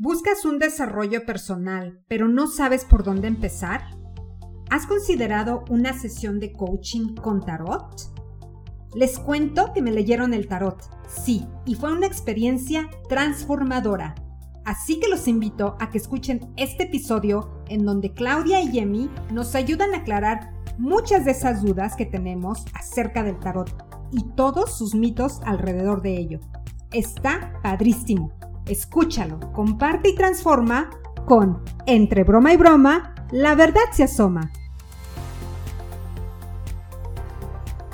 ¿Buscas 0.00 0.44
un 0.44 0.60
desarrollo 0.60 1.26
personal, 1.26 1.98
pero 2.06 2.28
no 2.28 2.46
sabes 2.46 2.84
por 2.84 3.02
dónde 3.02 3.26
empezar? 3.26 3.82
¿Has 4.70 4.86
considerado 4.86 5.64
una 5.70 5.92
sesión 5.92 6.38
de 6.38 6.52
coaching 6.52 7.16
con 7.16 7.44
tarot? 7.44 8.14
Les 8.94 9.18
cuento 9.18 9.72
que 9.74 9.82
me 9.82 9.90
leyeron 9.90 10.34
el 10.34 10.46
tarot, 10.46 10.88
sí, 11.08 11.48
y 11.66 11.74
fue 11.74 11.92
una 11.92 12.06
experiencia 12.06 12.88
transformadora. 13.08 14.14
Así 14.64 15.00
que 15.00 15.08
los 15.08 15.26
invito 15.26 15.76
a 15.80 15.90
que 15.90 15.98
escuchen 15.98 16.48
este 16.56 16.84
episodio 16.84 17.64
en 17.66 17.84
donde 17.84 18.12
Claudia 18.12 18.60
y 18.60 18.70
Yemi 18.70 19.10
nos 19.32 19.56
ayudan 19.56 19.94
a 19.94 19.98
aclarar 19.98 20.52
muchas 20.78 21.24
de 21.24 21.32
esas 21.32 21.60
dudas 21.60 21.96
que 21.96 22.06
tenemos 22.06 22.64
acerca 22.72 23.24
del 23.24 23.40
tarot 23.40 23.84
y 24.12 24.22
todos 24.36 24.78
sus 24.78 24.94
mitos 24.94 25.40
alrededor 25.44 26.02
de 26.02 26.18
ello. 26.18 26.38
Está 26.92 27.58
padrísimo. 27.64 28.38
Escúchalo, 28.68 29.40
comparte 29.54 30.10
y 30.10 30.14
transforma 30.14 30.90
con 31.24 31.62
Entre 31.86 32.22
broma 32.22 32.52
y 32.52 32.58
broma, 32.58 33.14
la 33.30 33.54
verdad 33.54 33.80
se 33.92 34.04
asoma. 34.04 34.52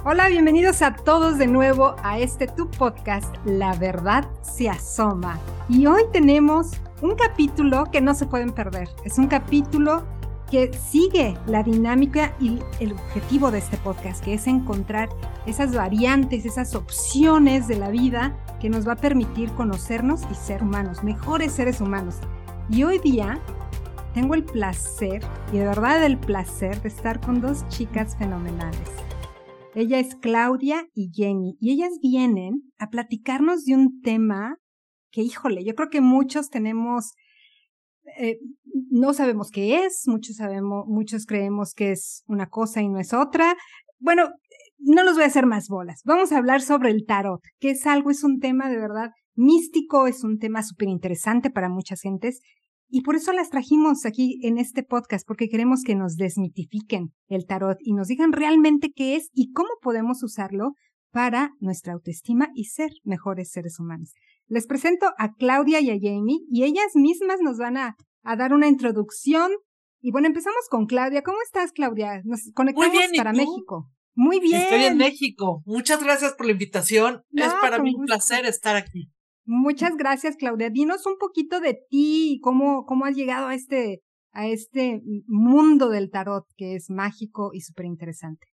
Hola, 0.05 0.29
bienvenidos 0.29 0.83
a 0.83 0.97
todos 0.97 1.39
de 1.39 1.47
nuevo 1.47 1.95
a 2.03 2.19
este 2.19 2.49
tu 2.49 2.69
podcast, 2.69 3.37
La 3.45 3.75
verdad 3.75 4.29
se 4.43 4.69
asoma. 4.69 5.39
Y 5.69 5.87
hoy 5.87 6.03
tenemos 6.13 6.73
un 7.03 7.15
capítulo 7.15 7.85
que 7.93 8.01
no 8.01 8.13
se 8.15 8.27
pueden 8.27 8.51
perder. 8.51 8.89
Es 9.05 9.17
un 9.17 9.29
capítulo 9.29 10.03
que 10.51 10.73
sigue 10.73 11.37
la 11.47 11.63
dinámica 11.63 12.37
y 12.41 12.59
el 12.81 12.93
objetivo 12.93 13.51
de 13.51 13.59
este 13.59 13.77
podcast, 13.79 14.25
que 14.25 14.35
es 14.35 14.47
encontrar 14.47 15.09
esas 15.47 15.75
variantes, 15.75 16.45
esas 16.45 16.75
opciones 16.75 17.67
de 17.69 17.77
la 17.77 17.91
vida 17.91 18.39
que 18.61 18.71
nos 18.71 18.87
va 18.87 18.93
a 18.93 18.97
permitir 18.97 19.51
conocernos 19.53 20.23
y 20.31 20.35
ser 20.35 20.63
humanos, 20.63 21.03
mejores 21.03 21.53
seres 21.53 21.81
humanos. 21.81 22.17
Y 22.69 22.85
hoy 22.85 22.99
día 22.99 23.41
tengo 24.15 24.35
el 24.35 24.45
placer, 24.45 25.23
y 25.53 25.59
de 25.59 25.65
verdad 25.65 26.05
el 26.05 26.19
placer, 26.19 26.81
de 26.83 26.89
estar 26.89 27.21
con 27.21 27.41
dos 27.41 27.67
chicas 27.69 28.17
fenomenales. 28.17 28.89
Ella 29.75 29.99
es 29.99 30.15
Claudia 30.15 30.87
y 30.95 31.11
Jenny, 31.13 31.57
y 31.61 31.73
ellas 31.73 31.99
vienen 32.01 32.63
a 32.79 32.91
platicarnos 32.91 33.65
de 33.65 33.75
un 33.75 34.01
tema 34.03 34.59
que, 35.11 35.23
híjole, 35.23 35.65
yo 35.65 35.75
creo 35.75 35.91
que 35.91 36.01
muchos 36.01 36.49
tenemos, 36.49 37.15
eh, 38.19 38.39
no 38.91 39.15
sabemos 39.15 39.51
qué 39.51 39.85
es, 39.85 40.03
muchos 40.07 40.37
sabemos, 40.37 40.85
muchos 40.87 41.27
creemos 41.27 41.75
que 41.75 41.93
es 41.93 42.25
una 42.27 42.49
cosa 42.49 42.83
y 42.83 42.89
no 42.89 42.99
es 42.99 43.13
otra. 43.15 43.57
Bueno, 43.99 44.29
no 44.79 45.05
los 45.05 45.15
voy 45.15 45.25
a 45.25 45.29
hacer 45.29 45.47
más 45.47 45.69
bolas. 45.69 46.03
Vamos 46.05 46.33
a 46.33 46.39
hablar 46.39 46.61
sobre 46.61 46.91
el 46.91 47.07
tarot, 47.07 47.41
que 47.61 47.71
es 47.71 47.87
algo, 47.87 48.11
es 48.11 48.25
un 48.25 48.41
tema 48.41 48.69
de 48.69 48.77
verdad 48.77 49.11
místico, 49.35 50.07
es 50.07 50.25
un 50.25 50.39
tema 50.39 50.63
súper 50.63 50.89
interesante 50.89 51.51
para 51.51 51.69
muchas 51.69 52.01
gentes. 52.01 52.41
Y 52.89 53.03
por 53.03 53.17
eso 53.17 53.33
las 53.33 53.51
trajimos 53.51 54.05
aquí 54.05 54.39
en 54.43 54.59
este 54.59 54.83
podcast, 54.83 55.27
porque 55.27 55.49
queremos 55.49 55.83
que 55.83 55.95
nos 55.95 56.17
desmitifiquen 56.17 57.13
el 57.29 57.47
tarot 57.47 57.79
y 57.81 57.95
nos 57.95 58.09
digan 58.09 58.33
realmente 58.33 58.93
qué 58.95 59.17
es 59.17 59.31
y 59.33 59.53
cómo 59.53 59.71
podemos 59.81 60.23
usarlo 60.23 60.73
para 61.11 61.53
nuestra 61.61 61.95
autoestima 61.95 62.49
y 62.55 62.65
ser 62.65 62.91
mejores 63.05 63.51
seres 63.51 63.79
humanos. 63.79 64.13
Les 64.47 64.67
presento 64.67 65.07
a 65.17 65.33
Claudia 65.33 65.81
y 65.81 65.91
a 65.91 65.95
Jamie 65.95 66.41
y 66.51 66.65
ellas 66.65 66.95
mismas 66.95 67.41
nos 67.41 67.57
van 67.57 67.77
a, 67.79 67.97
a 68.25 68.37
dar 68.37 68.53
una 68.53 68.67
introducción. 68.67 69.53
Y 70.01 70.11
bueno, 70.11 70.27
empezamos 70.27 70.69
con 70.69 70.87
Claudia. 70.87 71.23
¿Cómo 71.23 71.39
estás, 71.45 71.73
Claudia? 71.73 72.21
Nos 72.25 72.51
conectamos 72.55 72.99
para 73.17 73.33
México. 73.33 73.91
Muy 74.15 74.41
bien. 74.41 74.63
Estoy 74.63 74.85
en 74.85 74.97
México. 74.97 75.63
Muchas 75.65 76.03
gracias 76.03 76.35
por 76.35 76.47
la 76.47 76.53
invitación. 76.53 77.23
es 77.33 77.53
para 77.55 77.79
mí 77.79 77.95
un 77.95 78.07
placer 78.07 78.47
estar 78.47 78.77
aquí. 78.77 79.11
Muchas 79.47 79.97
gracias, 79.97 80.37
Claudia. 80.37 80.71
Dinos 80.71 81.07
un 81.07 81.19
poquito 81.19 81.61
de 81.61 81.75
ti 81.75 82.35
y 82.35 82.41
cómo, 82.41 82.85
cómo 82.87 83.05
has 83.05 83.15
llegado 83.15 83.49
a 83.49 83.55
este, 83.55 84.03
a 84.33 84.47
este 84.47 85.03
mundo 85.27 85.91
del 85.91 86.11
tarot 86.11 86.47
que 86.57 86.77
es 86.77 86.89
mágico 86.89 87.51
y 87.53 87.61
súper 87.61 87.87
interesante. 87.87 88.47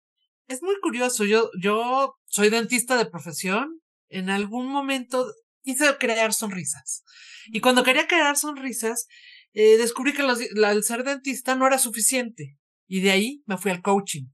Es 0.47 0.63
muy 0.63 0.77
curioso. 0.81 1.25
Yo, 1.27 1.51
yo 1.61 2.15
soy 2.25 2.49
dentista 2.49 2.97
de 2.97 3.05
profesión. 3.05 3.81
En 4.09 4.31
algún 4.31 4.69
momento 4.69 5.27
quise 5.63 5.99
crear 5.99 6.33
sonrisas. 6.33 7.05
Y 7.49 7.61
cuando 7.61 7.85
quería 7.85 8.07
crear 8.07 8.37
sonrisas, 8.37 9.07
eh, 9.53 9.77
descubrí 9.77 10.13
que 10.13 10.23
los, 10.23 10.41
el 10.41 10.85
ser 10.85 11.05
dentista 11.05 11.55
no 11.57 11.67
era 11.67 11.79
suficiente. 11.79 12.57
Y 12.87 13.01
de 13.01 13.11
ahí 13.11 13.43
me 13.47 13.59
fui 13.59 13.71
al 13.71 13.83
coaching. 13.83 14.27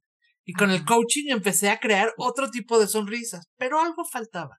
Y 0.45 0.53
con 0.53 0.71
el 0.71 0.85
coaching 0.85 1.31
empecé 1.31 1.71
a 1.71 1.81
crear 1.81 2.13
otro 2.19 2.51
tipo 2.51 2.79
de 2.79 2.87
sonrisas, 2.87 3.47
pero 3.57 3.81
algo 3.81 4.05
faltaba. 4.05 4.59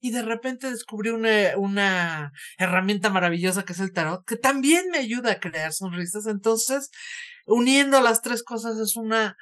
Y 0.00 0.10
de 0.10 0.22
repente 0.22 0.70
descubrí 0.70 1.10
una, 1.10 1.56
una 1.56 2.32
herramienta 2.58 3.10
maravillosa 3.10 3.64
que 3.64 3.72
es 3.72 3.80
el 3.80 3.92
tarot, 3.92 4.24
que 4.26 4.36
también 4.36 4.86
me 4.90 4.98
ayuda 4.98 5.32
a 5.32 5.40
crear 5.40 5.72
sonrisas. 5.72 6.26
Entonces, 6.26 6.90
uniendo 7.46 8.00
las 8.00 8.22
tres 8.22 8.42
cosas 8.42 8.78
es 8.78 8.96
una 8.96 9.36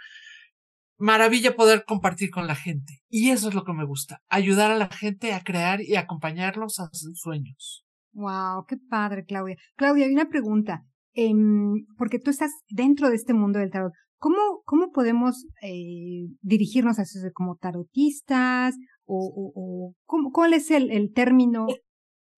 maravilla 0.99 1.57
poder 1.57 1.85
compartir 1.85 2.31
con 2.31 2.47
la 2.47 2.57
gente. 2.57 3.03
Y 3.09 3.31
eso 3.31 3.49
es 3.49 3.55
lo 3.55 3.65
que 3.65 3.73
me 3.73 3.85
gusta, 3.85 4.23
ayudar 4.29 4.71
a 4.71 4.77
la 4.77 4.89
gente 4.89 5.33
a 5.33 5.43
crear 5.43 5.81
y 5.81 5.97
acompañarlos 5.97 6.81
a 6.81 6.89
sus 6.93 7.19
sueños. 7.19 7.85
Wow, 8.15 8.65
qué 8.67 8.77
padre, 8.89 9.25
Claudia. 9.25 9.57
Claudia, 9.77 10.07
hay 10.07 10.13
una 10.13 10.29
pregunta. 10.29 10.83
Em, 11.15 11.87
porque 11.97 12.19
tú 12.19 12.31
estás 12.31 12.51
dentro 12.69 13.09
de 13.09 13.17
este 13.17 13.35
mundo 13.35 13.59
del 13.59 13.71
tarot. 13.71 13.93
¿Cómo, 14.19 14.63
cómo 14.65 14.91
podemos 14.91 15.47
eh, 15.63 16.27
dirigirnos 16.41 16.99
a 16.99 17.03
eso 17.03 17.19
como 17.35 17.57
tarotistas? 17.57 18.75
¿O, 19.05 19.53
o, 19.55 19.95
cuál 20.33 20.55
es 20.55 20.71
el, 20.71 20.91
el 20.91 21.13
término 21.13 21.67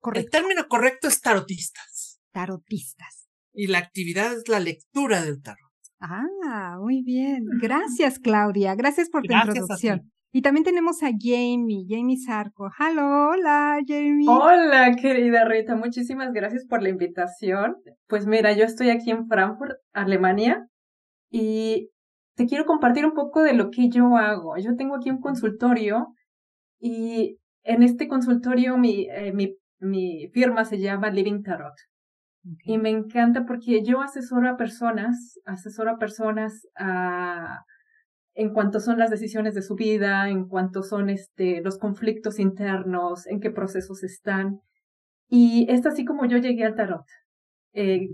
correcto? 0.00 0.26
El 0.26 0.30
término 0.30 0.68
correcto 0.68 1.08
es 1.08 1.20
tarotistas. 1.20 2.20
Tarotistas. 2.32 3.28
Y 3.52 3.68
la 3.68 3.78
actividad 3.78 4.36
es 4.36 4.48
la 4.48 4.60
lectura 4.60 5.22
del 5.22 5.40
tarot. 5.40 5.70
Ah, 6.00 6.76
muy 6.80 7.02
bien. 7.02 7.44
Gracias, 7.60 8.18
Claudia. 8.18 8.74
Gracias 8.74 9.08
por 9.08 9.22
tu 9.22 9.32
introducción. 9.32 10.12
Y 10.36 10.42
también 10.42 10.64
tenemos 10.64 11.02
a 11.02 11.06
Jamie, 11.18 11.86
Jamie 11.88 12.18
Sarco. 12.18 12.70
Hello, 12.78 13.30
hola, 13.30 13.78
Jamie. 13.86 14.26
Hola, 14.28 14.94
querida 14.94 15.46
Rita. 15.46 15.76
Muchísimas 15.76 16.30
gracias 16.34 16.66
por 16.66 16.82
la 16.82 16.90
invitación. 16.90 17.78
Pues 18.06 18.26
mira, 18.26 18.52
yo 18.52 18.64
estoy 18.64 18.90
aquí 18.90 19.10
en 19.10 19.28
Frankfurt, 19.28 19.78
Alemania, 19.94 20.68
y 21.30 21.88
te 22.34 22.44
quiero 22.44 22.66
compartir 22.66 23.06
un 23.06 23.14
poco 23.14 23.42
de 23.42 23.54
lo 23.54 23.70
que 23.70 23.88
yo 23.88 24.14
hago. 24.18 24.58
Yo 24.58 24.76
tengo 24.76 24.96
aquí 24.96 25.08
un 25.08 25.22
consultorio 25.22 26.08
y 26.78 27.38
en 27.62 27.82
este 27.82 28.06
consultorio 28.06 28.76
mi, 28.76 29.08
eh, 29.08 29.32
mi, 29.32 29.56
mi, 29.78 30.28
firma 30.34 30.66
se 30.66 30.78
llama 30.78 31.08
Living 31.08 31.44
Tarot. 31.44 31.72
Y 32.62 32.76
me 32.76 32.90
encanta 32.90 33.46
porque 33.46 33.82
yo 33.82 34.02
asesoro 34.02 34.50
a 34.50 34.58
personas, 34.58 35.40
asesoro 35.46 35.92
a 35.92 35.98
personas 35.98 36.68
a, 36.76 37.64
en 38.36 38.52
cuanto 38.52 38.80
son 38.80 38.98
las 38.98 39.10
decisiones 39.10 39.54
de 39.54 39.62
su 39.62 39.76
vida, 39.76 40.28
en 40.28 40.46
cuanto 40.46 40.82
son 40.82 41.08
este, 41.08 41.62
los 41.62 41.78
conflictos 41.78 42.38
internos, 42.38 43.26
en 43.26 43.40
qué 43.40 43.50
procesos 43.50 44.04
están. 44.04 44.60
Y 45.26 45.66
es 45.70 45.84
así 45.86 46.04
como 46.04 46.26
yo 46.26 46.36
llegué 46.36 46.64
al 46.64 46.74
tarot. 46.74 47.06
Eh, 47.72 48.10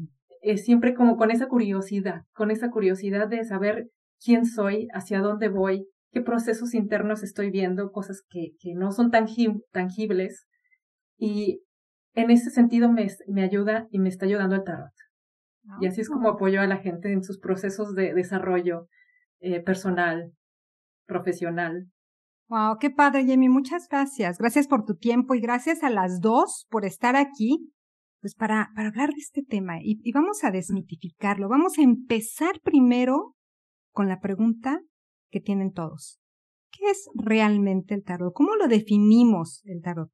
siempre 0.59 0.94
como 0.94 1.16
con 1.16 1.32
esa 1.32 1.49
curiosidad, 1.49 2.22
con 2.34 2.53
esa 2.53 2.71
curiosidad 2.71 3.27
de 3.27 3.44
saber 3.44 3.88
quién 4.25 4.47
soy, 4.47 4.87
hacia 4.94 5.21
dónde 5.21 5.49
voy, 5.49 5.88
qué 6.12 6.21
procesos 6.21 6.72
internos 6.72 7.25
estoy 7.25 7.50
viendo, 7.50 7.91
cosas 7.91 8.22
que, 8.31 8.53
que 8.61 8.75
no 8.75 8.93
son 8.93 9.11
tangibles. 9.11 10.47
Y 11.19 11.65
en 12.15 12.31
ese 12.31 12.50
sentido 12.50 12.93
me, 12.93 13.09
me 13.27 13.43
ayuda 13.43 13.88
y 13.91 13.99
me 13.99 14.09
está 14.09 14.27
ayudando 14.27 14.55
el 14.55 14.62
tarot. 14.62 14.93
y 15.81 15.87
así 15.88 16.00
es 16.00 16.09
como 16.09 16.28
ah. 16.28 16.34
apoyo 16.34 16.61
a 16.61 16.69
la 16.69 16.77
gente 16.77 17.12
en 17.12 17.25
sus 17.25 17.41
procesos 17.41 17.97
de 17.97 18.15
desarrollo 18.15 18.87
eh, 19.43 19.61
personal, 19.61 20.33
profesional. 21.07 21.89
Wow, 22.49 22.79
qué 22.79 22.91
padre, 22.91 23.25
Jamie. 23.27 23.49
Muchas 23.49 23.89
gracias. 23.89 24.39
Gracias 24.39 24.67
por 24.67 24.85
tu 24.85 24.97
tiempo 24.97 25.35
y 25.35 25.41
gracias 25.41 25.83
a 25.83 25.91
las 25.91 26.21
dos 26.21 26.67
por 26.71 26.85
estar 26.85 27.17
aquí 27.17 27.73
pues 28.21 28.37
para, 28.37 28.71
para 28.77 28.89
hablar 28.89 29.09
de 29.11 29.19
este 29.19 29.43
tema 29.43 29.83
y, 29.83 30.00
y 30.05 30.12
vamos 30.12 30.44
a 30.44 30.53
desmitificarlo. 30.53 31.49
Vamos 31.49 31.77
a 31.79 31.83
empezar 31.83 32.61
primero 32.62 33.35
con 33.93 34.09
la 34.09 34.21
pregunta 34.21 34.81
que 35.31 35.41
tienen 35.41 35.73
todos. 35.73 36.21
¿Qué 36.71 36.91
es 36.91 37.11
realmente 37.15 37.95
el 37.95 38.05
tarot? 38.05 38.33
¿Cómo 38.33 38.55
lo 38.55 38.69
definimos 38.69 39.62
el 39.65 39.83
tarot? 39.83 40.09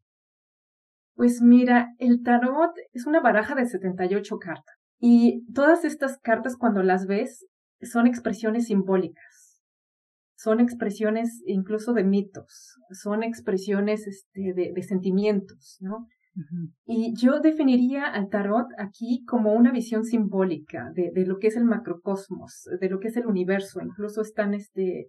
Pues 1.14 1.42
mira, 1.42 1.94
el 1.98 2.22
tarot 2.22 2.72
es 2.92 3.06
una 3.06 3.20
baraja 3.20 3.54
de 3.54 3.66
78 3.66 4.38
cartas 4.38 4.76
y 4.98 5.44
todas 5.52 5.84
estas 5.84 6.18
cartas 6.18 6.56
cuando 6.56 6.82
las 6.82 7.06
ves 7.06 7.46
son 7.82 8.06
expresiones 8.06 8.66
simbólicas, 8.66 9.62
son 10.36 10.60
expresiones 10.60 11.42
incluso 11.46 11.92
de 11.92 12.04
mitos, 12.04 12.76
son 12.92 13.22
expresiones 13.22 14.06
este, 14.06 14.52
de, 14.54 14.72
de 14.72 14.82
sentimientos, 14.82 15.78
¿no? 15.80 16.06
Y 16.86 17.14
yo 17.16 17.40
definiría 17.40 18.06
al 18.06 18.28
tarot 18.28 18.68
aquí 18.78 19.24
como 19.24 19.54
una 19.54 19.72
visión 19.72 20.04
simbólica 20.04 20.92
de, 20.94 21.10
de, 21.12 21.26
lo 21.26 21.38
que 21.38 21.48
es 21.48 21.56
el 21.56 21.64
macrocosmos, 21.64 22.68
de 22.80 22.88
lo 22.88 23.00
que 23.00 23.08
es 23.08 23.16
el 23.16 23.26
universo. 23.26 23.80
Incluso 23.82 24.22
están, 24.22 24.54
este, 24.54 25.08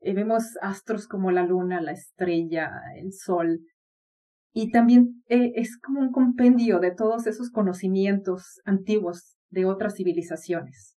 eh, 0.00 0.14
vemos 0.14 0.56
astros 0.62 1.06
como 1.06 1.30
la 1.30 1.44
luna, 1.44 1.80
la 1.82 1.92
estrella, 1.92 2.70
el 2.96 3.12
sol. 3.12 3.60
Y 4.52 4.70
también 4.70 5.22
eh, 5.28 5.52
es 5.54 5.78
como 5.78 6.00
un 6.00 6.12
compendio 6.12 6.80
de 6.80 6.92
todos 6.92 7.26
esos 7.26 7.50
conocimientos 7.50 8.60
antiguos 8.64 9.36
de 9.50 9.66
otras 9.66 9.96
civilizaciones. 9.96 10.96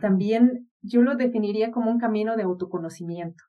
También 0.00 0.68
yo 0.82 1.02
lo 1.02 1.16
definiría 1.16 1.70
como 1.70 1.90
un 1.90 1.98
camino 1.98 2.36
de 2.36 2.44
autoconocimiento. 2.44 3.44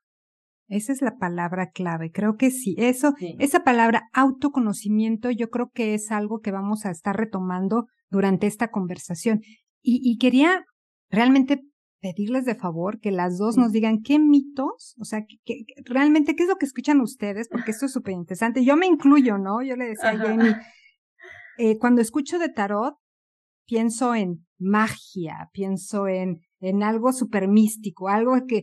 Esa 0.68 0.92
es 0.92 1.02
la 1.02 1.18
palabra 1.18 1.70
clave. 1.70 2.10
Creo 2.10 2.36
que 2.36 2.50
sí. 2.50 2.74
Eso, 2.78 3.14
esa 3.38 3.62
palabra 3.62 4.08
autoconocimiento, 4.12 5.30
yo 5.30 5.50
creo 5.50 5.70
que 5.72 5.94
es 5.94 6.10
algo 6.10 6.40
que 6.40 6.50
vamos 6.50 6.86
a 6.86 6.90
estar 6.90 7.16
retomando 7.16 7.86
durante 8.10 8.46
esta 8.46 8.70
conversación. 8.70 9.40
Y, 9.82 10.00
y 10.02 10.16
quería 10.18 10.64
realmente 11.10 11.62
pedirles 12.02 12.44
de 12.44 12.56
favor 12.56 12.98
que 12.98 13.12
las 13.12 13.38
dos 13.38 13.56
nos 13.56 13.70
digan 13.70 14.02
qué 14.02 14.18
mitos, 14.18 14.96
o 14.98 15.04
sea, 15.04 15.24
que, 15.44 15.64
realmente 15.84 16.34
qué 16.34 16.42
es 16.42 16.48
lo 16.48 16.56
que 16.56 16.66
escuchan 16.66 17.00
ustedes, 17.00 17.48
porque 17.48 17.70
esto 17.70 17.86
es 17.86 17.92
súper 17.92 18.14
interesante. 18.14 18.64
Yo 18.64 18.76
me 18.76 18.86
incluyo, 18.86 19.38
¿no? 19.38 19.62
Yo 19.62 19.76
le 19.76 19.86
decía 19.86 20.10
a 20.10 20.18
Jenny, 20.18 20.52
eh, 21.58 21.78
cuando 21.78 22.02
escucho 22.02 22.40
de 22.40 22.48
tarot, 22.48 22.96
pienso 23.66 24.14
en 24.14 24.46
magia, 24.58 25.50
pienso 25.52 26.06
en, 26.08 26.40
en 26.60 26.82
algo 26.82 27.12
súper 27.12 27.48
místico, 27.48 28.08
algo 28.08 28.34
que 28.46 28.62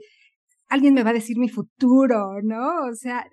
alguien 0.68 0.94
me 0.94 1.04
va 1.04 1.10
a 1.10 1.14
decir 1.14 1.38
mi 1.38 1.50
futuro, 1.50 2.42
¿no? 2.44 2.86
O 2.90 2.96
sea, 2.96 3.26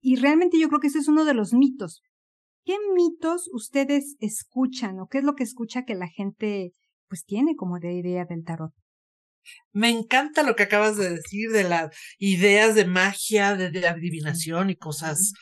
y 0.00 0.16
realmente 0.16 0.60
yo 0.60 0.68
creo 0.68 0.80
que 0.80 0.88
ese 0.88 0.98
es 0.98 1.08
uno 1.08 1.24
de 1.24 1.34
los 1.34 1.52
mitos. 1.52 2.02
¿Qué 2.64 2.76
mitos 2.94 3.48
ustedes 3.52 4.16
escuchan 4.20 5.00
o 5.00 5.08
qué 5.08 5.18
es 5.18 5.24
lo 5.24 5.34
que 5.34 5.42
escucha 5.42 5.84
que 5.84 5.94
la 5.94 6.08
gente 6.08 6.72
pues 7.08 7.24
tiene 7.24 7.56
como 7.56 7.78
de 7.80 7.94
idea 7.94 8.24
del 8.24 8.44
tarot? 8.44 8.72
Me 9.72 9.88
encanta 9.88 10.44
lo 10.44 10.54
que 10.54 10.62
acabas 10.62 10.96
de 10.96 11.10
decir 11.10 11.50
de 11.50 11.64
las 11.64 11.96
ideas 12.18 12.76
de 12.76 12.84
magia, 12.84 13.56
de, 13.56 13.86
adivinación 13.88 14.70
y 14.70 14.76
cosas 14.76 15.32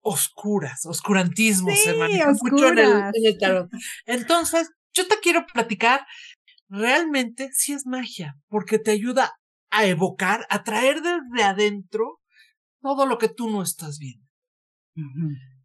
oscuras, 0.00 0.86
oscurantismo 0.86 1.70
se 1.74 1.94
maneja 1.94 2.32
mucho 2.32 2.68
en 2.68 2.78
el, 2.78 3.38
tarot. 3.38 3.70
Entonces, 4.06 4.70
yo 4.92 5.06
te 5.06 5.16
quiero 5.20 5.46
platicar, 5.46 6.06
realmente 6.68 7.50
sí 7.52 7.72
es 7.72 7.86
magia, 7.86 8.34
porque 8.48 8.78
te 8.78 8.90
ayuda 8.90 9.32
a 9.70 9.86
evocar, 9.86 10.46
a 10.50 10.62
traer 10.62 11.00
desde 11.02 11.44
adentro 11.44 12.20
todo 12.80 13.06
lo 13.06 13.18
que 13.18 13.28
tú 13.28 13.50
no 13.50 13.62
estás 13.62 13.98
viendo. 13.98 14.26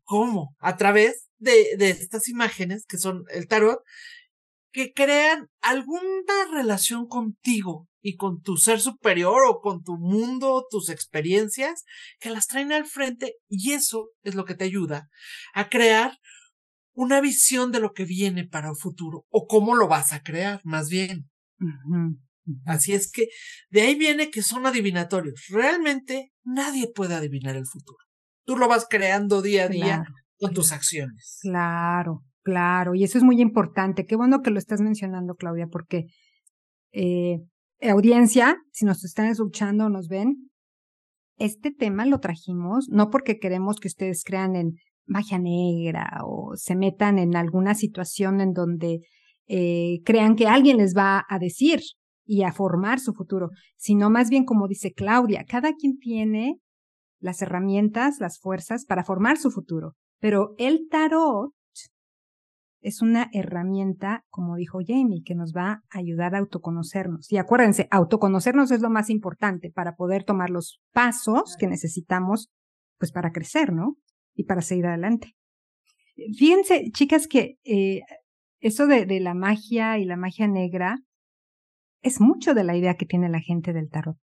¿Cómo? 0.03 0.55
A 0.59 0.77
través 0.77 1.27
de, 1.37 1.75
de 1.77 1.89
estas 1.89 2.29
imágenes 2.29 2.85
que 2.85 2.97
son 2.97 3.23
el 3.29 3.47
tarot, 3.47 3.79
que 4.71 4.93
crean 4.93 5.47
alguna 5.61 6.45
relación 6.51 7.07
contigo 7.07 7.87
y 8.01 8.15
con 8.15 8.41
tu 8.41 8.57
ser 8.57 8.79
superior 8.79 9.41
o 9.47 9.59
con 9.59 9.83
tu 9.83 9.97
mundo, 9.97 10.65
tus 10.69 10.89
experiencias, 10.89 11.83
que 12.19 12.29
las 12.29 12.47
traen 12.47 12.71
al 12.71 12.85
frente 12.85 13.35
y 13.49 13.73
eso 13.73 14.09
es 14.23 14.35
lo 14.35 14.45
que 14.45 14.55
te 14.55 14.65
ayuda 14.65 15.09
a 15.53 15.67
crear 15.67 16.17
una 16.97 17.21
visión 17.21 17.71
de 17.71 17.79
lo 17.79 17.93
que 17.93 18.05
viene 18.05 18.47
para 18.47 18.69
el 18.69 18.75
futuro 18.75 19.25
o 19.29 19.45
cómo 19.45 19.75
lo 19.75 19.87
vas 19.87 20.13
a 20.13 20.23
crear, 20.23 20.59
más 20.63 20.89
bien. 20.89 21.29
Así 22.65 22.93
es 22.93 23.11
que 23.11 23.27
de 23.69 23.81
ahí 23.81 23.95
viene 23.95 24.31
que 24.31 24.41
son 24.41 24.65
adivinatorios. 24.65 25.45
Realmente 25.49 26.33
nadie 26.43 26.91
puede 26.93 27.13
adivinar 27.13 27.55
el 27.55 27.67
futuro. 27.67 27.99
Tú 28.45 28.57
lo 28.57 28.67
vas 28.67 28.87
creando 28.89 29.41
día 29.41 29.65
a 29.65 29.67
día 29.67 30.03
con 30.39 30.53
tus 30.53 30.71
acciones. 30.71 31.39
Claro, 31.41 32.23
Claro, 32.47 32.95
y 32.95 33.03
eso 33.03 33.17
es 33.17 33.25
muy 33.25 33.41
importante. 33.41 34.05
Qué 34.05 34.15
bueno 34.15 34.41
que 34.41 34.51
lo 34.51 34.57
estás 34.57 34.79
mencionando, 34.79 35.35
Claudia, 35.35 35.67
porque 35.67 36.05
eh, 36.93 37.41
audiencia, 37.81 38.55
si 38.71 38.85
nos 38.85 39.03
están 39.03 39.25
escuchando 39.25 39.87
o 39.87 39.89
nos 39.89 40.07
ven, 40.07 40.49
este 41.37 41.71
tema 41.71 42.05
lo 42.05 42.21
trajimos 42.21 42.87
no 42.89 43.09
porque 43.09 43.37
queremos 43.37 43.81
que 43.81 43.89
ustedes 43.89 44.23
crean 44.23 44.55
en 44.55 44.75
magia 45.07 45.39
negra 45.39 46.19
o 46.23 46.53
se 46.55 46.75
metan 46.75 47.17
en 47.17 47.35
alguna 47.35 47.73
situación 47.73 48.41
en 48.41 48.53
donde 48.53 49.01
eh, 49.47 50.01
crean 50.05 50.35
que 50.35 50.47
alguien 50.47 50.77
les 50.77 50.95
va 50.95 51.25
a 51.27 51.39
decir 51.39 51.81
y 52.25 52.43
a 52.43 52.51
formar 52.51 52.99
su 52.99 53.13
futuro, 53.13 53.49
sino 53.77 54.09
más 54.09 54.29
bien 54.29 54.45
como 54.45 54.67
dice 54.67 54.93
Claudia, 54.93 55.45
cada 55.47 55.73
quien 55.73 55.97
tiene 55.97 56.59
las 57.19 57.41
herramientas, 57.41 58.19
las 58.19 58.39
fuerzas 58.39 58.85
para 58.85 59.03
formar 59.03 59.37
su 59.37 59.49
futuro, 59.49 59.95
pero 60.19 60.53
el 60.57 60.87
tarot 60.89 61.53
es 62.81 63.01
una 63.01 63.29
herramienta, 63.33 64.23
como 64.29 64.55
dijo 64.55 64.79
Jamie, 64.85 65.23
que 65.25 65.35
nos 65.35 65.53
va 65.53 65.83
a 65.89 65.97
ayudar 65.97 66.35
a 66.35 66.39
autoconocernos. 66.39 67.31
Y 67.31 67.37
acuérdense, 67.37 67.87
autoconocernos 67.91 68.71
es 68.71 68.81
lo 68.81 68.89
más 68.89 69.09
importante 69.09 69.71
para 69.71 69.95
poder 69.95 70.23
tomar 70.23 70.49
los 70.49 70.79
pasos 70.93 71.55
que 71.59 71.67
necesitamos, 71.67 72.49
pues 72.97 73.11
para 73.11 73.31
crecer, 73.31 73.73
¿no? 73.73 73.97
Y 74.37 74.45
para 74.45 74.61
seguir 74.61 74.85
adelante. 74.85 75.35
Fíjense, 76.37 76.89
chicas, 76.91 77.27
que 77.27 77.57
eh, 77.65 78.01
eso 78.61 78.87
de, 78.87 79.05
de 79.05 79.19
la 79.19 79.33
magia 79.33 79.97
y 79.97 80.05
la 80.05 80.15
magia 80.15 80.47
negra 80.47 80.99
es 82.01 82.21
mucho 82.21 82.53
de 82.53 82.63
la 82.63 82.77
idea 82.77 82.95
que 82.95 83.05
tiene 83.05 83.27
la 83.27 83.41
gente 83.41 83.73
del 83.73 83.89
tarot. 83.89 84.17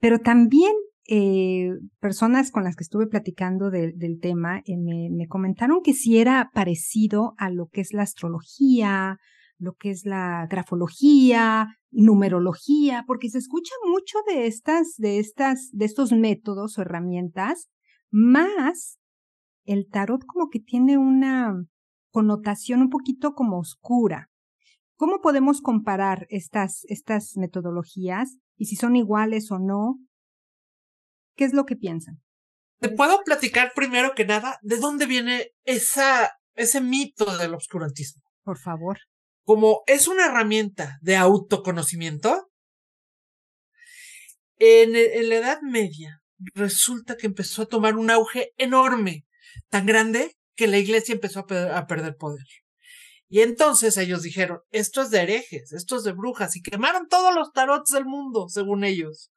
Pero 0.00 0.18
también 0.18 0.72
eh, 1.06 1.70
personas 2.00 2.50
con 2.50 2.64
las 2.64 2.76
que 2.76 2.84
estuve 2.84 3.06
platicando 3.06 3.70
del 3.70 4.18
tema 4.20 4.58
eh, 4.66 4.76
me, 4.76 5.08
me, 5.10 5.26
comentaron 5.26 5.80
que 5.82 5.94
si 5.94 6.18
era 6.18 6.50
parecido 6.52 7.34
a 7.38 7.50
lo 7.50 7.68
que 7.68 7.80
es 7.80 7.92
la 7.92 8.02
astrología, 8.02 9.18
lo 9.58 9.74
que 9.74 9.90
es 9.90 10.04
la 10.04 10.46
grafología, 10.48 11.68
numerología, 11.90 13.04
porque 13.06 13.30
se 13.30 13.38
escucha 13.38 13.72
mucho 13.88 14.18
de 14.26 14.46
estas, 14.46 14.96
de 14.98 15.18
estas, 15.18 15.70
de 15.72 15.84
estos 15.84 16.12
métodos 16.12 16.78
o 16.78 16.82
herramientas, 16.82 17.68
más 18.10 18.98
el 19.68 19.86
tarot 19.88 20.24
como 20.24 20.48
que 20.48 20.60
tiene 20.60 20.96
una 20.96 21.54
connotación 22.10 22.80
un 22.80 22.88
poquito 22.88 23.34
como 23.34 23.58
oscura. 23.58 24.30
¿Cómo 24.96 25.20
podemos 25.20 25.60
comparar 25.60 26.26
estas, 26.30 26.84
estas 26.88 27.36
metodologías 27.36 28.38
y 28.56 28.64
si 28.64 28.76
son 28.76 28.96
iguales 28.96 29.50
o 29.52 29.58
no? 29.58 29.98
¿Qué 31.36 31.44
es 31.44 31.52
lo 31.52 31.66
que 31.66 31.76
piensan? 31.76 32.20
Te 32.80 32.88
puedo 32.88 33.22
platicar 33.24 33.72
primero 33.74 34.14
que 34.14 34.24
nada 34.24 34.58
de 34.62 34.78
dónde 34.78 35.04
viene 35.06 35.50
esa, 35.64 36.32
ese 36.54 36.80
mito 36.80 37.36
del 37.36 37.54
obscurantismo. 37.54 38.22
Por 38.42 38.58
favor. 38.58 38.98
Como 39.44 39.82
es 39.86 40.08
una 40.08 40.26
herramienta 40.26 40.98
de 41.02 41.16
autoconocimiento, 41.16 42.50
en, 44.56 44.96
en 44.96 45.28
la 45.28 45.36
Edad 45.36 45.60
Media 45.62 46.22
resulta 46.54 47.16
que 47.16 47.26
empezó 47.26 47.62
a 47.62 47.66
tomar 47.66 47.96
un 47.96 48.10
auge 48.10 48.52
enorme, 48.56 49.26
tan 49.68 49.86
grande 49.86 50.36
que 50.54 50.66
la 50.66 50.78
iglesia 50.78 51.14
empezó 51.14 51.46
a, 51.48 51.78
a 51.78 51.86
perder 51.86 52.16
poder. 52.16 52.46
Y 53.28 53.40
entonces 53.40 53.96
ellos 53.96 54.22
dijeron, 54.22 54.60
esto 54.70 55.02
es 55.02 55.10
de 55.10 55.20
herejes, 55.20 55.72
esto 55.72 55.96
es 55.96 56.04
de 56.04 56.12
brujas, 56.12 56.56
y 56.56 56.62
quemaron 56.62 57.08
todos 57.08 57.34
los 57.34 57.52
tarots 57.52 57.90
del 57.90 58.06
mundo, 58.06 58.48
según 58.48 58.84
ellos 58.84 59.30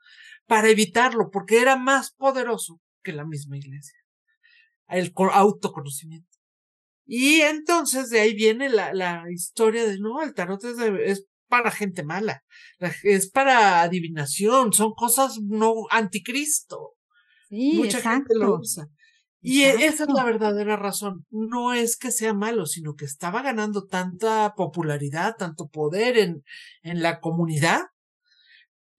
para 0.51 0.70
evitarlo, 0.70 1.30
porque 1.32 1.62
era 1.62 1.77
más 1.77 2.12
poderoso 2.12 2.82
que 3.03 3.13
la 3.13 3.25
misma 3.25 3.58
iglesia. 3.58 3.98
El 4.88 5.13
autoconocimiento. 5.32 6.27
Y 7.06 7.41
entonces 7.41 8.10
de 8.10 8.20
ahí 8.20 8.34
viene 8.34 8.70
la, 8.70 8.94
la 8.94 9.24
historia 9.32 9.86
de, 9.86 10.00
no, 10.00 10.22
el 10.22 10.34
tarot 10.34 10.63
es, 10.63 10.77
es 10.77 11.25
para 11.48 11.72
gente 11.72 12.03
mala, 12.03 12.44
es 13.03 13.30
para 13.30 13.82
adivinación, 13.82 14.74
son 14.74 14.94
cosas 14.94 15.39
no 15.41 15.74
anticristo. 15.89 16.96
Sí, 17.50 17.74
Mucha 17.75 18.01
gente 18.01 18.36
lo 18.36 18.60
usa. 18.60 18.88
Y 19.41 19.63
esa 19.63 20.03
es 20.03 20.10
la 20.13 20.24
verdadera 20.24 20.77
razón. 20.77 21.25
No 21.31 21.74
es 21.74 21.98
que 21.98 22.12
sea 22.12 22.33
malo, 22.33 22.67
sino 22.67 22.93
que 22.93 23.05
estaba 23.05 23.41
ganando 23.41 23.86
tanta 23.86 24.53
popularidad, 24.55 25.36
tanto 25.38 25.67
poder 25.67 26.17
en, 26.17 26.43
en 26.83 27.01
la 27.01 27.19
comunidad, 27.19 27.81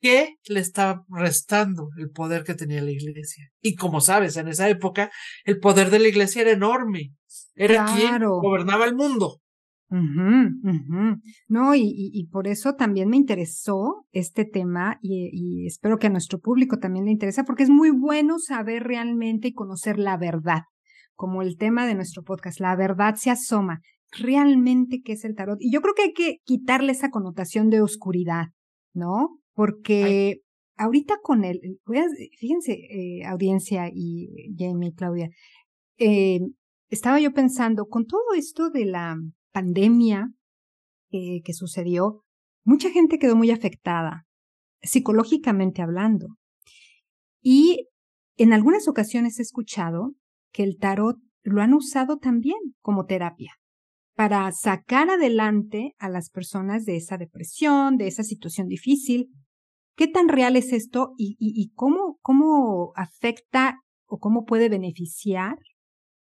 que 0.00 0.34
le 0.48 0.58
estaba 0.58 1.04
restando 1.08 1.90
el 1.96 2.10
poder 2.10 2.42
que 2.42 2.54
tenía 2.54 2.82
la 2.82 2.90
iglesia. 2.90 3.50
Y 3.60 3.76
como 3.76 4.00
sabes, 4.00 4.36
en 4.36 4.48
esa 4.48 4.68
época 4.68 5.12
el 5.44 5.60
poder 5.60 5.90
de 5.90 6.00
la 6.00 6.08
iglesia 6.08 6.42
era 6.42 6.50
enorme. 6.50 7.14
Era 7.54 7.86
quien 7.86 8.18
gobernaba 8.24 8.84
el 8.84 8.96
mundo. 8.96 9.41
No, 11.48 11.74
y, 11.74 11.92
y, 11.94 12.26
por 12.28 12.48
eso 12.48 12.74
también 12.74 13.08
me 13.08 13.16
interesó 13.16 14.06
este 14.12 14.44
tema 14.44 14.98
y, 15.02 15.28
y, 15.32 15.66
espero 15.66 15.98
que 15.98 16.06
a 16.06 16.10
nuestro 16.10 16.38
público 16.38 16.78
también 16.78 17.04
le 17.04 17.12
interesa 17.12 17.44
porque 17.44 17.62
es 17.62 17.70
muy 17.70 17.90
bueno 17.90 18.38
saber 18.38 18.84
realmente 18.84 19.48
y 19.48 19.52
conocer 19.52 19.98
la 19.98 20.16
verdad, 20.16 20.62
como 21.14 21.42
el 21.42 21.56
tema 21.56 21.86
de 21.86 21.94
nuestro 21.94 22.22
podcast, 22.22 22.60
la 22.60 22.74
verdad 22.76 23.16
se 23.16 23.30
asoma, 23.30 23.80
realmente 24.18 25.02
qué 25.04 25.12
es 25.12 25.24
el 25.24 25.34
tarot. 25.34 25.58
Y 25.60 25.70
yo 25.72 25.80
creo 25.82 25.94
que 25.94 26.02
hay 26.02 26.12
que 26.12 26.38
quitarle 26.44 26.92
esa 26.92 27.10
connotación 27.10 27.68
de 27.68 27.82
oscuridad, 27.82 28.46
¿no? 28.94 29.42
porque 29.54 30.40
ahorita 30.76 31.18
con 31.22 31.44
el, 31.44 31.60
fíjense, 32.38 32.72
eh, 32.72 33.24
audiencia 33.26 33.90
y 33.92 34.54
Jamie, 34.56 34.94
Claudia, 34.94 35.28
eh, 35.98 36.40
estaba 36.88 37.20
yo 37.20 37.32
pensando, 37.32 37.86
con 37.86 38.06
todo 38.06 38.34
esto 38.36 38.70
de 38.70 38.86
la 38.86 39.16
pandemia 39.52 40.32
que 41.10 41.52
sucedió, 41.52 42.24
mucha 42.64 42.90
gente 42.90 43.18
quedó 43.18 43.36
muy 43.36 43.50
afectada, 43.50 44.24
psicológicamente 44.80 45.82
hablando. 45.82 46.38
Y 47.42 47.88
en 48.36 48.52
algunas 48.52 48.88
ocasiones 48.88 49.38
he 49.38 49.42
escuchado 49.42 50.14
que 50.52 50.62
el 50.62 50.78
tarot 50.78 51.18
lo 51.42 51.60
han 51.60 51.74
usado 51.74 52.18
también 52.18 52.58
como 52.80 53.04
terapia 53.04 53.52
para 54.14 54.50
sacar 54.52 55.10
adelante 55.10 55.94
a 55.98 56.08
las 56.08 56.30
personas 56.30 56.84
de 56.84 56.96
esa 56.96 57.16
depresión, 57.16 57.96
de 57.96 58.06
esa 58.06 58.22
situación 58.22 58.68
difícil. 58.68 59.30
¿Qué 59.96 60.06
tan 60.06 60.28
real 60.28 60.56
es 60.56 60.72
esto 60.72 61.12
y, 61.16 61.36
y, 61.38 61.70
cómo, 61.74 62.18
cómo 62.20 62.92
afecta 62.94 63.80
o 64.06 64.18
cómo 64.18 64.44
puede 64.44 64.68
beneficiar 64.68 65.58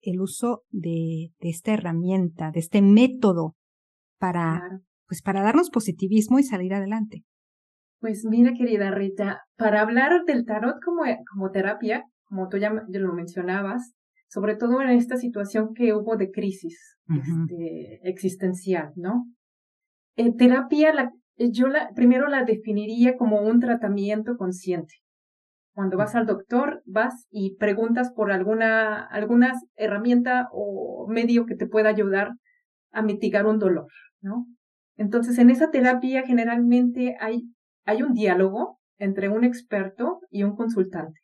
el 0.05 0.21
uso 0.21 0.63
de, 0.69 1.31
de 1.39 1.49
esta 1.49 1.73
herramienta, 1.73 2.51
de 2.51 2.59
este 2.59 2.81
método 2.81 3.55
para, 4.19 4.61
pues 5.07 5.21
para 5.21 5.41
darnos 5.41 5.69
positivismo 5.69 6.39
y 6.39 6.43
salir 6.43 6.73
adelante? 6.73 7.23
Pues 7.99 8.25
mira, 8.25 8.53
querida 8.53 8.91
Rita, 8.91 9.41
para 9.57 9.81
hablar 9.81 10.25
del 10.25 10.45
tarot 10.45 10.75
como, 10.83 11.03
como 11.31 11.51
terapia, 11.51 12.03
como 12.25 12.49
tú 12.49 12.57
ya, 12.57 12.71
lo 12.71 13.13
mencionabas, 13.13 13.93
sobre 14.27 14.55
todo 14.55 14.81
en 14.81 14.89
esta 14.89 15.17
situación 15.17 15.73
que 15.73 15.93
hubo 15.93 16.17
de 16.17 16.31
crisis 16.31 16.97
este, 17.07 17.99
existencial, 18.07 18.91
¿no? 18.95 19.25
En 20.15 20.35
terapia, 20.35 20.93
la, 20.93 21.11
yo 21.37 21.67
la, 21.67 21.89
primero 21.95 22.27
la 22.27 22.43
definiría 22.43 23.15
como 23.17 23.41
un 23.41 23.59
tratamiento 23.59 24.37
consciente. 24.37 24.95
Cuando 25.75 25.97
vas 25.97 26.15
al 26.15 26.25
doctor, 26.25 26.81
vas 26.85 27.27
y 27.29 27.57
preguntas 27.57 28.09
por 28.13 28.31
alguna, 28.31 29.05
alguna 29.07 29.51
herramienta 29.75 30.47
o 30.53 31.05
medio 31.09 31.45
que 31.45 31.55
te 31.55 31.67
pueda 31.67 31.89
ayudar 31.89 32.31
a 32.91 33.01
mitigar 33.01 33.45
un 33.45 33.59
dolor, 33.59 33.91
¿no? 34.21 34.47
Entonces, 34.95 35.37
en 35.37 35.49
esa 35.49 35.71
terapia 35.71 36.23
generalmente 36.25 37.17
hay, 37.19 37.51
hay 37.83 38.03
un 38.03 38.13
diálogo 38.13 38.79
entre 38.97 39.27
un 39.27 39.43
experto 39.43 40.21
y 40.29 40.43
un 40.43 40.55
consultante. 40.55 41.19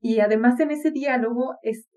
Y 0.00 0.20
además 0.20 0.58
en 0.60 0.70
ese 0.70 0.90
diálogo 0.90 1.56
es, 1.62 1.88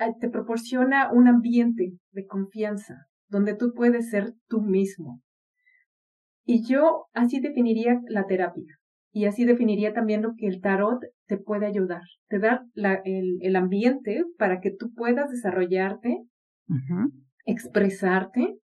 eh, 0.00 0.14
te 0.20 0.28
proporciona 0.30 1.12
un 1.12 1.28
ambiente 1.28 1.92
de 2.10 2.26
confianza 2.26 3.06
donde 3.28 3.54
tú 3.54 3.72
puedes 3.72 4.10
ser 4.10 4.32
tú 4.48 4.62
mismo. 4.62 5.20
Y 6.44 6.66
yo 6.66 7.06
así 7.12 7.38
definiría 7.38 8.00
la 8.08 8.26
terapia 8.26 8.81
y 9.12 9.26
así 9.26 9.44
definiría 9.44 9.92
también 9.92 10.22
lo 10.22 10.34
que 10.36 10.46
el 10.46 10.60
tarot 10.60 11.00
te 11.26 11.36
puede 11.36 11.66
ayudar. 11.66 12.02
Te 12.28 12.38
da 12.38 12.64
el, 13.04 13.38
el, 13.42 13.56
ambiente 13.56 14.24
para 14.38 14.60
que 14.60 14.70
tú 14.70 14.92
puedas 14.94 15.30
desarrollarte, 15.30 16.24
expresarte 17.44 18.56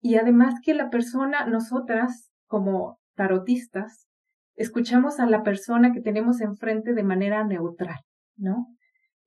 y 0.00 0.16
además 0.16 0.54
que 0.62 0.74
la 0.74 0.90
persona, 0.90 1.46
nosotras 1.46 2.32
como 2.46 2.98
tarotistas, 3.14 4.08
escuchamos 4.56 5.20
a 5.20 5.26
la 5.26 5.44
persona 5.44 5.92
que 5.92 6.00
tenemos 6.00 6.40
enfrente 6.40 6.92
de 6.92 7.04
manera 7.04 7.44
neutral, 7.44 8.00
¿no? 8.36 8.66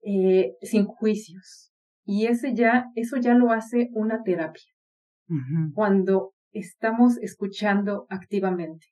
Eh, 0.02 0.52
sin 0.60 0.84
juicios. 0.84 1.72
Y 2.04 2.26
ese 2.26 2.54
ya, 2.54 2.86
eso 2.94 3.16
ya 3.16 3.34
lo 3.34 3.52
hace 3.52 3.88
una 3.92 4.22
terapia. 4.22 4.62
Cuando 5.74 6.32
estamos 6.52 7.18
escuchando 7.18 8.06
activamente 8.08 8.86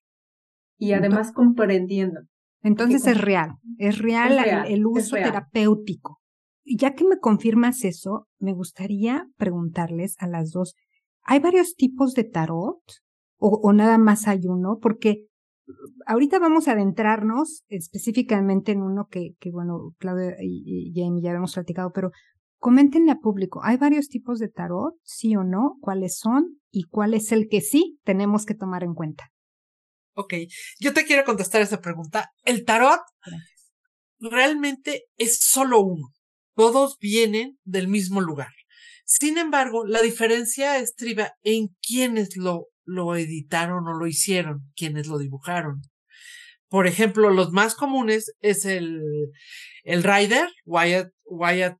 y 0.78 0.92
además 0.92 1.33
comprendiendo. 1.33 2.21
Entonces 2.62 3.06
es 3.06 3.21
real, 3.21 3.52
es 3.78 3.99
real, 3.99 4.66
el, 4.68 4.87
uso 4.87 5.16
terapéutico. 5.16 6.21
Y 6.64 6.78
ya 6.78 6.95
que 6.95 7.04
me 7.04 7.18
confirmas 7.18 7.85
eso, 7.85 8.26
me 8.40 8.52
gustaría 8.52 9.28
preguntarles 9.37 10.16
a 10.18 10.26
las 10.26 10.50
dos, 10.50 10.75
¿Hay 11.28 11.40
varios 11.40 11.75
tipos 11.75 12.14
de 12.14 12.23
tarot 12.23 12.80
o, 13.38 13.73
nada 13.73 13.99
más 13.99 14.28
hay 14.28 14.47
uno? 14.47 14.78
Porque 14.80 15.26
ahorita 16.06 16.38
vamos 16.38 16.68
a 16.68 16.73
adentrarnos 16.73 17.64
específicamente 17.68 18.73
en 18.73 18.80
uno 18.80 19.09
que, 19.11 19.33
que 19.40 19.50
bueno, 19.50 19.92
Claudia 19.99 20.37
y, 20.40 20.92
Jamie 20.95 21.23
ya 21.23 21.33
hemos 21.33 21.54
platicado, 21.54 21.90
pero 21.92 22.12
coméntenle 22.59 23.11
a 23.11 23.18
público, 23.18 23.61
¿hay 23.64 23.76
varios 23.76 24.09
tipos 24.09 24.38
de 24.38 24.49
tarot? 24.49 24.95
¿Sí 25.02 25.35
o 25.35 25.42
no? 25.42 25.76
¿Cuáles 25.80 26.16
son? 26.18 26.61
¿Y 26.71 26.85
cuál 26.85 27.12
es 27.12 27.33
el 27.33 27.49
que 27.49 27.61
sí 27.61 27.99
tenemos 28.04 28.47
que 28.47 28.54
tomar 28.54 28.85
en 28.85 28.95
cuenta? 28.95 29.25
Ok, 30.19 30.33
yo 30.81 30.95
te 30.95 31.05
quiero 31.05 31.25
contestar 31.25 31.61
esa 31.61 31.83
pregunta. 31.83 32.31
El 32.43 32.65
tarot 32.65 33.01
realmente 34.19 35.05
es 35.19 35.41
solo 35.41 35.81
uno. 35.81 36.09
Todos 36.55 36.97
vienen 36.99 37.59
del 37.65 37.87
mismo 37.87 38.23
lugar. 38.23 38.49
Sin 39.05 39.37
embargo, 39.37 39.87
la 39.87 40.01
diferencia 40.01 40.79
estriba 40.79 41.33
en 41.43 41.69
quienes 41.87 42.35
lo, 42.37 42.69
lo 42.87 43.15
editaron 43.15 43.87
o 43.87 43.93
lo 43.93 44.07
hicieron, 44.07 44.73
quienes 44.75 45.07
lo 45.07 45.19
dibujaron. 45.19 45.83
Por 46.69 46.87
ejemplo, 46.87 47.29
los 47.29 47.53
más 47.53 47.75
comunes 47.75 48.33
es 48.41 48.65
el, 48.65 49.03
el 49.85 50.03
Rider, 50.03 50.49
Wyatt, 50.65 51.11
Wyatt, 51.25 51.77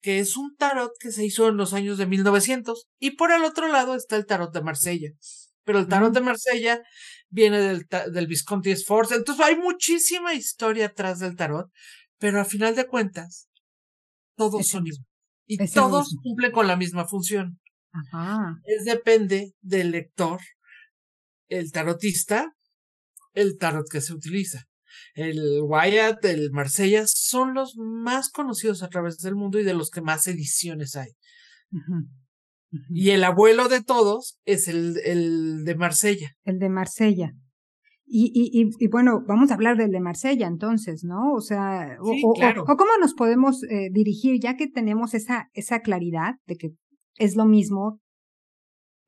que 0.00 0.18
es 0.18 0.38
un 0.38 0.56
tarot 0.56 0.92
que 0.98 1.12
se 1.12 1.26
hizo 1.26 1.48
en 1.48 1.58
los 1.58 1.74
años 1.74 1.98
de 1.98 2.06
1900. 2.06 2.86
Y 2.98 3.12
por 3.12 3.32
el 3.32 3.44
otro 3.44 3.68
lado 3.68 3.94
está 3.96 4.16
el 4.16 4.24
tarot 4.24 4.52
de 4.52 4.62
Marsella. 4.62 5.10
Pero 5.64 5.78
el 5.78 5.88
tarot 5.88 6.12
de 6.12 6.20
Marsella 6.20 6.82
viene 7.28 7.58
del, 7.60 7.86
del 8.12 8.26
Visconti 8.26 8.74
Sforza. 8.76 9.16
Entonces 9.16 9.44
hay 9.44 9.56
muchísima 9.56 10.34
historia 10.34 10.86
atrás 10.86 11.18
del 11.18 11.36
tarot, 11.36 11.70
pero 12.18 12.40
a 12.40 12.44
final 12.44 12.76
de 12.76 12.86
cuentas, 12.86 13.48
todos 14.36 14.66
son 14.66 14.86
iguales. 14.86 15.06
Y 15.46 15.58
todos 15.72 16.16
cumplen 16.22 16.52
con 16.52 16.66
la 16.66 16.76
misma 16.76 17.06
función. 17.06 17.60
Ajá. 17.92 18.56
Es 18.64 18.84
depende 18.84 19.52
del 19.60 19.90
lector, 19.90 20.40
el 21.48 21.70
tarotista, 21.70 22.54
el 23.34 23.58
tarot 23.58 23.86
que 23.90 24.00
se 24.00 24.14
utiliza. 24.14 24.64
El 25.14 25.60
Wyatt, 25.62 26.24
el 26.24 26.50
Marsella 26.50 27.04
son 27.06 27.54
los 27.54 27.76
más 27.76 28.30
conocidos 28.30 28.82
a 28.82 28.88
través 28.88 29.18
del 29.18 29.34
mundo 29.34 29.58
y 29.58 29.64
de 29.64 29.74
los 29.74 29.90
que 29.90 30.00
más 30.00 30.26
ediciones 30.26 30.96
hay. 30.96 31.10
Y 32.90 33.10
el 33.10 33.24
abuelo 33.24 33.68
de 33.68 33.82
todos 33.82 34.38
es 34.44 34.68
el, 34.68 34.96
el 35.04 35.64
de 35.64 35.74
Marsella. 35.74 36.30
El 36.44 36.58
de 36.58 36.68
Marsella. 36.68 37.32
Y, 38.06 38.30
y, 38.34 38.70
y, 38.78 38.88
bueno, 38.88 39.22
vamos 39.26 39.50
a 39.50 39.54
hablar 39.54 39.76
del 39.76 39.90
de 39.90 40.00
Marsella 40.00 40.46
entonces, 40.46 41.04
¿no? 41.04 41.32
O 41.32 41.40
sea, 41.40 41.96
o, 42.00 42.74
cómo 42.76 42.90
nos 43.00 43.14
podemos 43.14 43.62
eh, 43.64 43.88
dirigir, 43.90 44.38
ya 44.40 44.56
que 44.56 44.68
tenemos 44.68 45.14
esa, 45.14 45.48
esa 45.54 45.80
claridad 45.80 46.34
de 46.46 46.56
que 46.56 46.68
es 47.16 47.34
lo 47.34 47.46
mismo 47.46 48.00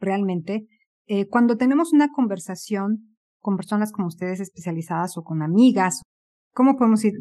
realmente, 0.00 0.66
eh, 1.06 1.26
cuando 1.28 1.56
tenemos 1.56 1.92
una 1.92 2.08
conversación 2.10 3.16
con 3.40 3.56
personas 3.56 3.92
como 3.92 4.08
ustedes 4.08 4.40
especializadas 4.40 5.16
o 5.16 5.22
con 5.22 5.42
amigas, 5.42 6.02
¿cómo 6.56 6.76
podemos 6.76 7.04
ir? 7.04 7.12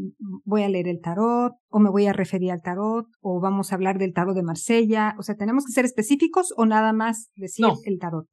Voy 0.45 0.63
a 0.63 0.69
leer 0.69 0.87
el 0.87 1.01
tarot, 1.01 1.53
o 1.67 1.79
me 1.79 1.89
voy 1.89 2.07
a 2.07 2.13
referir 2.13 2.51
al 2.51 2.61
tarot, 2.61 3.05
o 3.19 3.41
vamos 3.41 3.71
a 3.71 3.75
hablar 3.75 3.99
del 3.99 4.13
tarot 4.13 4.33
de 4.33 4.43
Marsella, 4.43 5.13
o 5.19 5.23
sea, 5.23 5.35
¿tenemos 5.35 5.65
que 5.65 5.73
ser 5.73 5.83
específicos 5.83 6.53
o 6.55 6.65
nada 6.65 6.93
más 6.93 7.29
decir 7.35 7.65
el 7.83 7.99
tarot? 7.99 8.27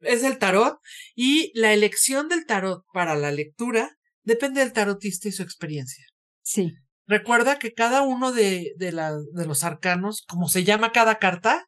es 0.00 0.22
el 0.22 0.38
tarot 0.38 0.78
y 1.14 1.52
la 1.58 1.74
elección 1.74 2.28
del 2.28 2.46
tarot 2.46 2.84
para 2.94 3.16
la 3.16 3.32
lectura 3.32 3.98
depende 4.22 4.60
del 4.60 4.72
tarotista 4.72 5.28
y 5.28 5.32
su 5.32 5.42
experiencia. 5.42 6.06
Sí. 6.42 6.72
Recuerda 7.06 7.58
que 7.58 7.74
cada 7.74 8.00
uno 8.00 8.32
de, 8.32 8.72
de, 8.78 8.92
la, 8.92 9.12
de 9.12 9.46
los 9.46 9.62
arcanos, 9.62 10.24
como 10.26 10.48
se 10.48 10.64
llama 10.64 10.92
cada 10.92 11.18
carta, 11.18 11.66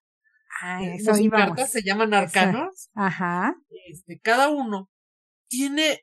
ah, 0.62 0.82
eh, 0.82 0.96
cartas 1.30 1.72
se 1.72 1.82
llaman 1.82 2.14
arcanos. 2.14 2.88
Ajá. 2.94 3.54
Este, 3.90 4.18
cada 4.18 4.48
uno 4.48 4.88
tiene 5.48 6.00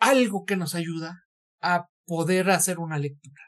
algo 0.00 0.44
que 0.44 0.56
nos 0.56 0.74
ayuda 0.74 1.27
a 1.60 1.86
poder 2.06 2.50
hacer 2.50 2.78
una 2.78 2.98
lectura. 2.98 3.42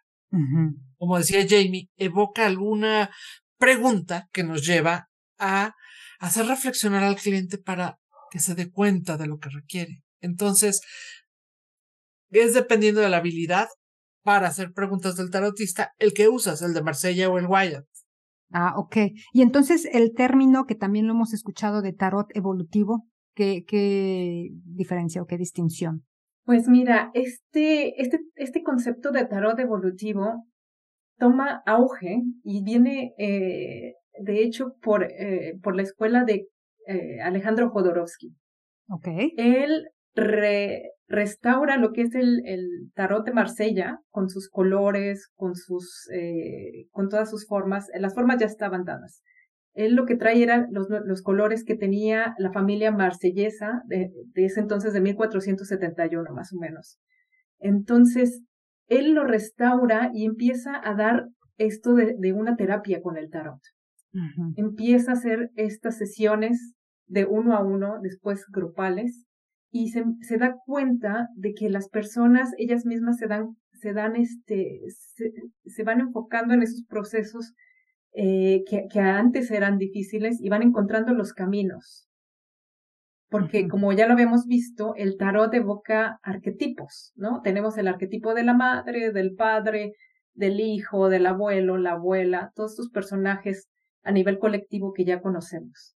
Como 0.97 1.19
decía 1.19 1.45
Jamie, 1.49 1.89
evoca 1.97 2.47
alguna 2.47 3.11
pregunta 3.59 4.29
que 4.33 4.45
nos 4.45 4.65
lleva 4.65 5.09
a 5.39 5.75
hacer 6.21 6.47
reflexionar 6.47 7.03
al 7.03 7.17
cliente 7.17 7.59
para 7.59 7.99
que 8.31 8.39
se 8.39 8.55
dé 8.55 8.71
cuenta 8.71 9.17
de 9.17 9.27
lo 9.27 9.39
que 9.39 9.49
requiere. 9.49 10.03
Entonces, 10.21 10.83
es 12.31 12.55
dependiendo 12.55 13.01
de 13.01 13.09
la 13.09 13.17
habilidad 13.17 13.69
para 14.23 14.49
hacer 14.49 14.73
preguntas 14.73 15.17
del 15.17 15.31
tarotista, 15.31 15.93
el 15.99 16.13
que 16.13 16.29
usas, 16.29 16.63
el 16.63 16.75
de 16.75 16.83
Marsella 16.83 17.29
o 17.29 17.39
el 17.39 17.47
Wyatt. 17.47 17.87
Ah, 18.53 18.75
ok. 18.77 18.97
Y 19.33 19.43
entonces 19.43 19.89
el 19.93 20.13
término 20.15 20.67
que 20.67 20.75
también 20.75 21.07
lo 21.07 21.15
hemos 21.15 21.33
escuchado 21.33 21.83
de 21.83 21.93
tarot 21.93 22.27
evolutivo, 22.35 23.07
¿qué, 23.35 23.65
qué 23.67 24.49
diferencia 24.65 25.23
o 25.23 25.27
qué 25.27 25.39
distinción? 25.39 26.05
Pues 26.45 26.69
mira, 26.69 27.11
este, 27.15 28.01
este, 28.01 28.21
este 28.37 28.63
concepto 28.63 29.11
de 29.13 29.27
tarot 29.27 29.59
evolutivo 29.59 30.45
toma 31.19 31.63
auge 31.67 32.23
y 32.43 32.65
viene 32.65 33.13
eh, 33.19 33.95
de 34.21 34.43
hecho, 34.43 34.75
por, 34.83 35.05
eh, 35.05 35.59
por 35.63 35.77
la 35.77 35.83
escuela 35.83 36.25
de 36.25 36.49
eh, 36.87 37.21
Alejandro 37.23 37.71
Jodorowsky. 37.71 38.35
Okay. 38.89 39.33
Él 39.37 39.89
restaura 41.07 41.77
lo 41.77 41.93
que 41.93 42.03
es 42.03 42.15
el, 42.15 42.43
el, 42.45 42.91
tarot 42.95 43.25
de 43.25 43.33
Marsella 43.33 43.99
con 44.11 44.29
sus 44.29 44.49
colores, 44.51 45.31
con 45.35 45.55
sus, 45.55 46.09
eh, 46.13 46.89
con 46.91 47.09
todas 47.09 47.31
sus 47.31 47.47
formas. 47.47 47.87
Las 47.95 48.15
formas 48.15 48.39
ya 48.41 48.47
estaban 48.47 48.85
dadas. 48.85 49.23
Él 49.75 49.95
lo 49.95 50.05
que 50.05 50.17
trae 50.17 50.43
eran 50.43 50.67
los, 50.71 50.89
los 50.89 51.23
colores 51.23 51.65
que 51.65 51.77
tenía 51.77 52.35
la 52.39 52.53
familia 52.53 52.91
marsellesa 52.91 53.83
de, 53.87 54.11
de 54.35 54.45
ese 54.45 54.61
entonces 54.61 54.93
de 54.93 55.01
1471 55.01 56.33
más 56.35 56.53
o 56.53 56.59
menos. 56.59 56.99
Entonces, 57.59 58.43
él 58.89 59.13
lo 59.13 59.25
restaura 59.25 60.11
y 60.13 60.25
empieza 60.25 60.81
a 60.83 60.95
dar 60.95 61.29
esto 61.59 61.95
de, 61.95 62.33
una 62.33 62.57
terapia 62.57 63.01
con 63.03 63.17
el 63.17 63.31
tarot. 63.31 63.61
Empieza 64.57 65.13
a 65.13 65.15
hacer 65.15 65.51
estas 65.55 65.99
sesiones 65.99 66.75
de 67.07 67.25
uno 67.27 67.55
a 67.55 67.63
uno, 67.63 68.01
después 68.03 68.45
grupales, 68.51 69.27
y 69.71 69.91
se, 69.91 70.05
se, 70.23 70.37
da 70.37 70.57
cuenta 70.67 71.29
de 71.37 71.55
que 71.55 71.71
las 71.71 71.89
personas, 71.89 72.51
ellas 72.59 72.85
mismas 72.85 73.19
se 73.19 73.29
dan, 73.29 73.57
se 73.73 73.93
dan 73.93 74.17
este, 74.17 74.81
se, 75.65 75.85
van 75.85 76.01
enfocando 76.01 76.55
en 76.55 76.63
esos 76.63 76.85
procesos 76.87 77.53
eh, 78.13 78.65
que, 78.69 78.87
que, 78.91 79.01
antes 79.01 79.51
eran 79.51 79.79
difíciles 79.79 80.41
y 80.41 80.49
van 80.49 80.63
encontrando 80.63 81.13
los 81.15 81.33
caminos. 81.33 82.09
Porque 83.29 83.69
como 83.69 83.93
ya 83.93 84.07
lo 84.07 84.15
habíamos 84.15 84.47
visto, 84.47 84.95
el 84.97 85.17
tarot 85.17 85.55
evoca 85.55 86.19
arquetipos, 86.23 87.13
¿no? 87.15 87.41
Tenemos 87.43 87.79
el 87.79 87.87
arquetipo 87.87 88.35
de 88.35 88.43
la 88.43 88.55
madre, 88.55 89.13
del 89.13 89.35
padre, 89.35 89.93
del 90.35 90.59
hijo, 90.59 91.09
del 91.09 91.27
abuelo, 91.27 91.77
la 91.77 91.93
abuela, 91.93 92.51
todos 92.57 92.73
estos 92.73 92.91
personajes 92.91 93.69
a 94.03 94.11
nivel 94.11 94.39
colectivo 94.39 94.93
que 94.93 95.05
ya 95.05 95.21
conocemos 95.21 95.95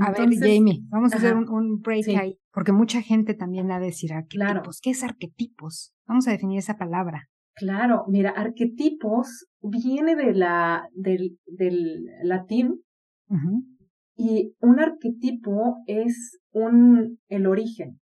a 0.00 0.10
ver, 0.10 0.28
Jamie, 0.38 0.82
vamos 0.88 1.12
a 1.12 1.16
hacer 1.16 1.34
un, 1.36 1.80
break 1.80 2.08
ahí, 2.18 2.38
porque 2.52 2.72
mucha 2.72 3.00
gente 3.00 3.34
también 3.34 3.70
ha 3.70 3.78
de 3.78 3.86
decir 3.86 4.12
arquetipos. 4.12 4.80
¿Qué 4.80 4.90
es 4.90 5.04
arquetipos? 5.04 5.94
Vamos 6.06 6.26
a 6.26 6.32
definir 6.32 6.58
esa 6.58 6.76
palabra. 6.76 7.28
Claro, 7.54 8.04
mira, 8.08 8.30
arquetipos 8.30 9.46
viene 9.60 10.16
de 10.16 10.34
la, 10.34 10.88
del, 10.92 11.38
del 11.46 12.04
latín 12.22 12.82
y 14.16 14.54
un 14.60 14.80
arquetipo 14.80 15.82
es 15.86 16.38
un, 16.52 17.18
el 17.28 17.46
origen, 17.46 18.00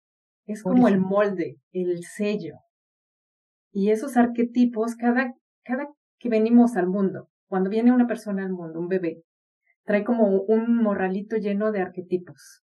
es 0.47 0.62
como 0.62 0.88
el 0.88 0.99
molde, 0.99 1.57
el 1.73 2.02
sello. 2.04 2.54
Y 3.73 3.90
esos 3.90 4.16
arquetipos, 4.16 4.97
cada, 4.97 5.35
cada 5.64 5.88
que 6.19 6.28
venimos 6.28 6.76
al 6.76 6.88
mundo, 6.88 7.28
cuando 7.49 7.71
viene 7.71 7.92
una 7.92 8.07
persona 8.07 8.45
al 8.45 8.52
mundo, 8.52 8.80
un 8.80 8.88
bebé, 8.88 9.23
trae 9.85 10.04
como 10.04 10.42
un 10.42 10.76
morralito 10.76 11.37
lleno 11.37 11.73
de 11.73 11.80
arquetipos. 11.80 12.62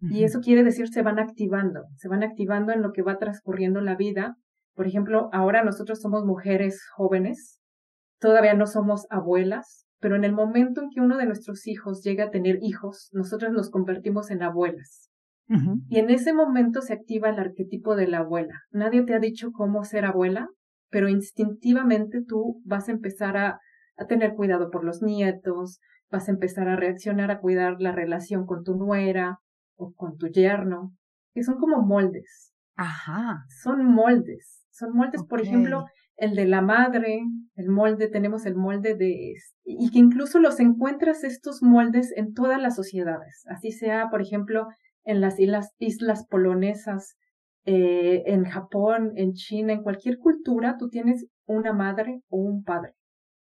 Y 0.00 0.24
eso 0.24 0.40
quiere 0.40 0.64
decir 0.64 0.88
se 0.88 1.02
van 1.02 1.20
activando, 1.20 1.84
se 1.94 2.08
van 2.08 2.24
activando 2.24 2.72
en 2.72 2.82
lo 2.82 2.90
que 2.90 3.02
va 3.02 3.18
transcurriendo 3.18 3.80
la 3.80 3.94
vida. 3.94 4.36
Por 4.74 4.86
ejemplo, 4.86 5.28
ahora 5.32 5.62
nosotros 5.64 6.00
somos 6.00 6.24
mujeres 6.24 6.82
jóvenes, 6.94 7.60
todavía 8.18 8.54
no 8.54 8.66
somos 8.66 9.06
abuelas, 9.10 9.86
pero 10.00 10.16
en 10.16 10.24
el 10.24 10.32
momento 10.32 10.82
en 10.82 10.90
que 10.90 11.00
uno 11.00 11.16
de 11.16 11.26
nuestros 11.26 11.66
hijos 11.66 12.02
llega 12.02 12.24
a 12.24 12.30
tener 12.30 12.58
hijos, 12.62 13.08
nosotros 13.12 13.52
nos 13.52 13.70
convertimos 13.70 14.30
en 14.30 14.42
abuelas. 14.42 15.08
Y 15.90 15.98
en 15.98 16.08
ese 16.08 16.32
momento 16.32 16.80
se 16.80 16.94
activa 16.94 17.28
el 17.28 17.38
arquetipo 17.38 17.94
de 17.94 18.06
la 18.06 18.20
abuela. 18.20 18.62
Nadie 18.70 19.02
te 19.02 19.14
ha 19.14 19.18
dicho 19.18 19.52
cómo 19.52 19.84
ser 19.84 20.06
abuela, 20.06 20.48
pero 20.88 21.10
instintivamente 21.10 22.22
tú 22.26 22.62
vas 22.64 22.88
a 22.88 22.92
empezar 22.92 23.36
a, 23.36 23.60
a 23.98 24.06
tener 24.06 24.34
cuidado 24.34 24.70
por 24.70 24.82
los 24.82 25.02
nietos, 25.02 25.78
vas 26.10 26.28
a 26.28 26.32
empezar 26.32 26.68
a 26.68 26.76
reaccionar 26.76 27.30
a 27.30 27.40
cuidar 27.40 27.76
la 27.80 27.92
relación 27.92 28.46
con 28.46 28.64
tu 28.64 28.76
nuera 28.76 29.40
o 29.76 29.92
con 29.92 30.16
tu 30.16 30.28
yerno, 30.28 30.94
que 31.34 31.42
son 31.42 31.58
como 31.58 31.82
moldes. 31.82 32.52
Ajá. 32.76 33.44
Son 33.62 33.84
moldes. 33.84 34.61
Son 34.72 34.92
moldes, 34.94 35.22
por 35.24 35.40
ejemplo, 35.40 35.84
el 36.16 36.34
de 36.34 36.46
la 36.46 36.62
madre, 36.62 37.20
el 37.56 37.68
molde, 37.68 38.08
tenemos 38.08 38.46
el 38.46 38.54
molde 38.56 38.94
de... 38.94 39.34
Y 39.64 39.90
que 39.90 39.98
incluso 39.98 40.40
los 40.40 40.60
encuentras 40.60 41.24
estos 41.24 41.62
moldes 41.62 42.12
en 42.16 42.32
todas 42.32 42.60
las 42.60 42.74
sociedades. 42.74 43.44
Así 43.48 43.70
sea, 43.70 44.08
por 44.10 44.22
ejemplo, 44.22 44.66
en 45.04 45.20
las 45.20 45.38
islas, 45.38 45.72
islas 45.78 46.26
polonesas, 46.26 47.16
eh, 47.64 48.22
en 48.26 48.44
Japón, 48.44 49.12
en 49.14 49.34
China, 49.34 49.72
en 49.72 49.82
cualquier 49.82 50.18
cultura, 50.18 50.76
tú 50.78 50.88
tienes 50.88 51.26
una 51.46 51.72
madre 51.72 52.20
o 52.28 52.38
un 52.38 52.64
padre. 52.64 52.94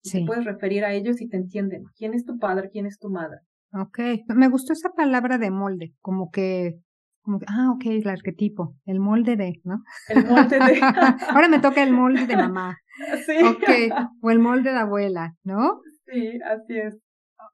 Sí. 0.03 0.25
puedes 0.25 0.45
referir 0.45 0.83
a 0.83 0.93
ellos 0.93 1.21
y 1.21 1.27
te 1.27 1.37
entienden. 1.37 1.83
¿Quién 1.95 2.15
es 2.15 2.25
tu 2.25 2.39
padre? 2.39 2.69
¿Quién 2.71 2.87
es 2.87 2.97
tu 2.97 3.09
madre? 3.09 3.37
Ok, 3.73 3.99
me 4.35 4.49
gustó 4.49 4.73
esa 4.73 4.89
palabra 4.89 5.37
de 5.37 5.51
molde, 5.51 5.93
como 6.01 6.31
que, 6.31 6.79
como 7.21 7.39
que, 7.39 7.45
ah, 7.49 7.71
ok, 7.71 7.85
el 7.85 8.07
arquetipo, 8.09 8.75
el 8.85 8.99
molde 8.99 9.35
de, 9.35 9.61
¿no? 9.63 9.83
El 10.09 10.25
molde 10.25 10.59
de. 10.59 10.79
Ahora 11.29 11.47
me 11.49 11.59
toca 11.59 11.83
el 11.83 11.91
molde 11.91 12.25
de 12.25 12.35
mamá. 12.35 12.77
Sí. 13.25 13.33
Ok, 13.43 14.13
o 14.21 14.29
el 14.29 14.37
molde 14.37 14.69
de 14.71 14.77
abuela, 14.77 15.33
¿no? 15.43 15.79
Sí, 16.05 16.37
así 16.45 16.77
es. 16.77 16.99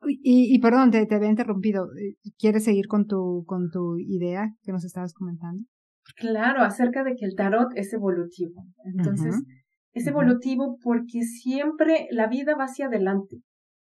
Y, 0.06 0.54
y 0.54 0.60
perdón, 0.60 0.92
te, 0.92 1.06
te 1.06 1.16
había 1.16 1.30
interrumpido. 1.30 1.88
¿Quieres 2.38 2.66
seguir 2.66 2.88
con 2.88 3.08
tu, 3.08 3.46
con 3.46 3.70
tu 3.72 3.98
idea 3.98 4.50
que 4.64 4.74
nos 4.74 4.84
estabas 4.84 5.14
comentando? 5.14 5.64
Claro, 6.16 6.64
acerca 6.64 7.04
de 7.04 7.16
que 7.16 7.26
el 7.26 7.36
tarot 7.36 7.70
es 7.76 7.94
evolutivo. 7.94 8.66
Entonces, 8.84 9.42
es 9.94 10.08
evolutivo 10.08 10.78
porque 10.82 11.22
siempre 11.22 12.08
la 12.12 12.28
vida 12.28 12.56
va 12.56 12.66
hacia 12.66 12.88
adelante. 12.88 13.38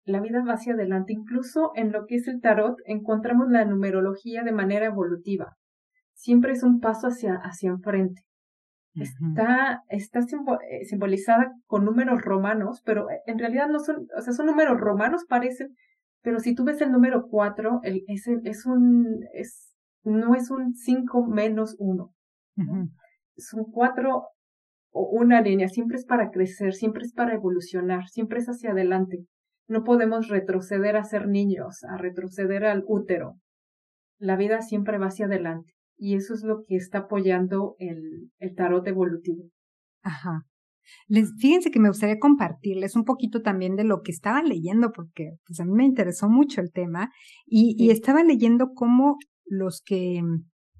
La 0.04 0.20
vida 0.20 0.42
va 0.46 0.54
hacia 0.54 0.74
adelante. 0.74 1.12
Incluso 1.12 1.72
en 1.74 1.92
lo 1.92 2.06
que 2.06 2.16
es 2.16 2.28
el 2.28 2.40
tarot 2.40 2.76
encontramos 2.86 3.48
la 3.48 3.64
numerología 3.64 4.42
de 4.42 4.52
manera 4.52 4.86
evolutiva. 4.86 5.56
Siempre 6.14 6.52
es 6.52 6.62
un 6.62 6.80
paso 6.80 7.08
hacia, 7.08 7.34
hacia 7.36 7.70
enfrente. 7.70 8.22
Está, 8.94 9.82
está 9.88 10.20
eh, 10.20 10.84
simbolizada 10.84 11.52
con 11.66 11.84
números 11.84 12.22
romanos, 12.22 12.80
pero 12.84 13.10
eh, 13.10 13.20
en 13.26 13.40
realidad 13.40 13.68
no 13.68 13.80
son, 13.80 14.06
o 14.16 14.20
sea, 14.20 14.32
son 14.32 14.46
números 14.46 14.78
romanos 14.78 15.24
parecen, 15.28 15.74
pero 16.22 16.38
si 16.38 16.54
tú 16.54 16.64
ves 16.64 16.80
el 16.80 16.92
número 16.92 17.26
4, 17.28 17.80
el, 17.82 18.04
es, 18.06 18.28
es 18.44 18.66
un, 18.66 19.26
es, 19.32 19.74
no 20.04 20.34
es 20.34 20.50
un 20.50 20.74
5 20.74 21.26
menos 21.26 21.74
1. 21.78 22.10
Son 23.36 23.64
cuatro 23.64 24.28
o 24.90 25.08
una 25.10 25.40
línea, 25.40 25.68
siempre 25.68 25.96
es 25.96 26.06
para 26.06 26.30
crecer, 26.30 26.72
siempre 26.72 27.02
es 27.02 27.12
para 27.12 27.34
evolucionar, 27.34 28.06
siempre 28.06 28.38
es 28.38 28.46
hacia 28.46 28.70
adelante. 28.70 29.26
No 29.66 29.82
podemos 29.82 30.28
retroceder 30.28 30.96
a 30.96 31.02
ser 31.02 31.26
niños, 31.26 31.82
a 31.82 31.96
retroceder 31.96 32.64
al 32.64 32.84
útero. 32.86 33.34
La 34.18 34.36
vida 34.36 34.62
siempre 34.62 34.98
va 34.98 35.06
hacia 35.06 35.26
adelante. 35.26 35.74
Y 36.04 36.16
eso 36.16 36.34
es 36.34 36.42
lo 36.44 36.64
que 36.68 36.76
está 36.76 36.98
apoyando 36.98 37.76
el, 37.78 38.30
el 38.38 38.54
tarot 38.54 38.86
evolutivo. 38.86 39.44
Ajá. 40.02 40.42
Les, 41.08 41.32
fíjense 41.38 41.70
que 41.70 41.80
me 41.80 41.88
gustaría 41.88 42.18
compartirles 42.18 42.94
un 42.94 43.04
poquito 43.04 43.40
también 43.40 43.74
de 43.74 43.84
lo 43.84 44.02
que 44.02 44.12
estaba 44.12 44.42
leyendo, 44.42 44.92
porque 44.92 45.30
pues 45.46 45.60
a 45.60 45.64
mí 45.64 45.72
me 45.72 45.86
interesó 45.86 46.28
mucho 46.28 46.60
el 46.60 46.72
tema, 46.72 47.10
y, 47.46 47.74
y 47.78 47.88
estaba 47.88 48.22
leyendo 48.22 48.74
cómo 48.74 49.16
los 49.46 49.80
que, 49.82 50.20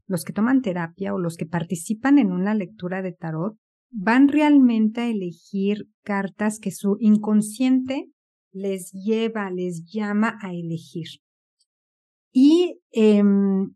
los 0.07 0.25
que 0.25 0.35
toman 0.35 0.61
terapia 0.61 1.15
o 1.15 1.19
los 1.19 1.39
que 1.39 1.47
participan 1.47 2.19
en 2.19 2.31
una 2.31 2.55
lectura 2.55 3.01
de 3.01 3.13
tarot 3.13 3.57
van 3.91 4.29
realmente 4.29 5.01
a 5.01 5.09
elegir 5.09 5.87
cartas 6.03 6.59
que 6.61 6.71
su 6.71 6.99
inconsciente 7.01 8.11
les 8.53 8.93
lleva, 8.93 9.51
les 9.51 9.91
llama 9.91 10.37
a 10.43 10.53
elegir. 10.53 11.07
Y 12.31 12.79
em, 12.91 13.75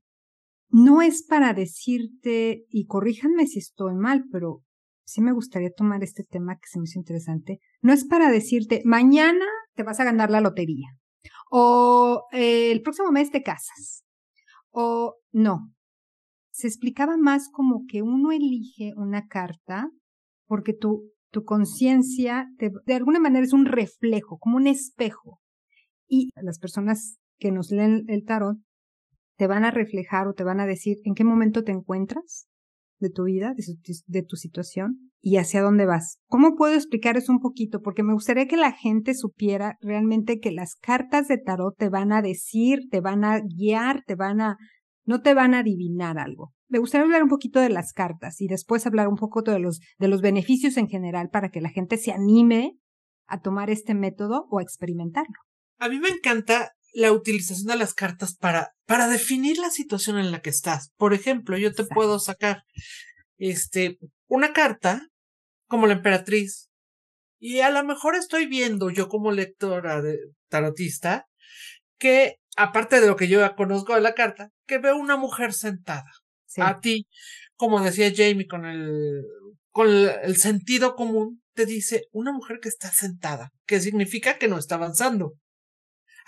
no 0.71 1.03
es 1.03 1.25
para 1.25 1.55
decirte, 1.55 2.65
y 2.69 2.87
corríjanme 2.87 3.47
si 3.47 3.59
estoy 3.59 3.95
mal, 3.95 4.25
pero 4.31 4.63
sí 5.05 5.21
me 5.21 5.33
gustaría 5.33 5.71
tomar 5.71 6.03
este 6.03 6.25
tema 6.25 6.57
que 6.57 6.69
se 6.69 6.79
me 6.79 6.85
hizo 6.85 6.99
interesante, 6.99 7.61
no 7.81 7.93
es 7.93 8.05
para 8.05 8.31
decirte, 8.31 8.83
mañana 8.85 9.47
te 9.75 9.83
vas 9.83 10.01
a 10.01 10.05
ganar 10.05 10.31
la 10.31 10.41
lotería, 10.41 10.89
o 11.51 12.25
eh, 12.33 12.71
el 12.71 12.83
próximo 12.83 13.11
mes 13.11 13.31
te 13.31 13.43
casas, 13.43 14.05
o 14.71 15.17
no. 15.33 15.73
Se 16.51 16.67
explicaba 16.67 17.17
más 17.17 17.49
como 17.51 17.85
que 17.89 18.03
uno 18.03 18.33
elige 18.33 18.93
una 18.97 19.27
carta 19.29 19.91
porque 20.47 20.73
tu, 20.73 21.13
tu 21.31 21.45
conciencia 21.45 22.49
de 22.59 22.95
alguna 22.95 23.21
manera 23.21 23.45
es 23.45 23.53
un 23.53 23.65
reflejo, 23.65 24.39
como 24.39 24.57
un 24.57 24.67
espejo. 24.67 25.41
Y 26.09 26.31
las 26.35 26.59
personas 26.59 27.19
que 27.39 27.53
nos 27.53 27.71
leen 27.71 28.05
el 28.09 28.25
tarot 28.25 28.59
te 29.39 29.47
van 29.47 29.65
a 29.65 29.71
reflejar 29.71 30.29
o 30.29 30.35
te 30.35 30.45
van 30.45 30.61
a 30.61 30.67
decir 30.67 30.99
en 31.05 31.15
qué 31.15 31.25
momento 31.25 31.65
te 31.65 31.73
encuentras 31.73 32.47
de 32.99 33.11
tu 33.11 33.25
vida, 33.25 33.55
de, 34.07 34.23
tu 34.23 34.37
situación 34.37 35.13
y 35.21 35.37
hacia 35.37 35.63
dónde 35.63 35.87
vas. 35.87 36.19
¿Cómo 36.27 36.57
puedo 36.57 36.75
explicar 36.75 37.17
eso 37.17 37.33
un 37.33 37.39
poquito? 37.39 37.81
Porque 37.81 38.03
me 38.03 38.13
gustaría 38.13 38.49
que 38.49 38.57
la 38.57 38.73
gente 38.73 39.15
supiera 39.15 39.79
realmente 39.81 40.41
que 40.41 40.51
las 40.51 40.75
cartas 40.75 41.29
de 41.29 41.39
tarot 41.39 41.77
te 41.77 41.89
van 41.89 42.13
a 42.13 42.21
decir, 42.21 42.81
te 42.91 43.01
van 43.01 43.25
a 43.25 43.41
guiar, 43.41 44.03
te 44.05 44.17
van 44.17 44.41
a, 44.41 44.57
no 45.05 45.23
te 45.23 45.33
van 45.33 45.55
a 45.55 45.61
adivinar 45.61 46.19
algo 46.19 46.53
me 46.69 46.79
gustaría 46.79 47.05
hablar 47.05 47.23
un 47.23 47.29
poquito 47.29 47.61
de 47.61 47.71
las 47.71 47.93
cartas 47.93 48.41
y 48.41 48.47
después 48.47 48.87
hablar 48.87 49.09
un 49.09 49.17
poco 49.17 49.43
de 49.43 49.59
los, 49.59 49.81
de 49.99 50.09
los 50.09 50.21
beneficios 50.21 50.77
en 50.77 50.89
general 50.89 51.31
para 51.31 51.51
que 51.51 51.61
la 51.61 51.71
gente 51.71 51.97
se 51.97 52.13
anime 52.13 52.79
a 53.27 53.41
tomar 53.41 53.71
este 53.71 53.95
método 53.95 54.47
o 54.51 54.59
a 54.59 54.63
experimentarlo. 54.63 55.35
A 55.79 55.89
mí 55.89 55.99
me 55.99 56.09
encanta 56.09 56.73
la 56.99 57.13
utilización 57.13 57.69
de 57.69 57.77
las 57.77 57.95
cartas 57.95 58.35
para, 58.35 58.73
para 58.85 59.07
definir 59.07 59.59
la 59.59 59.71
situación 59.71 60.19
en 60.19 60.33
la 60.33 60.41
que 60.41 60.51
estás. 60.51 60.91
Por 60.97 61.15
ejemplo, 61.15 61.57
yo 61.57 61.73
te 61.73 61.85
puedo 61.85 62.19
sacar 62.19 62.65
este, 63.37 63.99
una 64.27 64.53
carta 64.53 65.07
como 65.69 65.87
la 65.87 65.93
emperatriz 65.93 66.69
y 67.39 67.61
a 67.61 67.71
lo 67.71 67.85
mejor 67.85 68.17
estoy 68.17 68.47
viendo 68.47 68.91
yo 68.91 69.09
como 69.09 69.31
lectora 69.31 70.03
de 70.03 70.19
tarotista 70.49 71.27
que 71.99 72.41
aparte 72.57 73.01
de 73.01 73.07
lo 73.07 73.15
que 73.15 73.29
yo 73.29 73.39
ya 73.39 73.55
conozco 73.55 73.95
de 73.95 74.01
la 74.01 74.15
carta, 74.15 74.51
que 74.67 74.79
veo 74.79 74.97
una 74.97 75.17
mujer 75.17 75.53
sentada 75.53 76.11
a 76.57 76.81
ti, 76.81 77.07
como 77.55 77.81
decía 77.81 78.13
Jamie, 78.13 78.49
con 78.49 78.65
el, 78.65 79.23
con 79.71 79.87
el, 79.89 80.37
sentido 80.37 80.97
común, 80.97 81.43
te 81.55 81.65
dice 81.65 82.07
una 82.11 82.33
mujer 82.33 82.59
que 82.61 82.69
está 82.69 82.91
sentada, 82.91 83.53
que 83.67 83.79
significa 83.79 84.37
que 84.39 84.49
no 84.49 84.59
está 84.59 84.75
avanzando. 84.75 85.35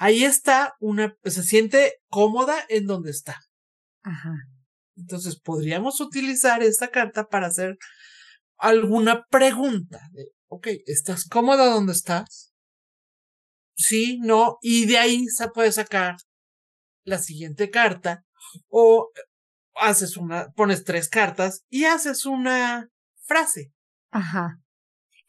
Ahí 0.02 0.24
está 0.24 0.76
una, 0.80 1.14
se 1.24 1.42
siente 1.42 1.96
cómoda 2.08 2.64
en 2.70 2.86
donde 2.86 3.10
está. 3.10 3.38
Ajá. 4.02 4.32
Entonces 4.96 5.38
podríamos 5.38 6.00
utilizar 6.00 6.62
esta 6.62 6.88
carta 6.88 7.28
para 7.28 7.48
hacer 7.48 7.76
alguna 8.56 9.26
pregunta. 9.28 10.00
De, 10.12 10.28
ok, 10.46 10.68
¿estás 10.86 11.28
cómoda 11.28 11.66
donde 11.66 11.92
estás? 11.92 12.54
Sí, 13.76 14.18
no, 14.22 14.56
y 14.62 14.86
de 14.86 14.96
ahí 14.96 15.26
se 15.26 15.48
puede 15.48 15.70
sacar 15.70 16.16
la 17.04 17.18
siguiente 17.18 17.68
carta 17.68 18.24
o 18.68 19.10
haces 19.74 20.16
una, 20.16 20.48
pones 20.52 20.82
tres 20.82 21.10
cartas 21.10 21.66
y 21.68 21.84
haces 21.84 22.24
una 22.24 22.88
frase. 23.26 23.74
Ajá. 24.10 24.62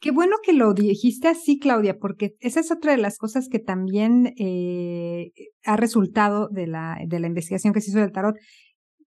Qué 0.02 0.10
bueno 0.10 0.38
que 0.42 0.52
lo 0.52 0.74
dijiste 0.74 1.28
así, 1.28 1.60
Claudia, 1.60 1.96
porque 2.00 2.34
esa 2.40 2.58
es 2.58 2.72
otra 2.72 2.90
de 2.90 2.98
las 2.98 3.18
cosas 3.18 3.48
que 3.48 3.60
también 3.60 4.34
eh, 4.36 5.30
ha 5.64 5.76
resultado 5.76 6.48
de 6.48 6.66
la, 6.66 6.98
de 7.06 7.20
la 7.20 7.28
investigación 7.28 7.72
que 7.72 7.80
se 7.80 7.90
hizo 7.90 8.00
del 8.00 8.10
tarot. 8.10 8.34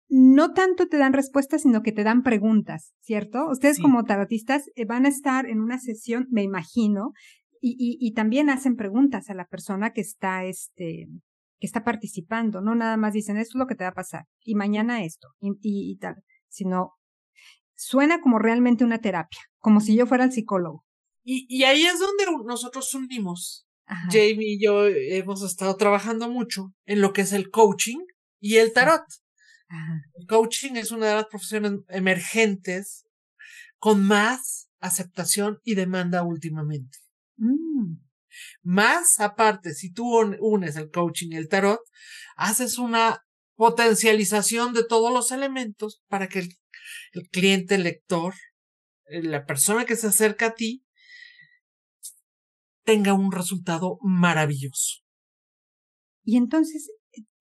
No 0.08 0.54
tanto 0.54 0.86
te 0.86 0.98
dan 0.98 1.14
respuestas, 1.14 1.64
sino 1.64 1.82
que 1.82 1.94
te 1.94 2.04
dan 2.04 2.22
preguntas, 2.22 2.94
¿cierto? 3.02 3.50
Ustedes 3.50 3.80
como 3.80 4.04
tarotistas 4.04 4.70
eh, 4.76 4.86
van 4.86 5.08
a 5.08 5.10
estar 5.10 5.48
en 5.48 5.62
una 5.62 5.80
sesión, 5.80 6.28
me 6.30 6.44
imagino, 6.44 7.14
y, 7.60 7.72
y, 7.72 7.98
y, 8.00 8.14
también 8.14 8.52
hacen 8.52 8.76
preguntas 8.76 9.32
a 9.32 9.34
la 9.34 9.46
persona 9.46 9.94
que 9.94 10.02
está, 10.02 10.46
este, 10.46 11.08
que 11.60 11.66
está 11.66 11.84
participando. 11.84 12.62
No 12.62 12.76
nada 12.76 12.98
más 12.98 13.14
dicen, 13.14 13.38
esto 13.38 13.58
es 13.58 13.60
lo 13.60 13.66
que 13.66 13.74
te 13.74 13.84
va 13.84 13.90
a 13.90 13.96
pasar, 13.96 14.26
y 14.44 14.54
mañana 14.54 15.04
esto, 15.04 15.30
y, 15.40 15.58
y 15.64 15.98
tal, 15.98 16.18
sino 16.50 16.92
suena 17.84 18.22
como 18.22 18.40
realmente 18.40 18.84
una 18.84 19.00
terapia, 19.00 19.42
como 19.60 19.82
si 19.82 19.96
yo 19.96 20.06
fuera 20.06 20.24
el 20.24 20.32
psicólogo. 20.32 20.86
Y, 21.24 21.46
y 21.50 21.64
ahí 21.64 21.84
es 21.86 22.00
donde 22.00 22.26
nosotros 22.46 22.94
unimos. 22.94 23.68
Jamie 24.10 24.54
y 24.54 24.64
yo 24.64 24.88
hemos 24.88 25.44
estado 25.44 25.76
trabajando 25.76 26.30
mucho 26.30 26.74
en 26.86 27.02
lo 27.02 27.14
que 27.14 27.22
es 27.22 27.34
el 27.34 27.52
coaching 27.52 28.00
y 28.40 28.56
el 28.56 28.74
tarot. 28.74 29.04
El 30.16 30.26
coaching 30.28 30.76
es 30.76 30.92
una 30.92 31.08
de 31.08 31.16
las 31.16 31.26
profesiones 31.26 31.74
emergentes 31.90 33.06
con 33.78 34.04
más 34.04 34.70
aceptación 34.80 35.60
y 35.64 35.76
demanda 35.76 36.24
últimamente. 36.24 37.00
Mm. 37.38 37.98
Más 38.62 39.20
aparte, 39.20 39.74
si 39.74 39.92
tú 39.92 40.18
unes 40.40 40.76
el 40.76 40.90
coaching 40.90 41.32
y 41.32 41.36
el 41.36 41.50
tarot, 41.50 41.82
haces 42.36 42.78
una 42.78 43.24
potencialización 43.56 44.74
de 44.74 44.86
todos 44.86 45.14
los 45.14 45.32
elementos 45.32 46.02
para 46.08 46.28
que 46.28 46.40
el 46.40 46.50
el 47.14 47.28
cliente, 47.30 47.76
el 47.76 47.84
lector, 47.84 48.34
eh, 49.06 49.24
la 49.24 49.46
persona 49.46 49.86
que 49.86 49.96
se 49.96 50.08
acerca 50.08 50.48
a 50.48 50.54
ti, 50.54 50.84
tenga 52.84 53.14
un 53.14 53.32
resultado 53.32 53.98
maravilloso. 54.02 55.02
Y 56.24 56.38
entonces, 56.38 56.92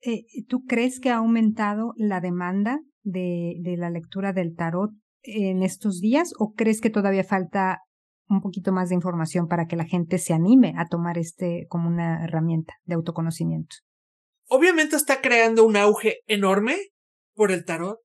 eh, 0.01 0.11
eh, 0.11 0.45
¿tú 0.49 0.65
crees 0.65 1.01
que 1.01 1.11
ha 1.11 1.17
aumentado 1.17 1.95
la 1.97 2.21
demanda 2.21 2.81
de, 3.03 3.57
de 3.61 3.77
la 3.77 3.91
lectura 3.91 4.33
del 4.33 4.55
tarot 4.55 4.91
en 5.23 5.63
estos 5.63 6.01
días 6.01 6.33
o 6.39 6.53
crees 6.53 6.81
que 6.81 6.91
todavía 6.91 7.25
falta 7.25 7.81
un 8.29 8.41
poquito 8.41 8.73
más 8.73 8.89
de 8.89 8.95
información 8.95 9.47
para 9.47 9.67
que 9.67 9.77
la 9.77 9.85
gente 9.85 10.19
se 10.19 10.33
anime 10.33 10.75
a 10.77 10.87
tomar 10.87 11.19
este 11.19 11.67
como 11.69 11.89
una 11.89 12.25
herramienta 12.25 12.75
de 12.85 12.95
autoconocimiento? 12.95 13.77
Obviamente 14.49 14.97
está 14.97 15.21
creando 15.21 15.65
un 15.65 15.77
auge 15.77 16.21
enorme 16.27 16.77
por 17.35 17.53
el 17.53 17.65
tarot, 17.65 17.99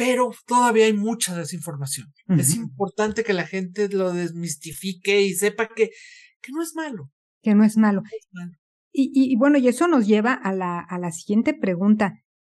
pero 0.00 0.30
todavía 0.46 0.86
hay 0.86 0.94
mucha 0.94 1.36
desinformación. 1.36 2.06
Es 2.28 2.56
importante 2.56 3.22
que 3.22 3.34
la 3.34 3.46
gente 3.46 3.86
lo 3.90 4.14
desmistifique 4.14 5.20
y 5.20 5.34
sepa 5.34 5.68
que, 5.68 5.90
que 6.40 6.52
no 6.52 6.62
es 6.62 6.74
malo. 6.74 7.10
Que 7.42 7.54
no 7.54 7.64
es 7.64 7.76
malo. 7.76 8.00
Y, 8.92 9.10
y, 9.12 9.36
bueno, 9.36 9.58
y 9.58 9.68
eso 9.68 9.88
nos 9.88 10.06
lleva 10.06 10.32
a 10.32 10.54
la, 10.54 10.80
a 10.80 10.98
la 10.98 11.10
siguiente 11.10 11.52
pregunta. 11.52 12.14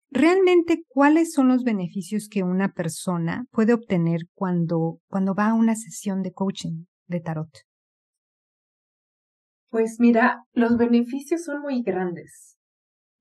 ¿Realmente 0.09 0.85
cuáles 0.87 1.33
son 1.33 1.49
los 1.49 1.65
beneficios 1.65 2.29
que 2.29 2.43
una 2.43 2.71
persona 2.71 3.43
puede 3.51 3.73
obtener 3.73 4.21
cuando, 4.33 5.01
cuando 5.09 5.35
va 5.35 5.49
a 5.49 5.53
una 5.53 5.75
sesión 5.75 6.21
de 6.21 6.31
coaching 6.31 6.85
de 7.07 7.19
tarot? 7.19 7.51
Pues 9.69 9.97
mira, 9.99 10.45
los 10.53 10.77
beneficios 10.77 11.43
son 11.43 11.61
muy 11.61 11.83
grandes. 11.83 12.52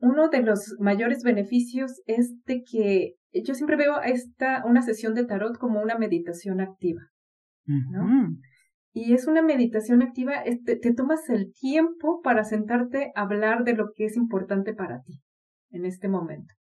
Uno 0.03 0.29
de 0.29 0.43
los 0.43 0.75
mayores 0.81 1.23
beneficios 1.23 2.03
es 2.07 2.35
de 2.45 2.65
que 2.69 3.15
yo 3.45 3.55
siempre 3.55 3.77
veo 3.77 4.03
esta, 4.03 4.65
una 4.67 4.83
sesión 4.83 5.15
de 5.15 5.25
tarot 5.25 5.57
como 5.59 5.81
una 5.81 5.97
meditación 5.97 6.61
activa, 6.61 7.03
¿no? 7.65 8.37
Y 8.93 9.15
es 9.15 9.29
una 9.29 9.43
meditación 9.43 10.03
activa, 10.03 10.43
te, 10.65 10.77
te 10.77 10.93
tomas 10.93 11.31
el 11.31 11.53
tiempo 11.53 12.21
para 12.21 12.43
sentarte 12.43 13.13
a 13.15 13.23
hablar 13.23 13.63
de 13.63 13.75
lo 13.75 13.93
que 13.95 14.07
es 14.07 14.17
importante 14.17 14.75
para 14.75 15.03
ti 15.03 15.21
en 15.71 15.85
este 15.85 16.09
momento. 16.09 16.53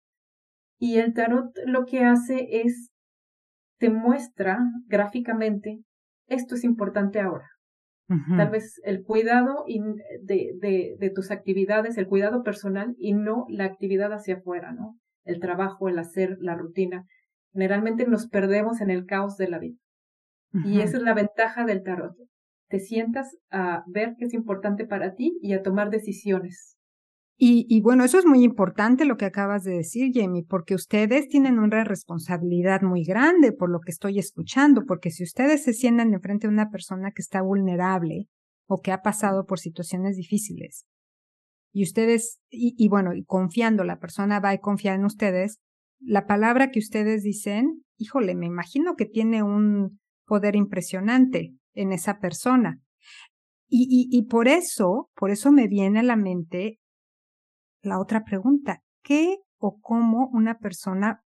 Y 0.78 0.98
el 0.98 1.12
tarot 1.12 1.50
lo 1.66 1.84
que 1.84 2.04
hace 2.04 2.46
es, 2.48 2.92
te 3.80 3.90
muestra 3.90 4.60
gráficamente, 4.86 5.80
esto 6.28 6.54
es 6.54 6.62
importante 6.62 7.20
ahora. 7.20 7.48
Tal 8.36 8.50
vez 8.50 8.80
el 8.84 9.02
cuidado 9.02 9.64
de, 10.22 10.52
de, 10.60 10.96
de, 10.98 11.10
tus 11.10 11.30
actividades, 11.30 11.96
el 11.96 12.06
cuidado 12.06 12.42
personal 12.42 12.94
y 12.98 13.14
no 13.14 13.46
la 13.48 13.64
actividad 13.64 14.12
hacia 14.12 14.36
afuera, 14.36 14.72
¿no? 14.72 14.98
el 15.24 15.40
trabajo, 15.40 15.88
el 15.88 15.98
hacer, 15.98 16.38
la 16.40 16.54
rutina. 16.54 17.06
Generalmente 17.52 18.06
nos 18.06 18.28
perdemos 18.28 18.80
en 18.80 18.90
el 18.90 19.06
caos 19.06 19.36
de 19.36 19.48
la 19.48 19.58
vida. 19.58 19.76
Y 20.64 20.80
esa 20.80 20.98
es 20.98 21.02
la 21.02 21.14
ventaja 21.14 21.64
del 21.64 21.82
tarot. 21.82 22.14
Te 22.68 22.78
sientas 22.78 23.36
a 23.50 23.84
ver 23.86 24.14
qué 24.18 24.26
es 24.26 24.34
importante 24.34 24.84
para 24.86 25.14
ti 25.14 25.38
y 25.40 25.54
a 25.54 25.62
tomar 25.62 25.88
decisiones. 25.88 26.71
Y, 27.44 27.66
y, 27.68 27.80
bueno, 27.80 28.04
eso 28.04 28.20
es 28.20 28.24
muy 28.24 28.44
importante 28.44 29.04
lo 29.04 29.16
que 29.16 29.24
acabas 29.24 29.64
de 29.64 29.72
decir, 29.72 30.12
Jamie, 30.14 30.44
porque 30.48 30.76
ustedes 30.76 31.26
tienen 31.26 31.58
una 31.58 31.82
responsabilidad 31.82 32.82
muy 32.82 33.02
grande 33.02 33.50
por 33.50 33.68
lo 33.68 33.80
que 33.80 33.90
estoy 33.90 34.20
escuchando, 34.20 34.84
porque 34.86 35.10
si 35.10 35.24
ustedes 35.24 35.64
se 35.64 35.72
sientan 35.72 36.14
enfrente 36.14 36.46
de 36.46 36.52
una 36.52 36.70
persona 36.70 37.10
que 37.10 37.20
está 37.20 37.42
vulnerable 37.42 38.28
o 38.68 38.80
que 38.80 38.92
ha 38.92 39.02
pasado 39.02 39.44
por 39.44 39.58
situaciones 39.58 40.16
difíciles 40.16 40.86
y 41.72 41.82
ustedes, 41.82 42.38
y, 42.48 42.76
y 42.78 42.86
bueno, 42.86 43.12
y 43.12 43.24
confiando, 43.24 43.82
la 43.82 43.98
persona 43.98 44.38
va 44.38 44.50
a 44.50 44.58
confiar 44.58 44.94
en 44.94 45.04
ustedes, 45.04 45.58
la 45.98 46.28
palabra 46.28 46.70
que 46.70 46.78
ustedes 46.78 47.24
dicen, 47.24 47.82
híjole, 47.96 48.36
me 48.36 48.46
imagino 48.46 48.94
que 48.94 49.06
tiene 49.06 49.42
un 49.42 49.98
poder 50.26 50.54
impresionante 50.54 51.56
en 51.74 51.90
esa 51.90 52.20
persona. 52.20 52.78
Y, 53.68 53.88
y, 53.90 54.16
y 54.16 54.26
por 54.26 54.46
eso, 54.46 55.10
por 55.16 55.32
eso 55.32 55.50
me 55.50 55.66
viene 55.66 55.98
a 55.98 56.04
la 56.04 56.14
mente 56.14 56.78
la 57.82 57.98
otra 58.00 58.24
pregunta, 58.24 58.80
¿qué 59.02 59.38
o 59.58 59.78
cómo 59.80 60.28
una 60.32 60.58
persona 60.58 61.22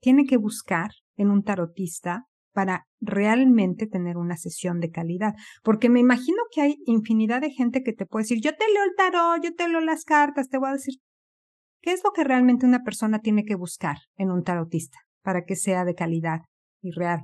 tiene 0.00 0.24
que 0.24 0.36
buscar 0.36 0.90
en 1.16 1.30
un 1.30 1.42
tarotista 1.42 2.24
para 2.52 2.86
realmente 3.00 3.86
tener 3.86 4.16
una 4.16 4.36
sesión 4.36 4.80
de 4.80 4.90
calidad. 4.90 5.34
Porque 5.62 5.88
me 5.88 6.00
imagino 6.00 6.38
que 6.52 6.62
hay 6.62 6.76
infinidad 6.84 7.40
de 7.40 7.50
gente 7.50 7.82
que 7.82 7.92
te 7.92 8.06
puede 8.06 8.24
decir, 8.24 8.40
yo 8.40 8.50
te 8.56 8.64
leo 8.72 8.84
el 8.84 8.94
tarot, 8.96 9.42
yo 9.42 9.54
te 9.54 9.68
leo 9.68 9.80
las 9.80 10.04
cartas, 10.04 10.48
te 10.48 10.58
voy 10.58 10.70
a 10.70 10.74
decir, 10.74 10.94
¿qué 11.80 11.92
es 11.92 12.02
lo 12.04 12.10
que 12.10 12.24
realmente 12.24 12.66
una 12.66 12.82
persona 12.82 13.20
tiene 13.20 13.44
que 13.44 13.54
buscar 13.54 13.96
en 14.16 14.30
un 14.30 14.42
tarotista 14.42 14.98
para 15.22 15.44
que 15.44 15.56
sea 15.56 15.84
de 15.84 15.94
calidad 15.94 16.40
y 16.82 16.90
real? 16.90 17.20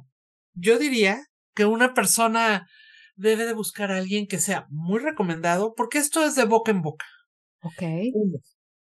Yo 0.55 0.79
diría 0.79 1.19
que 1.55 1.65
una 1.65 1.93
persona 1.93 2.67
debe 3.17 3.47
de 3.47 3.55
buscar 3.55 3.91
a 3.91 3.97
alguien 3.97 4.27
que 4.27 4.39
sea 4.39 4.67
muy 4.71 5.01
recomendado, 5.01 5.75
porque 5.75 5.99
esto 5.99 6.25
es 6.25 6.35
de 6.35 6.45
boca 6.45 6.71
en 6.71 6.83
boca. 6.83 7.07
Ok. 7.63 7.83
Uno. 8.13 8.39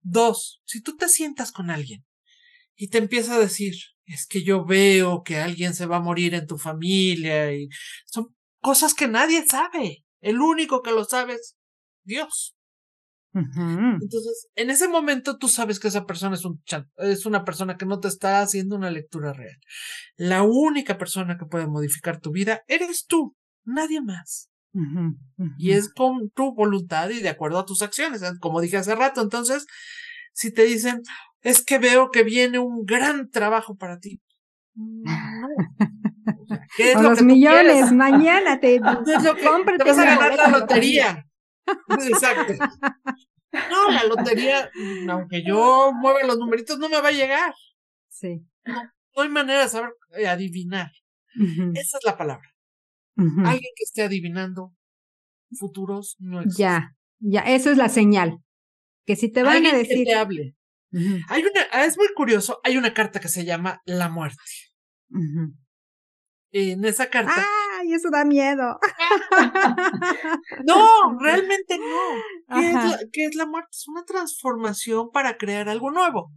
Dos, 0.02 0.60
si 0.64 0.82
tú 0.82 0.96
te 0.96 1.08
sientas 1.08 1.52
con 1.52 1.70
alguien 1.70 2.04
y 2.76 2.88
te 2.88 2.98
empieza 2.98 3.36
a 3.36 3.38
decir, 3.38 3.74
es 4.06 4.26
que 4.26 4.42
yo 4.42 4.64
veo 4.64 5.22
que 5.22 5.38
alguien 5.38 5.74
se 5.74 5.86
va 5.86 5.96
a 5.96 6.00
morir 6.00 6.34
en 6.34 6.46
tu 6.46 6.58
familia 6.58 7.54
y 7.54 7.68
son 8.06 8.34
cosas 8.60 8.94
que 8.94 9.08
nadie 9.08 9.46
sabe. 9.46 10.04
El 10.20 10.40
único 10.40 10.82
que 10.82 10.92
lo 10.92 11.04
sabe 11.04 11.34
es 11.34 11.56
Dios. 12.04 12.56
Entonces, 14.00 14.48
en 14.56 14.70
ese 14.70 14.88
momento 14.88 15.38
tú 15.38 15.48
sabes 15.48 15.80
que 15.80 15.88
esa 15.88 16.06
persona 16.06 16.36
es, 16.36 16.44
un 16.44 16.62
es 16.98 17.26
una 17.26 17.44
persona 17.44 17.76
que 17.76 17.86
no 17.86 18.00
te 18.00 18.08
está 18.08 18.40
haciendo 18.42 18.76
una 18.76 18.90
lectura 18.90 19.32
real. 19.32 19.58
La 20.16 20.42
única 20.42 20.98
persona 20.98 21.38
que 21.38 21.46
puede 21.46 21.66
modificar 21.66 22.20
tu 22.20 22.30
vida 22.32 22.62
eres 22.68 23.06
tú, 23.06 23.34
nadie 23.64 24.00
más. 24.00 24.51
Y 25.58 25.72
es 25.72 25.92
con 25.92 26.30
tu 26.30 26.54
voluntad 26.54 27.10
y 27.10 27.20
de 27.20 27.28
acuerdo 27.28 27.58
a 27.58 27.66
tus 27.66 27.82
acciones, 27.82 28.22
como 28.40 28.60
dije 28.60 28.78
hace 28.78 28.94
rato. 28.94 29.20
Entonces, 29.20 29.66
si 30.32 30.52
te 30.52 30.64
dicen, 30.64 31.02
es 31.42 31.64
que 31.64 31.78
veo 31.78 32.10
que 32.10 32.22
viene 32.22 32.58
un 32.58 32.84
gran 32.84 33.30
trabajo 33.30 33.76
para 33.76 33.98
ti. 33.98 34.20
No. 34.74 35.04
¿qué 36.76 36.92
es 36.92 37.00
lo 37.00 37.10
los 37.10 37.18
que 37.18 37.24
millones, 37.24 37.92
mañana 37.92 38.60
te, 38.60 38.78
lo 38.78 39.04
que, 39.04 39.78
te 39.78 39.84
vas 39.84 39.98
a 39.98 40.04
ganar 40.04 40.36
la 40.36 40.48
lotería. 40.48 41.26
Exacto. 42.08 42.54
No, 43.70 43.90
la 43.90 44.04
lotería, 44.04 44.70
aunque 45.08 45.42
yo 45.44 45.92
mueva 45.94 46.22
los 46.24 46.38
numeritos, 46.38 46.78
no 46.78 46.88
me 46.88 47.00
va 47.00 47.08
a 47.08 47.12
llegar. 47.12 47.54
Sí. 48.08 48.40
No, 48.64 49.22
hay 49.22 49.28
manera 49.28 49.62
de 49.62 49.68
saber 49.68 49.90
eh, 50.16 50.26
adivinar. 50.26 50.90
Esa 51.74 51.98
es 51.98 52.04
la 52.04 52.16
palabra. 52.16 52.48
Alguien 53.16 53.72
que 53.76 53.84
esté 53.84 54.02
adivinando 54.02 54.74
futuros 55.58 56.16
no 56.18 56.40
existe. 56.40 56.62
Ya, 56.62 56.96
ya, 57.18 57.40
eso 57.40 57.70
es 57.70 57.76
la 57.76 57.88
señal. 57.88 58.38
Que 59.06 59.16
si 59.16 59.30
te 59.30 59.42
van 59.42 59.66
a 59.66 59.72
decir. 59.72 59.98
Que 59.98 60.04
te 60.04 60.14
hable. 60.14 60.56
Hay 61.28 61.42
una, 61.42 61.62
ah, 61.72 61.86
es 61.86 61.96
muy 61.96 62.08
curioso, 62.14 62.60
hay 62.64 62.76
una 62.76 62.92
carta 62.92 63.18
que 63.18 63.28
se 63.28 63.44
llama 63.44 63.80
La 63.86 64.08
Muerte. 64.10 64.36
En 66.50 66.84
esa 66.84 67.08
carta. 67.08 67.32
¡Ay, 67.80 67.94
eso 67.94 68.10
da 68.10 68.26
miedo! 68.26 68.78
no, 70.66 71.18
realmente 71.18 71.78
no. 71.78 72.56
¿Qué 72.60 72.68
es, 72.68 72.74
la, 72.74 72.98
¿Qué 73.10 73.24
es, 73.24 73.34
la, 73.34 73.46
muerte? 73.46 73.70
Es 73.72 73.88
una 73.88 74.04
transformación 74.04 75.10
para 75.10 75.38
crear 75.38 75.70
algo 75.70 75.90
nuevo. 75.90 76.30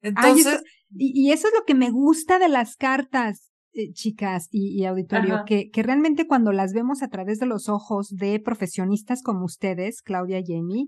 Entonces. 0.00 0.62
y, 0.96 1.30
eso 1.32 1.48
es 1.48 1.54
lo 1.54 1.64
que 1.66 1.74
me 1.74 1.90
gusta 1.90 2.38
de 2.38 2.48
las 2.48 2.76
cartas. 2.76 3.53
Eh, 3.76 3.92
chicas 3.92 4.46
y, 4.52 4.84
auditorio, 4.84 5.42
que, 5.44 5.68
que, 5.70 5.82
realmente 5.82 6.28
cuando 6.28 6.52
las 6.52 6.72
vemos 6.72 7.02
a 7.02 7.08
través 7.08 7.40
de 7.40 7.46
los 7.46 7.68
ojos 7.68 8.08
de 8.10 8.38
profesionistas 8.38 9.20
como 9.20 9.44
ustedes, 9.44 10.00
Claudia 10.00 10.38
y 10.38 10.44
Jamie, 10.46 10.86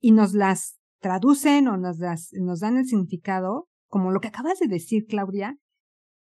y 0.00 0.10
nos 0.10 0.34
las 0.34 0.80
traducen 0.98 1.68
o 1.68 1.76
nos, 1.76 1.98
das, 1.98 2.30
nos 2.32 2.58
dan 2.58 2.78
el 2.78 2.86
significado, 2.86 3.68
como 3.86 4.10
lo 4.10 4.18
que 4.18 4.26
acabas 4.26 4.58
de 4.58 4.66
decir, 4.66 5.04
Claudia, 5.06 5.56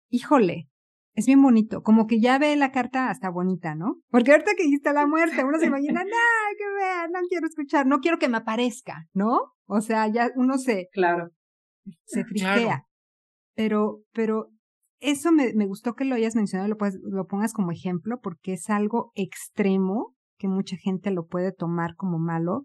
híjole, 0.08 0.68
es 1.14 1.26
bien 1.26 1.40
bonito, 1.40 1.84
como 1.84 2.08
que 2.08 2.20
ya 2.20 2.36
ve 2.40 2.56
la 2.56 2.72
carta 2.72 3.08
hasta 3.08 3.30
bonita, 3.30 3.76
¿no? 3.76 4.00
Porque 4.10 4.32
ahorita 4.32 4.54
que 4.56 4.64
dijiste 4.64 4.92
la 4.92 5.06
muerte, 5.06 5.44
uno 5.44 5.56
se 5.60 5.66
imagina, 5.66 6.02
no, 6.02 6.10
que 6.58 6.64
vea, 6.78 7.06
no 7.06 7.20
quiero 7.28 7.46
escuchar, 7.46 7.86
no 7.86 8.00
quiero 8.00 8.18
que 8.18 8.28
me 8.28 8.38
aparezca, 8.38 9.06
¿no? 9.12 9.52
O 9.66 9.80
sea, 9.80 10.08
ya 10.08 10.30
uno 10.34 10.58
se, 10.58 10.88
claro, 10.90 11.30
se 12.06 12.24
friquea. 12.24 12.82
Pero, 13.54 14.00
pero 14.12 14.50
eso 15.00 15.32
me, 15.32 15.52
me, 15.54 15.66
gustó 15.66 15.94
que 15.94 16.04
lo 16.04 16.14
hayas 16.14 16.34
mencionado, 16.34 16.68
lo, 16.68 16.76
lo 17.10 17.26
pongas 17.26 17.52
como 17.52 17.72
ejemplo, 17.72 18.20
porque 18.20 18.54
es 18.54 18.70
algo 18.70 19.12
extremo 19.14 20.14
que 20.38 20.48
mucha 20.48 20.76
gente 20.76 21.10
lo 21.10 21.26
puede 21.26 21.52
tomar 21.52 21.94
como 21.96 22.18
malo, 22.18 22.62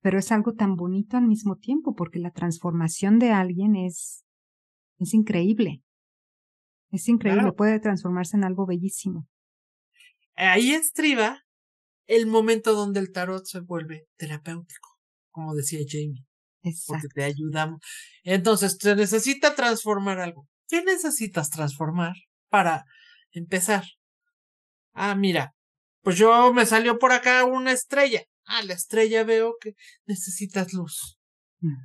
pero 0.00 0.18
es 0.18 0.32
algo 0.32 0.54
tan 0.54 0.74
bonito 0.74 1.16
al 1.16 1.26
mismo 1.26 1.56
tiempo, 1.56 1.94
porque 1.94 2.18
la 2.18 2.30
transformación 2.30 3.18
de 3.18 3.30
alguien 3.30 3.76
es, 3.76 4.24
es 4.98 5.14
increíble. 5.14 5.82
Es 6.90 7.08
increíble, 7.08 7.52
puede 7.52 7.80
transformarse 7.80 8.36
en 8.36 8.44
algo 8.44 8.66
bellísimo. 8.66 9.26
Ahí 10.34 10.72
estriba 10.72 11.40
el 12.06 12.26
momento 12.26 12.74
donde 12.74 13.00
el 13.00 13.12
tarot 13.12 13.44
se 13.46 13.60
vuelve 13.60 14.06
terapéutico, 14.16 14.88
como 15.30 15.54
decía 15.54 15.80
Jamie. 15.88 16.26
Exacto. 16.62 16.92
Porque 16.92 17.08
te 17.14 17.24
ayudamos. 17.24 17.80
Entonces, 18.24 18.76
se 18.78 18.94
necesita 18.94 19.54
transformar 19.54 20.20
algo. 20.20 20.46
¿Qué 20.72 20.82
necesitas 20.82 21.50
transformar 21.50 22.14
para 22.48 22.86
empezar? 23.32 23.84
Ah, 24.94 25.14
mira, 25.14 25.54
pues 26.00 26.16
yo 26.16 26.50
me 26.54 26.64
salió 26.64 26.98
por 26.98 27.12
acá 27.12 27.44
una 27.44 27.72
estrella. 27.72 28.22
Ah, 28.46 28.62
la 28.62 28.72
estrella 28.72 29.22
veo 29.22 29.56
que 29.60 29.74
necesitas 30.06 30.72
luz. 30.72 31.18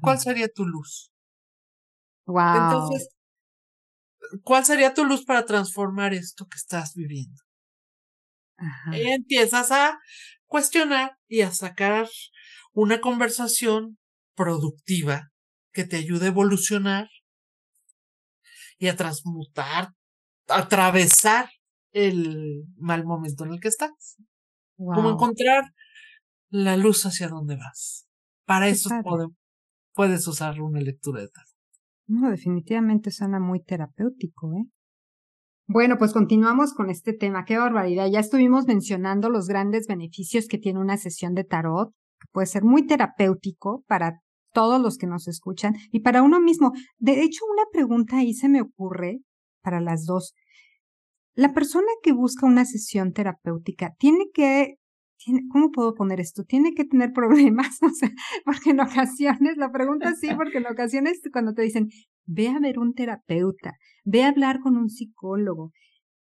¿Cuál 0.02 0.22
sería 0.22 0.48
tu 0.48 0.66
luz? 0.66 1.12
Wow. 2.28 2.56
Entonces, 2.56 3.10
¿cuál 4.44 4.64
sería 4.64 4.94
tu 4.94 5.04
luz 5.04 5.26
para 5.26 5.46
transformar 5.46 6.14
esto 6.14 6.48
que 6.48 6.56
estás 6.56 6.94
viviendo? 6.96 7.44
empiezas 8.94 9.70
a 9.72 10.00
cuestionar 10.46 11.18
y 11.28 11.42
a 11.42 11.52
sacar 11.52 12.08
una 12.72 13.02
conversación 13.02 13.98
productiva 14.34 15.30
que 15.74 15.84
te 15.84 15.98
ayude 15.98 16.28
a 16.28 16.30
evolucionar 16.30 17.10
y 18.78 18.88
a 18.88 18.96
transmutar, 18.96 19.94
a 20.48 20.58
atravesar 20.58 21.50
el 21.92 22.66
mal 22.78 23.06
momento 23.06 23.46
en 23.46 23.54
el 23.54 23.60
que 23.60 23.70
estás. 23.70 24.18
Como 24.78 25.10
encontrar 25.10 25.64
la 26.50 26.78
luz 26.78 27.06
hacia 27.06 27.30
dónde 27.30 27.56
vas. 27.56 28.08
Para 28.46 28.68
eso 28.68 28.90
puedes 29.94 30.28
usar 30.28 30.62
una 30.62 30.80
lectura 30.80 31.22
de 31.22 31.30
tal. 31.30 31.46
No, 32.08 32.30
definitivamente 32.30 33.12
suena 33.12 33.40
muy 33.40 33.62
terapéutico, 33.64 34.54
¿eh? 34.54 34.70
Bueno, 35.70 35.98
pues 35.98 36.14
continuamos 36.14 36.74
con 36.74 36.90
este 36.90 37.12
tema. 37.12 37.44
Qué 37.44 37.58
barbaridad. 37.58 38.08
Ya 38.10 38.22
estuvimos 38.22 38.66
mencionando 38.68 39.30
los 39.30 39.48
grandes 39.48 39.86
beneficios 39.88 40.48
que 40.48 40.58
tiene 40.58 40.80
una 40.80 40.96
sesión 40.96 41.34
de 41.34 41.44
tarot, 41.44 41.92
que 42.20 42.28
puede 42.32 42.48
ser 42.48 42.64
muy 42.64 42.88
terapéutico 42.88 43.84
para 43.86 44.22
todos 44.58 44.82
los 44.82 44.98
que 44.98 45.06
nos 45.06 45.28
escuchan 45.28 45.76
y 45.92 46.00
para 46.00 46.24
uno 46.24 46.42
mismo. 46.42 46.72
De 46.98 47.22
hecho, 47.22 47.46
una 47.46 47.66
pregunta 47.72 48.18
ahí 48.18 48.34
se 48.34 48.50
me 48.50 48.60
ocurre 48.60 49.20
para 49.62 49.80
las 49.82 50.06
dos. 50.06 50.34
La 51.36 51.54
persona 51.54 51.86
que 52.02 52.12
busca 52.12 52.48
una 52.48 52.66
sesión 52.66 53.14
terapéutica 53.14 53.94
tiene 54.00 54.32
que, 54.34 54.78
¿cómo 55.52 55.70
puedo 55.70 55.94
poner 55.94 56.20
esto? 56.20 56.44
Tiene 56.44 56.74
que 56.74 56.86
tener 56.86 57.12
problemas, 57.14 57.78
o 57.84 57.90
sea, 57.90 58.10
porque 58.46 58.72
en 58.72 58.80
ocasiones, 58.80 59.58
la 59.58 59.72
pregunta 59.72 60.16
sí, 60.16 60.30
porque 60.36 60.58
en 60.58 60.66
ocasiones 60.66 61.22
cuando 61.32 61.54
te 61.54 61.62
dicen, 61.62 61.90
ve 62.26 62.48
a 62.48 62.60
ver 62.60 62.80
un 62.80 62.96
terapeuta, 62.96 63.74
ve 64.06 64.24
a 64.24 64.30
hablar 64.30 64.60
con 64.60 64.76
un 64.76 64.90
psicólogo, 64.90 65.70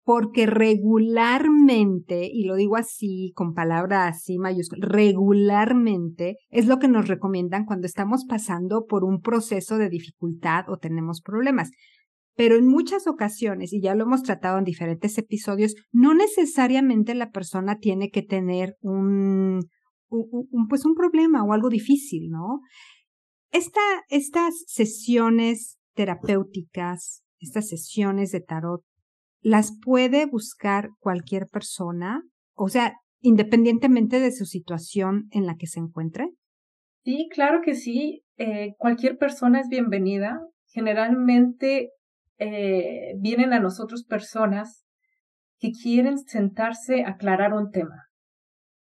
porque 0.06 0.46
regularmente, 0.46 2.30
y 2.32 2.44
lo 2.44 2.56
digo 2.56 2.76
así, 2.78 3.34
con 3.36 3.56
palabras 3.56 4.15
así 4.15 4.38
mayúsculas, 4.38 4.88
regularmente 4.88 6.38
es 6.50 6.68
lo 6.68 6.78
que 6.78 6.88
nos 6.88 7.08
recomiendan 7.08 7.65
cuando 7.65 7.88
estamos 7.88 8.24
pasando 8.30 8.86
por 8.86 9.04
un 9.04 9.20
proceso 9.20 9.80
de 9.80 9.89
dificultad 9.89 10.70
o 10.70 10.78
tenemos 10.78 11.22
problemas. 11.22 11.72
Pero 12.36 12.56
en 12.56 12.68
muchas 12.68 13.08
ocasiones, 13.08 13.74
y 13.74 13.82
ya 13.82 13.96
lo 13.96 14.04
hemos 14.04 14.22
tratado 14.22 14.60
en 14.60 14.63
diferentes 14.63 15.18
episodios, 15.18 15.74
no 15.91 16.13
necesariamente 16.13 17.15
la 17.15 17.32
persona 17.32 17.80
tiene 17.80 18.12
que 18.12 18.22
tener 18.22 18.76
un, 18.82 19.62
pues 20.70 20.86
un 20.86 20.94
problema 20.94 21.44
o 21.44 21.52
algo 21.52 21.70
difícil, 21.70 22.30
¿no? 22.30 22.60
Esta, 23.52 23.82
estas 24.10 24.54
sesiones 24.68 25.80
terapéuticas, 25.96 27.24
estas 27.39 27.70
sesiones 27.70 28.32
de 28.32 28.41
tarot, 28.41 28.84
las 29.45 29.77
puede 29.79 30.25
buscar 30.25 30.89
cualquier 30.99 31.47
persona, 31.47 32.23
o 32.55 32.67
sea, 32.67 32.95
independientemente 33.21 34.19
de 34.19 34.31
su 34.31 34.45
situación 34.45 35.27
en 35.29 35.45
la 35.45 35.55
que 35.55 35.67
se 35.67 35.79
encuentre? 35.79 36.31
Sí, 37.03 37.29
claro 37.31 37.62
que 37.63 37.75
sí. 37.75 38.23
Eh, 38.38 38.73
cualquier 38.79 39.19
persona 39.19 39.60
es 39.62 39.67
bienvenida. 39.69 40.41
Generalmente 40.73 41.91
eh, 42.39 43.13
vienen 43.19 43.53
a 43.53 43.60
nosotros 43.60 44.03
personas 44.03 44.84
que 45.60 45.69
quieren 45.69 46.17
sentarse 46.17 47.03
a 47.03 47.12
aclarar 47.12 47.53
un 47.53 47.69
tema, 47.69 48.08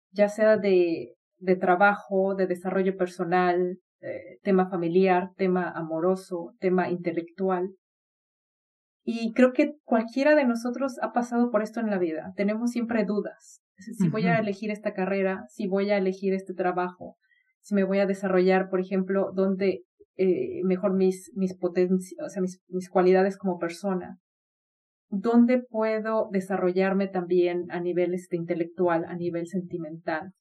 ya 0.09 0.29
sea 0.29 0.57
de, 0.57 1.13
de 1.37 1.55
trabajo, 1.57 2.33
de 2.33 2.47
desarrollo 2.47 2.97
personal, 2.97 3.77
eh, 4.01 4.39
tema 4.41 4.67
familiar, 4.67 5.29
tema 5.37 5.69
amoroso, 5.69 6.55
tema 6.59 6.89
intelectual. 6.89 7.69
Y 9.07 9.33
creo 9.33 9.53
que 9.53 9.75
cualquiera 9.83 10.33
de 10.35 10.45
nosotros 10.45 10.97
ha 10.99 11.13
pasado 11.13 11.51
por 11.51 11.61
esto 11.61 11.79
en 11.79 11.91
la 11.91 11.99
vida. 11.99 12.33
Tenemos 12.35 12.71
siempre 12.71 13.05
dudas. 13.05 13.61
Si 13.77 14.09
voy 14.09 14.25
a 14.25 14.39
elegir 14.39 14.71
esta 14.71 14.93
carrera, 14.93 15.45
si 15.47 15.67
voy 15.67 15.91
a 15.91 15.97
elegir 15.97 16.33
este 16.33 16.55
trabajo, 16.55 17.15
si 17.61 17.75
me 17.75 17.83
voy 17.83 17.99
a 17.99 18.07
desarrollar, 18.07 18.67
por 18.67 18.79
ejemplo, 18.79 19.31
donde 19.31 19.83
eh, 20.17 20.63
mejor 20.63 20.95
mis, 20.95 21.31
mis 21.35 21.55
potencias, 21.55 22.25
o 22.25 22.29
sea, 22.29 22.41
mis, 22.41 22.59
mis 22.67 22.89
cualidades 22.89 23.37
como 23.37 23.59
persona. 23.59 24.17
¿Dónde 25.09 25.59
puedo 25.59 26.29
desarrollarme 26.31 27.07
también 27.07 27.65
a 27.69 27.79
nivel 27.79 28.15
este, 28.15 28.37
intelectual, 28.37 29.05
a 29.05 29.15
nivel 29.15 29.45
sentimental? 29.45 30.31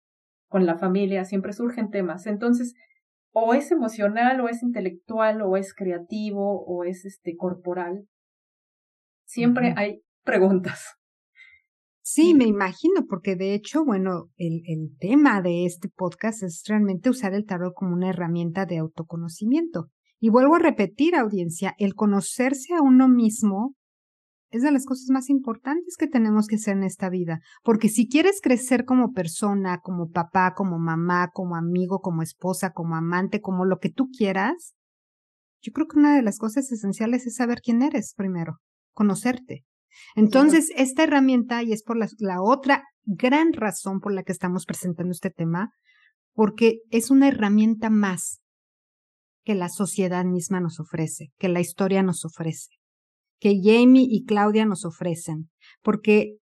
Con 0.48 0.64
la 0.64 0.78
familia 0.78 1.26
siempre 1.26 1.52
surgen 1.52 1.90
temas. 1.90 2.26
Entonces, 2.26 2.72
o 3.32 3.52
es 3.52 3.70
emocional, 3.70 4.40
o 4.40 4.48
es 4.48 4.62
intelectual, 4.62 5.42
o 5.42 5.58
es 5.58 5.74
creativo, 5.74 6.64
o 6.64 6.84
es 6.84 7.04
este 7.04 7.36
corporal 7.36 8.06
siempre 9.34 9.74
hay 9.76 10.00
preguntas. 10.22 10.94
Sí, 12.02 12.34
me 12.34 12.44
imagino, 12.44 13.06
porque 13.08 13.34
de 13.34 13.54
hecho, 13.54 13.84
bueno, 13.84 14.26
el, 14.36 14.62
el 14.66 14.96
tema 14.98 15.40
de 15.40 15.64
este 15.64 15.88
podcast 15.88 16.42
es 16.42 16.62
realmente 16.68 17.10
usar 17.10 17.34
el 17.34 17.44
tarot 17.44 17.74
como 17.74 17.94
una 17.94 18.10
herramienta 18.10 18.66
de 18.66 18.78
autoconocimiento. 18.78 19.88
Y 20.20 20.28
vuelvo 20.28 20.54
a 20.56 20.60
repetir, 20.60 21.16
audiencia, 21.16 21.74
el 21.78 21.94
conocerse 21.94 22.74
a 22.74 22.82
uno 22.82 23.08
mismo 23.08 23.74
es 24.50 24.62
de 24.62 24.70
las 24.70 24.86
cosas 24.86 25.08
más 25.10 25.28
importantes 25.30 25.96
que 25.96 26.06
tenemos 26.06 26.46
que 26.46 26.56
hacer 26.56 26.76
en 26.76 26.84
esta 26.84 27.08
vida. 27.08 27.40
Porque 27.64 27.88
si 27.88 28.06
quieres 28.06 28.40
crecer 28.40 28.84
como 28.84 29.12
persona, 29.12 29.80
como 29.82 30.10
papá, 30.10 30.52
como 30.54 30.78
mamá, 30.78 31.30
como 31.32 31.56
amigo, 31.56 32.00
como 32.00 32.22
esposa, 32.22 32.70
como 32.70 32.94
amante, 32.94 33.40
como 33.40 33.64
lo 33.64 33.78
que 33.78 33.90
tú 33.90 34.10
quieras, 34.16 34.74
yo 35.60 35.72
creo 35.72 35.88
que 35.88 35.98
una 35.98 36.14
de 36.14 36.22
las 36.22 36.38
cosas 36.38 36.70
esenciales 36.70 37.26
es 37.26 37.36
saber 37.36 37.60
quién 37.62 37.82
eres 37.82 38.14
primero 38.14 38.60
conocerte. 38.94 39.64
Entonces, 40.16 40.70
esta 40.76 41.04
herramienta, 41.04 41.62
y 41.62 41.72
es 41.72 41.82
por 41.82 41.96
la, 41.96 42.08
la, 42.18 42.42
otra 42.42 42.84
gran 43.04 43.52
razón 43.52 44.00
por 44.00 44.12
la 44.12 44.22
que 44.22 44.32
estamos 44.32 44.64
presentando 44.64 45.12
este 45.12 45.30
tema, 45.30 45.70
porque 46.32 46.80
es 46.90 47.10
una 47.10 47.28
herramienta 47.28 47.90
más 47.90 48.40
que 49.44 49.54
la 49.54 49.68
sociedad 49.68 50.24
misma 50.24 50.60
nos 50.60 50.80
ofrece, 50.80 51.28
que 51.38 51.48
la 51.48 51.60
historia 51.60 52.02
nos 52.02 52.24
ofrece, 52.24 52.70
que 53.38 53.60
Jamie 53.62 54.06
y 54.08 54.24
Claudia 54.24 54.64
nos 54.64 54.84
ofrecen, 54.84 55.50
porque 55.82 56.38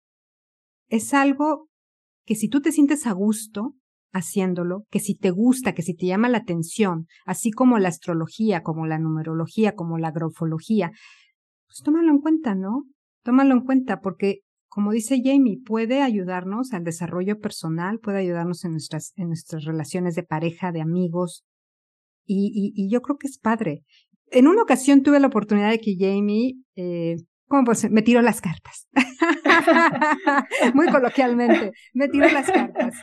es 0.89 1.15
algo 1.15 1.69
que 2.27 2.35
si 2.35 2.49
tú 2.49 2.61
te 2.61 2.73
sientes 2.73 3.07
a 3.07 3.13
gusto 3.13 3.75
haciéndolo, 4.13 4.85
que 4.91 5.01
si 5.01 5.15
te 5.15 5.31
gusta, 5.31 5.73
que 5.73 5.83
si 5.83 5.95
te 5.95 6.07
llama 6.07 6.29
la 6.29 6.39
atención, 6.39 7.07
así 7.25 7.51
como 7.51 7.79
la 7.79 7.89
astrología, 7.89 8.63
como 8.63 8.87
la 8.87 8.99
numerología, 8.99 9.75
como 9.75 9.99
la 9.99 10.11
grafología, 10.11 10.91
pues 11.71 11.83
tómalo 11.85 12.11
en 12.11 12.19
cuenta, 12.19 12.55
¿no? 12.57 12.85
Tómalo 13.23 13.55
en 13.55 13.61
cuenta 13.61 14.01
porque, 14.01 14.41
como 14.69 14.91
dice 14.91 15.21
Jamie, 15.25 15.61
puede 15.65 16.03
ayudarnos 16.03 16.73
al 16.73 16.83
desarrollo 16.83 17.39
personal, 17.39 18.01
puede 18.01 18.19
ayudarnos 18.19 18.65
en 18.65 18.73
nuestras, 18.73 19.13
en 19.17 19.29
nuestras 19.29 19.65
relaciones 19.65 20.17
de 20.17 20.25
pareja, 20.25 20.73
de 20.73 20.81
amigos, 20.81 21.45
y, 22.27 22.73
y, 22.77 22.89
yo 22.89 23.03
creo 23.03 23.19
que 23.19 23.27
es 23.27 23.39
padre. 23.39 23.83
En 24.31 24.47
una 24.47 24.63
ocasión 24.63 25.03
tuve 25.03 25.19
la 25.19 25.27
oportunidad 25.27 25.71
de 25.71 25.81
que 25.81 25.97
Jamie, 25.99 26.55
eh, 26.77 27.17
¿cómo 27.47 27.65
pues, 27.65 27.91
me 27.91 28.03
tiró 28.03 28.23
las 28.23 28.41
cartas. 28.41 28.89
Muy 30.75 30.87
coloquialmente, 30.89 31.73
me 31.93 32.09
tiró 32.09 32.31
las 32.31 32.49
cartas. 32.49 32.95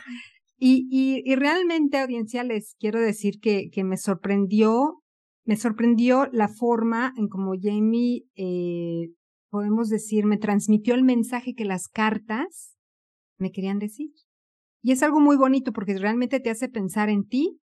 Y, 0.56 0.88
y, 0.90 1.30
y, 1.30 1.36
realmente, 1.36 1.98
audiencia, 1.98 2.42
les 2.42 2.74
quiero 2.80 3.00
decir 3.00 3.38
que, 3.40 3.68
que 3.70 3.84
me 3.84 3.98
sorprendió, 3.98 5.02
me 5.48 5.56
sorprendió 5.56 6.26
la 6.30 6.48
forma 6.48 7.14
en 7.16 7.28
como 7.28 7.54
Jamie, 7.58 8.26
eh, 8.36 9.14
podemos 9.48 9.88
decir, 9.88 10.26
me 10.26 10.36
transmitió 10.36 10.94
el 10.94 11.04
mensaje 11.04 11.54
que 11.54 11.64
las 11.64 11.88
cartas 11.88 12.76
me 13.38 13.50
querían 13.50 13.78
decir. 13.78 14.10
Y 14.82 14.92
es 14.92 15.02
algo 15.02 15.20
muy 15.20 15.38
bonito 15.38 15.72
porque 15.72 15.96
realmente 15.96 16.38
te 16.40 16.50
hace 16.50 16.68
pensar 16.68 17.08
en 17.08 17.26
ti 17.26 17.62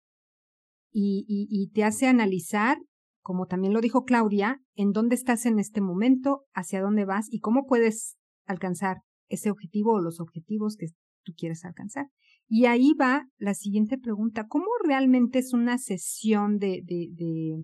y, 0.92 1.28
y, 1.28 1.70
te 1.76 1.84
hace 1.84 2.08
analizar, 2.08 2.80
como 3.22 3.46
también 3.46 3.72
lo 3.72 3.82
dijo 3.82 4.04
Claudia, 4.04 4.64
en 4.74 4.92
dónde 4.92 5.14
estás 5.14 5.46
en 5.46 5.60
este 5.60 5.80
momento, 5.80 6.46
hacia 6.56 6.82
dónde 6.82 7.06
vas 7.06 7.28
y 7.30 7.38
cómo 7.38 7.68
puedes 7.68 8.18
alcanzar 8.48 9.02
ese 9.30 9.52
objetivo 9.52 9.94
o 9.94 10.02
los 10.02 10.20
objetivos 10.20 10.76
que 10.76 10.88
tú 11.24 11.34
quieres 11.38 11.64
alcanzar. 11.64 12.08
Y 12.48 12.66
ahí 12.66 12.94
va 12.94 13.28
la 13.38 13.54
siguiente 13.54 14.00
pregunta. 14.00 14.48
¿Cómo 14.48 14.66
realmente 14.84 15.40
es 15.40 15.54
una 15.54 15.78
sesión 15.78 16.58
de, 16.58 16.82
de, 16.84 17.64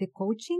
de 0.00 0.10
coaching? 0.10 0.58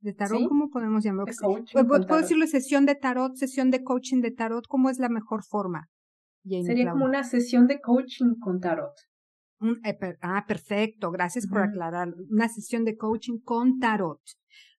¿De 0.00 0.14
tarot? 0.14 0.48
¿Cómo 0.48 0.70
podemos 0.70 1.04
llamarlo? 1.04 1.34
¿Puedo 1.72 2.20
decirle 2.20 2.46
sesión 2.46 2.86
de 2.86 2.94
tarot, 2.94 3.34
sesión 3.34 3.70
de 3.70 3.82
coaching 3.82 4.20
de 4.22 4.30
tarot? 4.30 4.66
¿Cómo 4.68 4.88
es 4.88 4.98
la 4.98 5.08
mejor 5.08 5.44
forma? 5.44 5.88
Sería 6.44 6.92
como 6.92 7.04
una 7.04 7.24
sesión 7.24 7.66
de 7.66 7.80
coaching 7.80 8.36
con 8.40 8.60
tarot. 8.60 8.94
eh, 9.84 9.94
per, 9.94 10.16
ah, 10.20 10.44
perfecto. 10.46 11.10
Gracias 11.10 11.44
uh 11.44 11.48
-huh. 11.48 11.52
por 11.52 11.62
aclarar. 11.62 12.08
Una 12.30 12.48
sesión 12.48 12.84
de 12.84 12.96
coaching 12.96 13.38
con 13.42 13.78
tarot. 13.78 14.20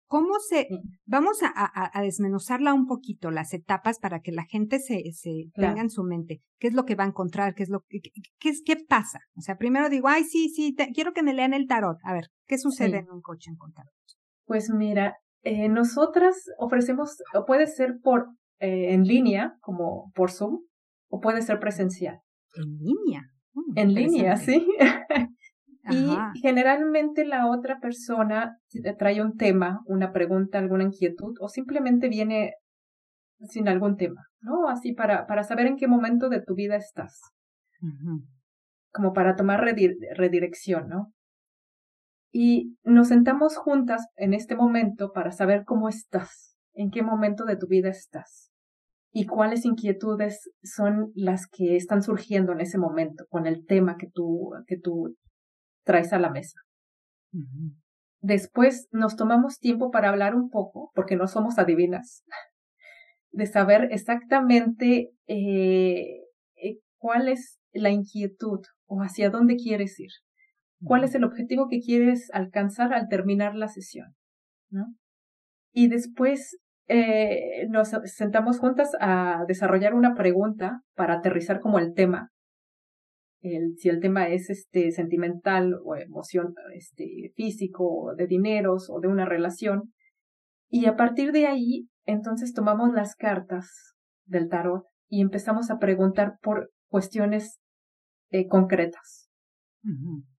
¿Cómo 0.09 0.39
se, 0.39 0.69
vamos 1.05 1.43
a, 1.43 1.51
a, 1.53 1.91
a, 1.93 2.01
desmenuzarla 2.01 2.73
un 2.73 2.85
poquito, 2.85 3.29
las 3.29 3.53
etapas 3.53 3.99
para 3.99 4.21
que 4.21 4.31
la 4.31 4.45
gente 4.45 4.79
se, 4.79 5.03
se 5.11 5.49
claro. 5.53 5.73
tenga 5.73 5.81
en 5.81 5.89
su 5.89 6.01
mente 6.03 6.41
qué 6.59 6.67
es 6.69 6.73
lo 6.73 6.85
que 6.85 6.95
va 6.95 7.03
a 7.03 7.07
encontrar, 7.07 7.55
qué 7.55 7.63
es 7.63 7.69
lo 7.69 7.83
qué, 7.89 7.99
qué 8.65 8.75
pasa? 8.87 9.19
O 9.35 9.41
sea, 9.41 9.57
primero 9.57 9.89
digo, 9.89 10.07
ay, 10.07 10.23
sí, 10.23 10.47
sí, 10.47 10.73
te, 10.73 10.93
quiero 10.93 11.11
que 11.11 11.23
me 11.23 11.33
lean 11.33 11.53
el 11.53 11.67
tarot. 11.67 11.97
A 12.03 12.13
ver, 12.13 12.27
¿qué 12.45 12.57
sucede 12.57 12.91
sí. 12.91 12.95
en 13.05 13.11
un 13.11 13.21
coaching 13.21 13.55
con 13.57 13.73
tarot? 13.73 13.96
Pues 14.47 14.69
mira, 14.69 15.17
eh, 15.43 15.69
nosotras 15.69 16.35
ofrecemos, 16.57 17.17
o 17.35 17.45
puede 17.45 17.67
ser 17.67 17.99
por, 18.01 18.29
eh, 18.59 18.93
en 18.93 19.03
línea, 19.03 19.55
como 19.59 20.11
por 20.15 20.31
Zoom, 20.31 20.61
o 21.09 21.19
puede 21.19 21.41
ser 21.41 21.59
presencial. 21.59 22.21
En 22.55 22.77
línea. 22.79 23.21
Mm, 23.53 23.77
en 23.77 23.93
línea, 23.93 24.37
sí. 24.37 24.65
Y 25.89 26.17
generalmente 26.41 27.23
la 27.23 27.47
otra 27.49 27.79
persona 27.79 28.57
trae 28.99 29.21
un 29.21 29.37
tema, 29.37 29.79
una 29.85 30.11
pregunta, 30.11 30.59
alguna 30.59 30.83
inquietud, 30.83 31.35
o 31.39 31.47
simplemente 31.47 32.09
viene 32.09 32.55
sin 33.39 33.69
algún 33.69 33.95
tema, 33.95 34.25
¿no? 34.41 34.67
Así 34.67 34.93
para, 34.93 35.25
para 35.27 35.43
saber 35.43 35.65
en 35.65 35.77
qué 35.77 35.87
momento 35.87 36.27
de 36.27 36.41
tu 36.41 36.55
vida 36.55 36.75
estás. 36.75 37.21
Uh 37.81 37.87
-huh. 37.87 38.27
Como 38.91 39.13
para 39.13 39.37
tomar 39.37 39.61
redir 39.61 39.95
redirección, 40.17 40.89
¿no? 40.89 41.13
Y 42.39 42.77
nos 42.83 43.07
sentamos 43.07 43.57
juntas 43.57 44.05
en 44.15 44.35
este 44.35 44.55
momento 44.55 45.11
para 45.11 45.31
saber 45.31 45.63
cómo 45.65 45.89
estás, 45.89 46.55
en 46.75 46.91
qué 46.91 47.01
momento 47.01 47.45
de 47.45 47.55
tu 47.55 47.65
vida 47.65 47.89
estás 47.89 48.51
y 49.11 49.25
cuáles 49.25 49.65
inquietudes 49.65 50.47
son 50.61 51.11
las 51.15 51.47
que 51.47 51.75
están 51.75 52.03
surgiendo 52.03 52.51
en 52.51 52.61
ese 52.61 52.77
momento 52.77 53.25
con 53.31 53.47
el 53.47 53.65
tema 53.65 53.97
que 53.97 54.05
tú, 54.13 54.51
que 54.67 54.77
tú 54.77 55.17
traes 55.83 56.13
a 56.13 56.19
la 56.19 56.29
mesa. 56.29 56.59
Uh 57.33 57.39
-huh. 57.39 57.75
Después 58.21 58.87
nos 58.91 59.15
tomamos 59.15 59.57
tiempo 59.57 59.89
para 59.89 60.09
hablar 60.09 60.35
un 60.35 60.51
poco, 60.51 60.91
porque 60.93 61.15
no 61.15 61.25
somos 61.25 61.57
adivinas, 61.57 62.23
de 63.31 63.47
saber 63.47 63.87
exactamente 63.89 65.09
eh, 65.25 66.21
cuál 66.99 67.29
es 67.29 67.57
la 67.73 67.89
inquietud 67.89 68.59
o 68.85 69.01
hacia 69.01 69.31
dónde 69.31 69.55
quieres 69.55 69.99
ir, 69.99 70.11
cuál 70.83 71.03
es 71.03 71.15
el 71.15 71.23
objetivo 71.23 71.67
que 71.69 71.79
quieres 71.79 72.29
alcanzar 72.33 72.93
al 72.93 73.07
terminar 73.07 73.55
la 73.55 73.67
sesión, 73.67 74.15
¿no? 74.69 74.95
Y 75.73 75.87
después 75.89 76.57
eh, 76.87 77.67
nos 77.69 77.89
sentamos 78.05 78.59
juntas 78.59 78.91
a 78.99 79.43
desarrollar 79.47 79.93
una 79.93 80.15
pregunta 80.15 80.81
para 80.95 81.15
aterrizar 81.15 81.59
como 81.59 81.79
el 81.79 81.93
tema 81.93 82.31
el, 83.41 83.77
si 83.77 83.89
el 83.89 83.99
tema 83.99 84.27
es 84.27 84.49
este 84.49 84.91
sentimental 84.91 85.75
o 85.83 85.95
emoción 85.95 86.55
este 86.73 87.33
físico 87.35 88.13
de 88.17 88.27
dineros 88.27 88.89
o 88.89 88.99
de 88.99 89.07
una 89.07 89.25
relación 89.25 89.93
y 90.69 90.85
a 90.85 90.95
partir 90.95 91.31
de 91.31 91.47
ahí 91.47 91.87
entonces 92.05 92.53
tomamos 92.53 92.93
las 92.93 93.15
cartas 93.15 93.95
del 94.25 94.49
tarot 94.49 94.85
y 95.09 95.21
empezamos 95.21 95.69
a 95.69 95.77
preguntar 95.77 96.37
por 96.41 96.71
cuestiones 96.89 97.59
eh, 98.31 98.47
concretas 98.47 99.29
uh 99.83 99.89
-huh. 99.89 100.36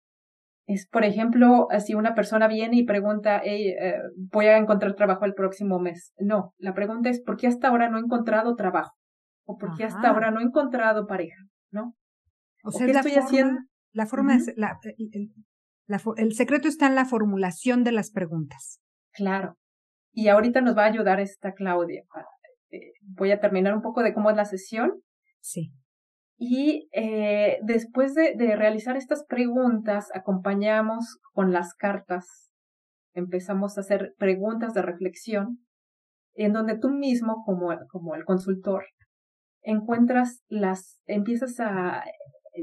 Es 0.68 0.86
por 0.86 1.04
ejemplo 1.04 1.66
si 1.84 1.94
una 1.94 2.14
persona 2.14 2.46
viene 2.46 2.76
y 2.76 2.84
pregunta 2.84 3.40
hey, 3.42 3.74
eh, 3.80 3.98
voy 4.32 4.46
a 4.46 4.56
encontrar 4.56 4.94
trabajo 4.94 5.24
el 5.24 5.34
próximo 5.34 5.80
mes 5.80 6.12
no 6.18 6.54
la 6.58 6.74
pregunta 6.74 7.08
es 7.08 7.20
por 7.20 7.36
qué 7.36 7.48
hasta 7.48 7.68
ahora 7.68 7.88
no 7.88 7.98
he 7.98 8.02
encontrado 8.02 8.54
trabajo 8.54 8.94
o 9.44 9.56
por 9.56 9.76
qué 9.76 9.84
hasta 9.84 10.08
ahora 10.08 10.30
no 10.30 10.40
he 10.40 10.44
encontrado 10.44 11.06
pareja 11.06 11.42
no 11.72 11.94
o 12.64 12.70
sea, 12.70 12.86
¿qué 12.86 12.92
la 12.92 13.00
estoy 13.00 13.12
forma, 13.12 13.26
haciendo? 13.26 13.60
La 13.92 14.06
forma 14.06 14.34
uh 14.34 14.38
-huh. 14.38 14.40
es, 14.40 14.54
la, 14.56 14.78
el, 14.98 15.32
la, 15.86 16.00
el 16.16 16.34
secreto 16.34 16.68
está 16.68 16.86
en 16.86 16.94
la 16.94 17.04
formulación 17.04 17.84
de 17.84 17.92
las 17.92 18.10
preguntas. 18.10 18.80
Claro. 19.12 19.56
Y 20.12 20.28
ahorita 20.28 20.60
nos 20.60 20.76
va 20.76 20.84
a 20.84 20.88
ayudar 20.88 21.20
esta 21.20 21.52
Claudia. 21.52 22.02
Eh, 22.70 22.92
voy 23.02 23.30
a 23.30 23.40
terminar 23.40 23.74
un 23.74 23.82
poco 23.82 24.02
de 24.02 24.12
cómo 24.12 24.30
es 24.30 24.36
la 24.36 24.44
sesión. 24.44 25.02
Sí. 25.40 25.72
Y 26.38 26.88
eh, 26.92 27.58
después 27.62 28.14
de, 28.14 28.34
de 28.36 28.54
realizar 28.54 28.96
estas 28.96 29.24
preguntas, 29.24 30.08
acompañamos 30.14 31.18
con 31.32 31.52
las 31.52 31.74
cartas. 31.74 32.50
Empezamos 33.12 33.76
a 33.76 33.80
hacer 33.80 34.14
preguntas 34.18 34.72
de 34.74 34.82
reflexión, 34.82 35.58
en 36.34 36.52
donde 36.52 36.78
tú 36.78 36.90
mismo, 36.90 37.42
como, 37.44 37.76
como 37.90 38.14
el 38.14 38.24
consultor, 38.24 38.84
encuentras 39.62 40.42
las, 40.48 41.00
empiezas 41.06 41.58
a 41.58 42.04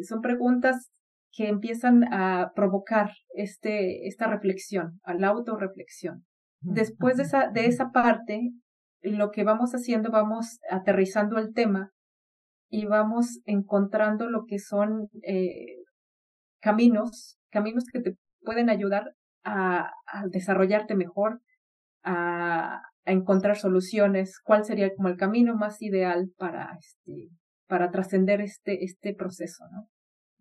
son 0.04 0.22
preguntas 0.22 0.92
que 1.32 1.48
empiezan 1.48 2.04
a 2.14 2.52
provocar 2.56 3.12
este, 3.34 4.08
esta 4.08 4.28
reflexión, 4.28 5.00
a 5.04 5.14
la 5.14 5.28
autorreflexión. 5.28 6.26
Después 6.62 7.18
de 7.18 7.24
esa, 7.24 7.50
de 7.50 7.66
esa 7.66 7.92
parte, 7.92 8.52
lo 9.02 9.32
que 9.32 9.44
vamos 9.44 9.72
haciendo, 9.72 10.12
vamos 10.12 10.60
aterrizando 10.70 11.38
el 11.38 11.54
tema 11.54 11.92
y 12.70 12.86
vamos 12.86 13.40
encontrando 13.46 14.30
lo 14.30 14.46
que 14.46 14.60
son 14.60 15.10
eh, 15.24 15.84
caminos, 16.62 17.38
caminos 17.52 17.86
que 17.92 18.02
te 18.02 18.18
pueden 18.42 18.70
ayudar 18.70 19.14
a, 19.44 19.92
a 20.08 20.28
desarrollarte 20.28 20.96
mejor, 20.96 21.42
a, 22.04 22.82
a, 23.06 23.12
encontrar 23.12 23.58
soluciones, 23.58 24.40
cuál 24.44 24.66
sería 24.66 24.94
como 24.96 25.10
el 25.10 25.18
camino 25.18 25.56
más 25.56 25.82
ideal 25.82 26.32
para 26.38 26.78
este, 26.80 27.30
para 27.68 27.92
trascender 27.92 28.42
este, 28.42 28.84
este 28.84 29.14
proceso, 29.14 29.64
¿no? 29.72 29.88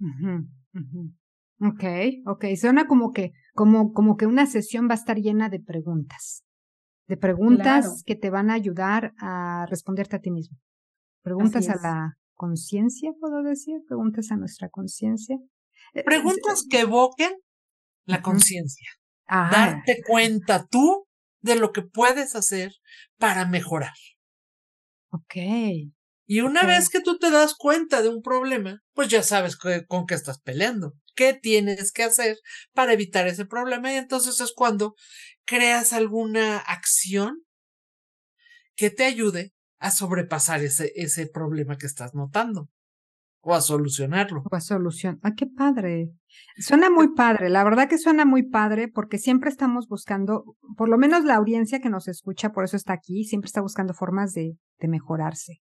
Uh 0.01 0.12
-huh, 0.12 0.49
uh 0.75 0.81
-huh. 0.81 1.14
Okay, 1.61 2.22
okay. 2.27 2.57
Suena 2.57 2.87
como 2.87 3.12
que, 3.12 3.33
como, 3.55 3.93
como 3.93 4.16
que 4.16 4.27
una 4.27 4.47
sesión 4.47 4.89
va 4.89 4.93
a 4.93 4.97
estar 5.03 5.16
llena 5.18 5.49
de 5.49 5.61
preguntas. 5.61 6.45
De 7.07 7.16
preguntas 7.16 7.85
claro. 7.85 8.03
que 8.07 8.16
te 8.16 8.31
van 8.31 8.51
a 8.51 8.55
ayudar 8.55 9.12
a 9.18 9.66
responderte 9.68 10.16
a 10.16 10.20
ti 10.20 10.31
mismo. 10.31 10.59
Preguntas 11.25 11.70
a 11.70 11.77
la 11.77 12.18
conciencia, 12.35 13.11
puedo 13.18 13.43
decir, 13.43 13.77
preguntas 13.89 14.31
a 14.31 14.37
nuestra 14.37 14.68
conciencia. 14.68 15.39
Eh, 15.95 16.05
preguntas 16.05 16.66
que 16.68 16.81
evoquen 16.81 17.33
la 18.05 18.20
conciencia. 18.20 18.91
Darte 19.27 20.03
cuenta 20.07 20.66
tú 20.66 21.07
de 21.41 21.57
lo 21.57 21.72
que 21.72 21.81
puedes 21.81 22.37
hacer 22.37 22.72
para 23.16 23.47
mejorar. 23.47 23.95
Ok, 25.09 25.37
y 26.27 26.41
una 26.41 26.61
okay. 26.61 26.72
vez 26.72 26.91
que 26.91 27.01
tú 27.01 27.18
te 27.18 27.31
das 27.31 27.55
cuenta 27.55 28.03
de 28.03 28.11
un 28.11 28.20
problema, 28.20 28.83
pues 28.93 29.09
ya 29.09 29.22
sabes 29.22 29.57
que, 29.57 29.87
con 29.87 30.05
qué 30.05 30.14
estás 30.14 30.41
peleando, 30.41 30.93
qué 31.14 31.33
tienes 31.33 31.91
que 31.91 32.03
hacer 32.03 32.37
para 32.75 32.93
evitar 32.93 33.27
ese 33.27 33.47
problema 33.47 33.91
y 33.91 33.97
entonces 33.97 34.43
es 34.43 34.53
cuando 34.55 34.95
creas 35.47 35.95
alguna 35.95 36.59
acción 36.59 37.45
que 38.77 38.91
te 38.91 39.05
ayude 39.05 39.54
a 39.85 39.91
sobrepasar 39.91 40.62
ese, 40.62 40.93
ese 40.97 41.26
problema 41.26 41.76
que 41.76 41.85
estás 41.87 42.14
notando 42.14 42.70
o 43.43 43.55
a 43.55 43.61
solucionarlo. 43.61 44.43
O 44.51 44.57
a 44.57 44.61
solución. 44.61 45.20
Ah, 45.22 45.35
qué 45.37 45.47
padre. 45.47 46.09
Suena 46.57 46.89
muy 46.89 47.14
padre, 47.14 47.51
la 47.51 47.62
verdad 47.64 47.87
que 47.87 47.99
suena 47.99 48.24
muy 48.24 48.49
padre 48.49 48.89
porque 48.89 49.18
siempre 49.18 49.51
estamos 49.51 49.87
buscando, 49.87 50.57
por 50.78 50.89
lo 50.89 50.97
menos 50.97 51.24
la 51.24 51.35
audiencia 51.35 51.80
que 51.80 51.91
nos 51.91 52.09
escucha, 52.09 52.51
por 52.51 52.64
eso 52.64 52.78
está 52.78 52.95
aquí, 52.95 53.24
siempre 53.24 53.49
está 53.49 53.61
buscando 53.61 53.93
formas 53.93 54.32
de, 54.32 54.57
de 54.78 54.89
mejorarse, 54.89 55.61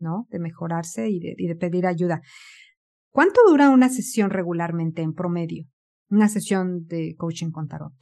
¿no? 0.00 0.26
De 0.30 0.40
mejorarse 0.40 1.08
y 1.08 1.20
de, 1.20 1.36
y 1.38 1.46
de 1.46 1.54
pedir 1.54 1.86
ayuda. 1.86 2.22
¿Cuánto 3.12 3.40
dura 3.46 3.70
una 3.70 3.88
sesión 3.88 4.30
regularmente 4.30 5.02
en 5.02 5.14
promedio? 5.14 5.66
Una 6.08 6.28
sesión 6.28 6.86
de 6.86 7.14
coaching 7.16 7.52
con 7.52 7.68
tarot. 7.68 7.94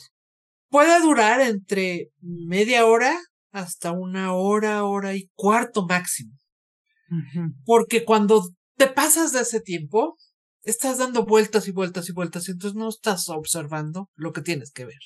Puede 0.70 0.98
durar 1.02 1.42
entre 1.42 2.08
media 2.22 2.86
hora 2.86 3.18
hasta 3.50 3.92
una 3.92 4.34
hora, 4.34 4.84
hora 4.84 5.14
y 5.14 5.30
cuarto 5.34 5.86
máximo. 5.86 6.32
Porque 7.64 8.04
cuando 8.04 8.42
te 8.76 8.86
pasas 8.86 9.32
de 9.32 9.40
ese 9.40 9.60
tiempo, 9.60 10.16
estás 10.62 10.98
dando 10.98 11.24
vueltas 11.24 11.66
y 11.68 11.72
vueltas 11.72 12.08
y 12.08 12.12
vueltas 12.12 12.48
y 12.48 12.52
entonces 12.52 12.76
no 12.76 12.88
estás 12.88 13.28
observando 13.28 14.10
lo 14.14 14.32
que 14.32 14.42
tienes 14.42 14.70
que 14.72 14.84
ver. 14.84 15.00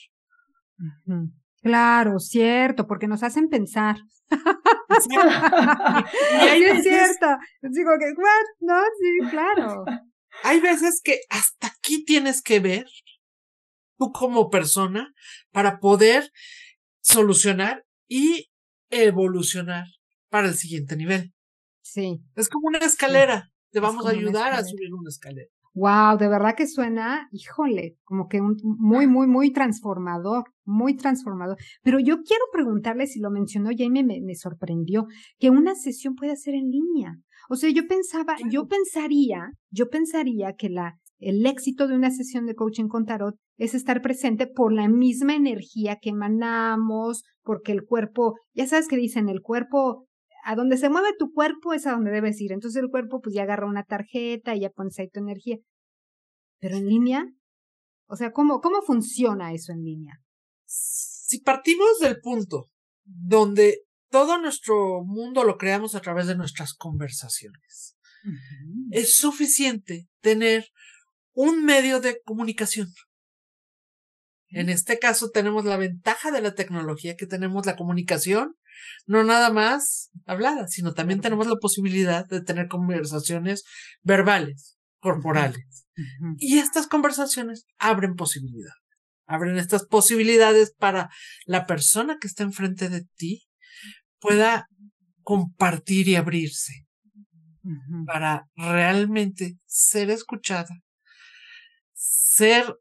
Claro, 1.62 2.18
cierto, 2.18 2.86
porque 2.86 3.06
nos 3.06 3.22
hacen 3.22 3.48
pensar. 3.48 3.96
y, 5.10 5.16
ahí 6.34 6.64
es 6.64 6.82
cierto. 6.82 7.26
Digo 7.62 7.90
que, 7.98 8.12
No, 8.60 8.80
sí, 8.98 9.30
claro. 9.30 9.84
Hay 10.44 10.60
veces 10.60 11.00
que 11.04 11.20
hasta 11.30 11.68
aquí 11.68 12.04
tienes 12.04 12.42
que 12.42 12.58
ver 12.58 12.86
tú 13.98 14.10
como 14.12 14.50
persona 14.50 15.12
para 15.52 15.78
poder 15.78 16.32
solucionar 17.00 17.84
y 18.12 18.50
evolucionar 18.90 19.86
para 20.28 20.48
el 20.48 20.54
siguiente 20.54 20.96
nivel. 20.96 21.32
Sí. 21.80 22.20
Es 22.36 22.50
como 22.50 22.68
una 22.68 22.78
escalera. 22.78 23.48
Te 23.70 23.80
vamos 23.80 24.04
a 24.04 24.10
ayudar 24.10 24.52
a 24.52 24.62
subir 24.62 24.92
una 24.92 25.08
escalera. 25.08 25.48
Wow, 25.74 26.18
de 26.18 26.28
verdad 26.28 26.54
que 26.54 26.66
suena, 26.66 27.26
híjole, 27.32 27.96
como 28.04 28.28
que 28.28 28.42
un, 28.42 28.58
muy, 28.62 29.06
muy, 29.06 29.26
muy 29.26 29.50
transformador, 29.50 30.44
muy 30.66 30.94
transformador. 30.94 31.56
Pero 31.82 31.98
yo 31.98 32.16
quiero 32.22 32.44
preguntarle 32.52 33.06
si 33.06 33.18
lo 33.18 33.30
mencionó 33.30 33.70
Jaime, 33.74 34.04
me, 34.04 34.20
me 34.20 34.34
sorprendió, 34.34 35.06
que 35.38 35.48
una 35.48 35.74
sesión 35.74 36.14
puede 36.14 36.36
ser 36.36 36.52
en 36.54 36.70
línea. 36.70 37.16
O 37.48 37.56
sea, 37.56 37.70
yo 37.70 37.88
pensaba, 37.88 38.36
yo 38.50 38.68
pensaría, 38.68 39.52
yo 39.70 39.88
pensaría 39.88 40.52
que 40.52 40.68
la, 40.68 40.98
el 41.18 41.46
éxito 41.46 41.88
de 41.88 41.94
una 41.94 42.10
sesión 42.10 42.44
de 42.44 42.54
coaching 42.54 42.88
con 42.88 43.06
tarot 43.06 43.36
es 43.56 43.74
estar 43.74 44.02
presente 44.02 44.46
por 44.46 44.72
la 44.72 44.88
misma 44.88 45.34
energía 45.34 45.98
que 46.00 46.10
emanamos, 46.10 47.22
porque 47.42 47.72
el 47.72 47.84
cuerpo, 47.84 48.34
ya 48.54 48.66
sabes 48.66 48.88
que 48.88 48.96
dicen, 48.96 49.28
el 49.28 49.40
cuerpo 49.40 50.06
a 50.44 50.56
donde 50.56 50.76
se 50.76 50.88
mueve 50.88 51.10
tu 51.18 51.32
cuerpo 51.32 51.72
es 51.72 51.86
a 51.86 51.92
donde 51.92 52.10
debes 52.10 52.40
ir. 52.40 52.52
Entonces 52.52 52.82
el 52.82 52.90
cuerpo 52.90 53.20
pues 53.20 53.34
ya 53.34 53.42
agarra 53.42 53.66
una 53.66 53.84
tarjeta 53.84 54.54
y 54.54 54.60
ya 54.60 54.70
pones 54.70 54.98
ahí 54.98 55.08
tu 55.08 55.20
energía. 55.20 55.58
Pero 56.58 56.76
en 56.76 56.86
línea, 56.86 57.24
o 58.06 58.16
sea, 58.16 58.32
¿cómo, 58.32 58.60
cómo 58.60 58.82
funciona 58.82 59.52
eso 59.52 59.72
en 59.72 59.82
línea? 59.82 60.20
Si 60.64 61.40
partimos 61.40 61.98
del 62.00 62.20
punto 62.20 62.70
donde 63.04 63.82
todo 64.10 64.38
nuestro 64.38 65.02
mundo 65.04 65.44
lo 65.44 65.56
creamos 65.56 65.94
a 65.94 66.00
través 66.00 66.26
de 66.26 66.36
nuestras 66.36 66.74
conversaciones, 66.74 67.96
es 68.90 69.14
suficiente 69.14 70.08
tener 70.20 70.68
un 71.32 71.64
medio 71.64 72.00
de 72.00 72.20
comunicación. 72.24 72.88
En 74.52 74.68
este 74.68 74.98
caso 74.98 75.30
tenemos 75.30 75.64
la 75.64 75.76
ventaja 75.76 76.30
de 76.30 76.40
la 76.40 76.54
tecnología 76.54 77.16
que 77.16 77.26
tenemos 77.26 77.66
la 77.66 77.76
comunicación 77.76 78.56
no 79.06 79.24
nada 79.24 79.50
más 79.50 80.10
hablada, 80.26 80.68
sino 80.68 80.94
también 80.94 81.20
tenemos 81.20 81.46
la 81.46 81.56
posibilidad 81.56 82.26
de 82.26 82.42
tener 82.42 82.68
conversaciones 82.68 83.64
verbales, 84.02 84.78
corporales. 85.00 85.86
Y 86.38 86.58
estas 86.58 86.86
conversaciones 86.86 87.66
abren 87.78 88.14
posibilidades. 88.14 88.80
Abren 89.26 89.56
estas 89.56 89.86
posibilidades 89.86 90.74
para 90.76 91.10
la 91.46 91.66
persona 91.66 92.18
que 92.20 92.26
está 92.26 92.42
enfrente 92.42 92.88
de 92.88 93.04
ti 93.16 93.46
pueda 94.18 94.68
compartir 95.22 96.08
y 96.08 96.16
abrirse 96.16 96.86
para 98.06 98.48
realmente 98.56 99.56
ser 99.66 100.10
escuchada, 100.10 100.80
ser 101.92 102.76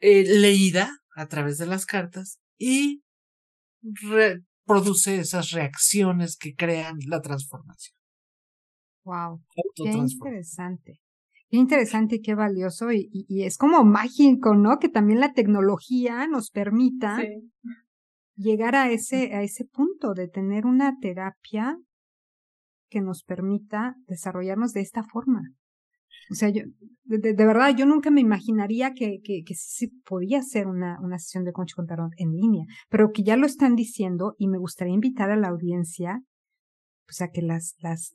eh, 0.00 0.24
leída 0.40 0.90
a 1.16 1.26
través 1.26 1.58
de 1.58 1.66
las 1.66 1.86
cartas 1.86 2.38
y 2.58 3.02
produce 4.64 5.18
esas 5.18 5.50
reacciones 5.50 6.36
que 6.36 6.54
crean 6.54 6.98
la 7.06 7.20
transformación. 7.20 7.96
Wow, 9.04 9.40
qué 9.74 9.90
interesante. 9.90 11.00
Qué 11.50 11.56
interesante 11.56 12.16
y 12.16 12.20
qué 12.20 12.34
valioso 12.34 12.92
y, 12.92 13.08
y, 13.10 13.44
es 13.44 13.56
como 13.56 13.82
mágico, 13.82 14.54
¿no? 14.54 14.78
Que 14.78 14.90
también 14.90 15.20
la 15.20 15.32
tecnología 15.32 16.26
nos 16.26 16.50
permita 16.50 17.18
llegar 18.36 18.76
a 18.76 18.90
ese, 18.90 19.34
a 19.34 19.42
ese 19.42 19.64
punto 19.64 20.12
de 20.12 20.28
tener 20.28 20.66
una 20.66 20.98
terapia 21.00 21.78
que 22.90 23.00
nos 23.00 23.22
permita 23.22 23.96
desarrollarnos 24.06 24.72
de 24.72 24.82
esta 24.82 25.02
forma. 25.04 25.42
O 26.30 26.34
sea, 26.34 26.48
yo, 26.50 26.62
de, 27.04 27.32
verdad, 27.32 27.74
yo 27.76 27.86
nunca 27.86 28.10
me 28.10 28.20
imaginaría 28.20 28.92
que, 28.92 29.20
que, 29.22 29.42
que 29.44 29.54
sí 29.54 29.88
podía 30.04 30.42
ser 30.42 30.66
una, 30.66 30.98
una 31.00 31.18
sesión 31.18 31.44
de 31.44 31.52
coach 31.52 31.74
con 31.74 31.86
tarot 31.86 32.12
en 32.16 32.32
línea, 32.32 32.66
pero 32.90 33.12
que 33.12 33.22
ya 33.22 33.36
lo 33.36 33.46
están 33.46 33.76
diciendo 33.76 34.34
y 34.38 34.48
me 34.48 34.58
gustaría 34.58 34.94
invitar 34.94 35.30
a 35.30 35.36
la 35.36 35.48
audiencia, 35.48 36.22
pues 37.06 37.22
a 37.22 37.28
que 37.28 37.42
las, 37.42 37.76
las, 37.78 38.14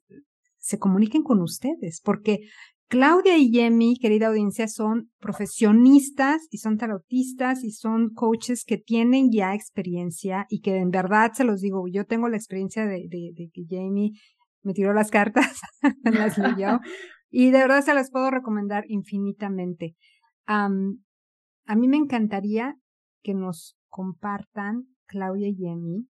se 0.57 0.77
comuniquen 0.77 1.23
con 1.23 1.41
ustedes, 1.41 2.01
porque 2.03 2.41
Claudia 2.87 3.37
y 3.39 3.51
Yemi, 3.51 3.97
querida 3.97 4.27
audiencia, 4.27 4.67
son 4.67 5.09
profesionistas 5.19 6.47
y 6.51 6.59
son 6.59 6.77
tarotistas 6.77 7.63
y 7.63 7.71
son 7.71 8.13
coaches 8.13 8.63
que 8.63 8.77
tienen 8.77 9.31
ya 9.31 9.55
experiencia 9.55 10.45
y 10.49 10.61
que 10.61 10.75
en 10.77 10.91
verdad 10.91 11.31
se 11.33 11.43
los 11.43 11.61
digo, 11.61 11.85
yo 11.91 12.05
tengo 12.05 12.29
la 12.29 12.37
experiencia 12.37 12.85
de, 12.85 13.07
de, 13.09 13.31
de 13.33 13.49
que 13.51 13.63
Jamie 13.67 14.11
me 14.61 14.73
tiró 14.73 14.93
las 14.93 15.09
cartas, 15.09 15.59
las 16.03 16.37
leyó, 16.37 16.79
y 17.35 17.49
de 17.49 17.57
verdad 17.57 17.81
se 17.81 17.95
las 17.95 18.11
puedo 18.11 18.29
recomendar 18.29 18.83
infinitamente. 18.87 19.95
a 20.45 20.69
mí 20.69 21.87
me 21.87 21.97
encantaría 21.97 22.75
que 23.23 23.33
nos 23.33 23.75
compartan, 23.89 24.83
Claudia 25.07 25.47
y 25.47 25.55
Jenny, 25.55 26.07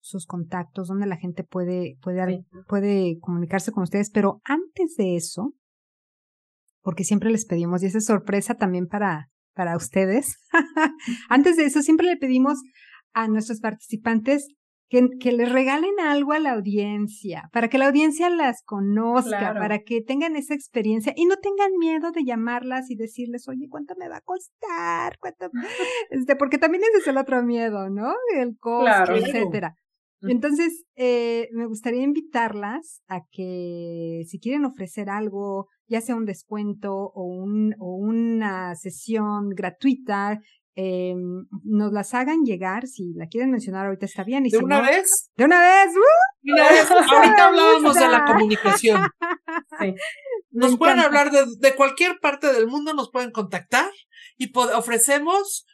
sus 0.00 0.26
contactos, 0.26 0.88
donde 0.88 1.06
la 1.06 1.16
gente 1.16 1.42
puede, 1.42 1.96
puede, 2.02 2.44
puede 2.68 3.18
comunicarse 3.20 3.72
con 3.72 3.84
ustedes. 3.84 4.10
Pero 4.10 4.42
antes 4.44 4.94
de 4.96 5.16
eso, 5.16 5.54
porque 6.82 7.04
siempre 7.04 7.30
les 7.30 7.46
pedimos, 7.46 7.82
y 7.82 7.86
esa 7.86 7.98
es 7.98 8.04
sorpresa 8.04 8.54
también 8.54 8.88
para, 8.88 9.30
para 9.54 9.74
ustedes, 9.74 10.36
antes 11.30 11.56
de 11.56 11.64
eso 11.64 11.80
siempre 11.80 12.06
le 12.06 12.18
pedimos 12.18 12.58
a 13.14 13.26
nuestros 13.26 13.60
participantes 13.60 14.46
que, 14.88 15.08
que 15.20 15.32
les 15.32 15.50
regalen 15.52 16.00
algo 16.00 16.32
a 16.32 16.38
la 16.38 16.52
audiencia, 16.52 17.50
para 17.52 17.68
que 17.68 17.78
la 17.78 17.86
audiencia 17.86 18.30
las 18.30 18.62
conozca, 18.62 19.54
para 19.54 19.80
que 19.80 20.00
tengan 20.00 20.36
esa 20.36 20.54
experiencia 20.54 21.12
y 21.16 21.26
no 21.26 21.36
tengan 21.36 21.72
miedo 21.78 22.10
de 22.10 22.24
llamarlas 22.24 22.90
y 22.90 22.96
decirles, 22.96 23.48
oye, 23.48 23.68
¿cuánto 23.68 23.94
me 23.98 24.08
va 24.08 24.18
a 24.18 24.22
costar? 24.22 25.18
¿Cuánto? 25.18 25.50
Este, 26.10 26.36
porque 26.36 26.58
también 26.58 26.82
ese 26.84 27.00
es 27.00 27.06
el 27.06 27.18
otro 27.18 27.42
miedo, 27.42 27.90
¿no? 27.90 28.14
El 28.34 28.56
costo, 28.58 29.14
etcétera. 29.14 29.74
Entonces, 30.22 30.84
eh, 30.96 31.48
me 31.52 31.66
gustaría 31.66 32.02
invitarlas 32.02 33.02
a 33.06 33.20
que 33.30 34.24
si 34.26 34.40
quieren 34.40 34.64
ofrecer 34.64 35.10
algo, 35.10 35.68
ya 35.86 36.00
sea 36.00 36.16
un 36.16 36.24
descuento 36.24 36.92
o, 36.92 37.24
un, 37.24 37.74
o 37.78 37.94
una 37.94 38.74
sesión 38.74 39.50
gratuita, 39.50 40.40
eh, 40.80 41.12
nos 41.64 41.92
las 41.92 42.14
hagan 42.14 42.44
llegar. 42.44 42.86
Si 42.86 43.12
la 43.14 43.26
quieren 43.26 43.50
mencionar 43.50 43.86
ahorita 43.86 44.06
está 44.06 44.22
bien. 44.22 44.46
Y 44.46 44.50
¿De 44.50 44.58
si 44.58 44.64
una 44.64 44.80
no, 44.80 44.86
vez? 44.86 45.28
De 45.34 45.44
una 45.44 45.60
vez. 45.60 45.88
¡uh! 45.96 46.52
Una 46.52 46.68
vez. 46.68 46.88
Ahorita 47.12 47.48
hablábamos 47.48 47.94
de 47.96 48.08
la 48.08 48.24
comunicación. 48.24 49.02
Sí. 49.80 49.94
Nos 50.50 50.76
pueden 50.76 50.98
hablar 50.98 51.30
de, 51.30 51.44
de, 51.58 51.74
cualquier 51.76 52.18
parte 52.20 52.52
del 52.52 52.66
mundo, 52.66 52.94
nos 52.94 53.10
pueden 53.10 53.30
contactar 53.30 53.88
y 54.36 54.50
ofrecemos 54.56 55.66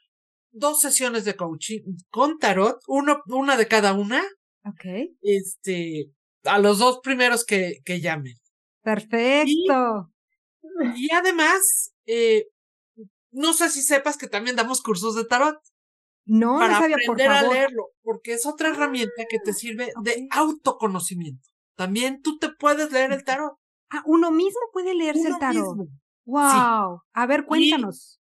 dos 0.52 0.80
sesiones 0.80 1.24
de 1.24 1.36
coaching 1.36 1.80
con 2.10 2.38
tarot, 2.38 2.80
uno, 2.86 3.22
una 3.26 3.56
de 3.56 3.66
cada 3.66 3.94
una. 3.94 4.22
Ok. 4.64 4.84
Este, 5.22 6.10
a 6.44 6.58
los 6.58 6.78
dos 6.78 7.00
primeros 7.02 7.44
que, 7.44 7.78
que 7.84 8.00
llamen. 8.00 8.34
Perfecto. 8.82 10.10
Y, 10.96 11.06
y 11.06 11.10
además, 11.12 11.94
eh, 12.06 12.46
no 13.34 13.52
sé 13.52 13.68
si 13.70 13.82
sepas 13.82 14.16
que 14.16 14.28
también 14.28 14.56
damos 14.56 14.82
cursos 14.82 15.14
de 15.14 15.24
tarot. 15.24 15.58
No, 16.26 16.58
para 16.58 16.74
no 16.74 16.80
sabía, 16.80 16.96
aprender 16.96 17.26
por 17.26 17.36
a 17.36 17.42
leerlo, 17.42 17.88
porque 18.02 18.32
es 18.32 18.46
otra 18.46 18.70
herramienta 18.70 19.26
que 19.28 19.38
te 19.38 19.52
sirve 19.52 19.92
de 20.02 20.26
autoconocimiento. 20.30 21.46
También 21.76 22.22
tú 22.22 22.38
te 22.38 22.48
puedes 22.48 22.90
leer 22.92 23.12
el 23.12 23.24
tarot. 23.24 23.52
Ah, 23.90 24.02
uno 24.06 24.30
mismo 24.30 24.60
puede 24.72 24.94
leerse 24.94 25.26
Uno 25.26 25.34
el 25.34 25.38
tarot. 25.38 25.76
mismo. 25.76 25.88
Wow. 26.24 27.02
A 27.12 27.26
ver, 27.26 27.44
cuéntanos. 27.44 28.20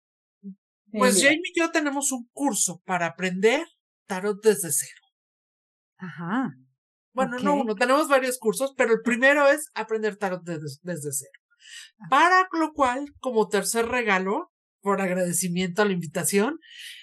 Pues 0.91 1.17
Mira. 1.17 1.29
Jamie 1.29 1.51
y 1.55 1.61
yo 1.61 1.71
tenemos 1.71 2.11
un 2.13 2.29
curso 2.33 2.81
para 2.85 3.07
aprender 3.07 3.67
tarot 4.07 4.43
desde 4.43 4.73
cero. 4.73 5.01
Ajá. 5.99 6.53
Bueno, 7.13 7.39
no 7.39 7.55
uno, 7.55 7.77
tenemos 7.77 8.09
varios 8.09 8.39
cursos, 8.39 8.75
pero 8.77 8.93
el 8.93 9.03
primero 9.03 9.47
es 9.47 9.71
aprender 9.75 10.17
tarot 10.17 10.43
desde 10.43 11.13
cero. 11.13 11.41
Ah. 11.99 12.07
Para 12.11 12.49
lo 12.53 12.73
cual, 12.73 13.07
como 13.21 13.49
tercer 13.49 13.87
regalo, 13.87 14.53
por 14.85 15.01
agradecimiento 15.01 15.81
a 15.81 15.87
la 15.87 15.93
invitación, 15.93 16.61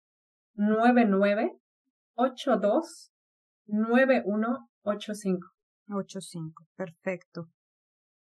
9982 0.56 3.12
9185. 3.66 5.48
85, 5.88 6.64
perfecto. 6.76 7.46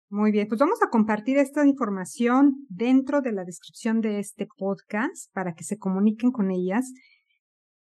Muy 0.10 0.32
bien, 0.32 0.48
pues 0.48 0.60
vamos 0.60 0.82
a 0.84 0.90
compartir 0.90 1.38
esta 1.38 1.66
información 1.66 2.66
dentro 2.70 3.22
de 3.22 3.32
la 3.32 3.44
descripción 3.44 4.02
de 4.02 4.20
este 4.20 4.48
podcast 4.58 5.32
para 5.34 5.54
que 5.54 5.64
se 5.64 5.78
comuniquen 5.78 6.32
con 6.32 6.52
ellas 6.52 6.92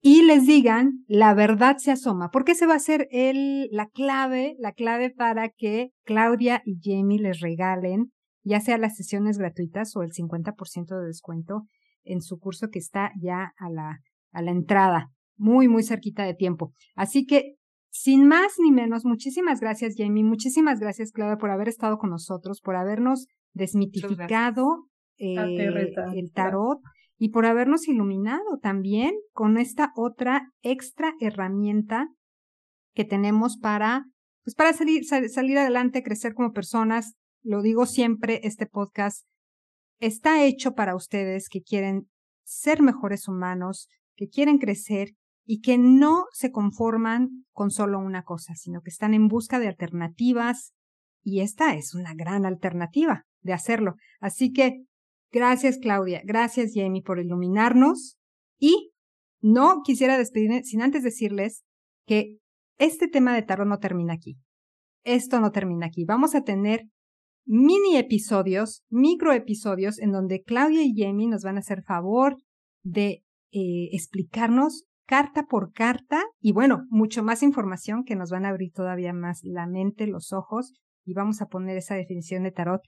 y 0.01 0.23
les 0.23 0.47
digan 0.47 1.03
la 1.07 1.33
verdad 1.33 1.77
se 1.77 1.91
asoma, 1.91 2.29
porque 2.31 2.55
se 2.55 2.65
va 2.65 2.75
a 2.75 2.79
ser 2.79 3.07
el, 3.11 3.67
la 3.71 3.87
clave, 3.87 4.55
la 4.59 4.71
clave 4.71 5.09
para 5.09 5.49
que 5.49 5.91
Claudia 6.05 6.61
y 6.65 6.79
Jamie 6.81 7.19
les 7.19 7.39
regalen 7.39 8.11
ya 8.47 8.61
sea 8.61 8.77
las 8.77 8.95
sesiones 8.95 9.37
gratuitas 9.37 9.95
o 9.95 10.03
el 10.03 10.11
50% 10.11 10.99
de 10.99 11.05
descuento 11.05 11.67
en 12.03 12.21
su 12.21 12.39
curso 12.39 12.69
que 12.69 12.79
está 12.79 13.11
ya 13.21 13.51
a 13.57 13.69
la 13.69 13.99
a 14.37 14.41
la 14.43 14.51
entrada, 14.51 15.11
muy, 15.35 15.67
muy 15.67 15.81
cerquita 15.81 16.23
de 16.23 16.35
tiempo. 16.35 16.71
Así 16.95 17.25
que, 17.25 17.55
sin 17.89 18.27
más 18.27 18.53
ni 18.59 18.71
menos, 18.71 19.03
muchísimas 19.03 19.59
gracias, 19.59 19.95
Jamie, 19.97 20.23
muchísimas 20.23 20.79
gracias, 20.79 21.11
Claudia, 21.11 21.37
por 21.37 21.49
haber 21.49 21.67
estado 21.67 21.97
con 21.97 22.11
nosotros, 22.11 22.61
por 22.61 22.75
habernos 22.75 23.25
desmitificado 23.53 24.85
eh, 25.17 25.35
el 26.13 26.31
tarot 26.31 26.79
y 27.17 27.29
por 27.29 27.47
habernos 27.47 27.87
iluminado 27.87 28.59
también 28.61 29.15
con 29.33 29.57
esta 29.57 29.91
otra 29.95 30.51
extra 30.61 31.15
herramienta 31.19 32.07
que 32.93 33.05
tenemos 33.05 33.57
para, 33.57 34.05
pues 34.43 34.53
para 34.53 34.73
salir, 34.73 35.03
salir 35.05 35.57
adelante, 35.57 36.03
crecer 36.03 36.35
como 36.35 36.53
personas. 36.53 37.15
Lo 37.41 37.63
digo 37.63 37.87
siempre, 37.87 38.41
este 38.43 38.67
podcast 38.67 39.25
está 39.99 40.45
hecho 40.45 40.75
para 40.75 40.95
ustedes 40.95 41.49
que 41.49 41.63
quieren 41.63 42.07
ser 42.43 42.83
mejores 42.83 43.27
humanos, 43.27 43.89
que 44.17 44.27
quieren 44.27 44.57
crecer 44.57 45.13
y 45.45 45.61
que 45.61 45.77
no 45.77 46.25
se 46.33 46.51
conforman 46.51 47.45
con 47.53 47.71
solo 47.71 47.99
una 47.99 48.23
cosa, 48.23 48.55
sino 48.55 48.81
que 48.81 48.89
están 48.89 49.13
en 49.13 49.29
busca 49.29 49.59
de 49.59 49.69
alternativas 49.69 50.73
y 51.23 51.39
esta 51.39 51.75
es 51.75 51.93
una 51.93 52.13
gran 52.13 52.45
alternativa 52.45 53.23
de 53.41 53.53
hacerlo. 53.53 53.95
Así 54.19 54.51
que 54.51 54.83
gracias 55.31 55.77
Claudia, 55.77 56.21
gracias 56.25 56.71
Jamie 56.73 57.01
por 57.01 57.19
iluminarnos 57.19 58.17
y 58.59 58.91
no 59.41 59.81
quisiera 59.85 60.17
despedirme 60.17 60.63
sin 60.63 60.81
antes 60.81 61.03
decirles 61.03 61.63
que 62.05 62.37
este 62.77 63.07
tema 63.07 63.33
de 63.33 63.43
tarot 63.43 63.67
no 63.67 63.79
termina 63.79 64.13
aquí. 64.13 64.37
Esto 65.03 65.39
no 65.39 65.51
termina 65.51 65.85
aquí. 65.85 66.03
Vamos 66.03 66.35
a 66.35 66.43
tener 66.43 66.89
mini 67.45 67.95
episodios, 67.95 68.83
micro 68.89 69.31
episodios 69.31 69.99
en 69.99 70.11
donde 70.11 70.43
Claudia 70.43 70.81
y 70.83 70.93
Jamie 70.93 71.29
nos 71.29 71.43
van 71.43 71.55
a 71.55 71.59
hacer 71.59 71.83
favor 71.83 72.35
de 72.83 73.23
eh, 73.51 73.89
explicarnos 73.93 74.85
carta 75.05 75.45
por 75.45 75.71
carta 75.71 76.21
y 76.39 76.51
bueno, 76.51 76.85
mucho 76.89 77.23
más 77.23 77.41
información 77.41 78.03
que 78.03 78.15
nos 78.15 78.29
van 78.29 78.45
a 78.45 78.49
abrir 78.49 78.71
todavía 78.73 79.13
más 79.13 79.39
la 79.43 79.65
mente, 79.65 80.05
los 80.05 80.33
ojos 80.33 80.73
y 81.05 81.13
vamos 81.13 81.41
a 81.41 81.47
poner 81.47 81.77
esa 81.77 81.95
definición 81.95 82.43
de 82.43 82.51
tarot 82.51 82.81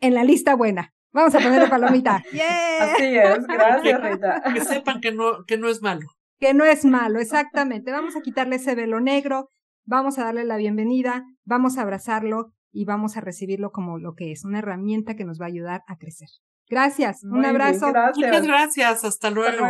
en 0.00 0.14
la 0.14 0.24
lista 0.24 0.54
buena. 0.54 0.92
Vamos 1.12 1.34
a 1.34 1.38
ponerle 1.38 1.68
palomita. 1.68 2.16
Así 2.80 3.16
es, 3.16 3.46
gracias 3.46 4.02
Rita. 4.02 4.42
Que 4.52 4.60
sepan 4.60 5.00
que 5.00 5.12
no, 5.12 5.44
que 5.46 5.56
no 5.58 5.68
es 5.68 5.82
malo. 5.82 6.06
Que 6.38 6.52
no 6.52 6.64
es 6.64 6.84
malo, 6.84 7.20
exactamente. 7.20 7.90
Vamos 7.90 8.16
a 8.16 8.20
quitarle 8.20 8.56
ese 8.56 8.74
velo 8.74 9.00
negro, 9.00 9.48
vamos 9.84 10.18
a 10.18 10.24
darle 10.24 10.44
la 10.44 10.56
bienvenida, 10.56 11.24
vamos 11.44 11.78
a 11.78 11.82
abrazarlo 11.82 12.52
y 12.72 12.84
vamos 12.84 13.16
a 13.16 13.22
recibirlo 13.22 13.70
como 13.70 13.98
lo 13.98 14.14
que 14.14 14.32
es, 14.32 14.44
una 14.44 14.58
herramienta 14.58 15.16
que 15.16 15.24
nos 15.24 15.40
va 15.40 15.46
a 15.46 15.48
ayudar 15.48 15.82
a 15.86 15.96
crecer. 15.96 16.28
Gracias, 16.68 17.22
un 17.24 17.44
abrazo. 17.44 17.92
Muchas 18.16 18.46
gracias, 18.46 19.04
hasta 19.04 19.30
luego. 19.30 19.64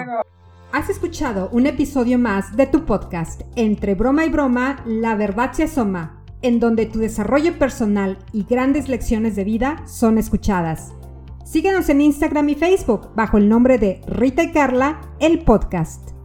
Has 0.73 0.89
escuchado 0.89 1.49
un 1.53 1.67
episodio 1.67 2.19
más 2.19 2.57
de 2.57 2.67
tu 2.67 2.85
podcast, 2.85 3.43
Entre 3.55 3.95
Broma 3.95 4.25
y 4.25 4.31
Broma, 4.31 4.83
la 4.85 5.15
verdad 5.15 5.53
se 5.53 5.65
asoma, 5.65 6.25
en 6.43 6.59
donde 6.59 6.87
tu 6.87 6.99
desarrollo 6.99 7.59
personal 7.59 8.19
y 8.33 8.45
grandes 8.45 8.89
lecciones 8.89 9.37
de 9.37 9.45
vida 9.45 9.83
son 9.87 10.19
escuchadas. 10.19 10.93
Síguenos 11.45 11.89
en 11.89 12.01
Instagram 12.01 12.49
y 12.49 12.55
Facebook 12.57 13.11
bajo 13.15 13.39
el 13.39 13.49
nombre 13.49 13.79
de 13.79 14.01
Rita 14.09 14.43
y 14.43 14.53
Carla, 14.53 15.01
el 15.21 15.45
podcast. 15.45 16.16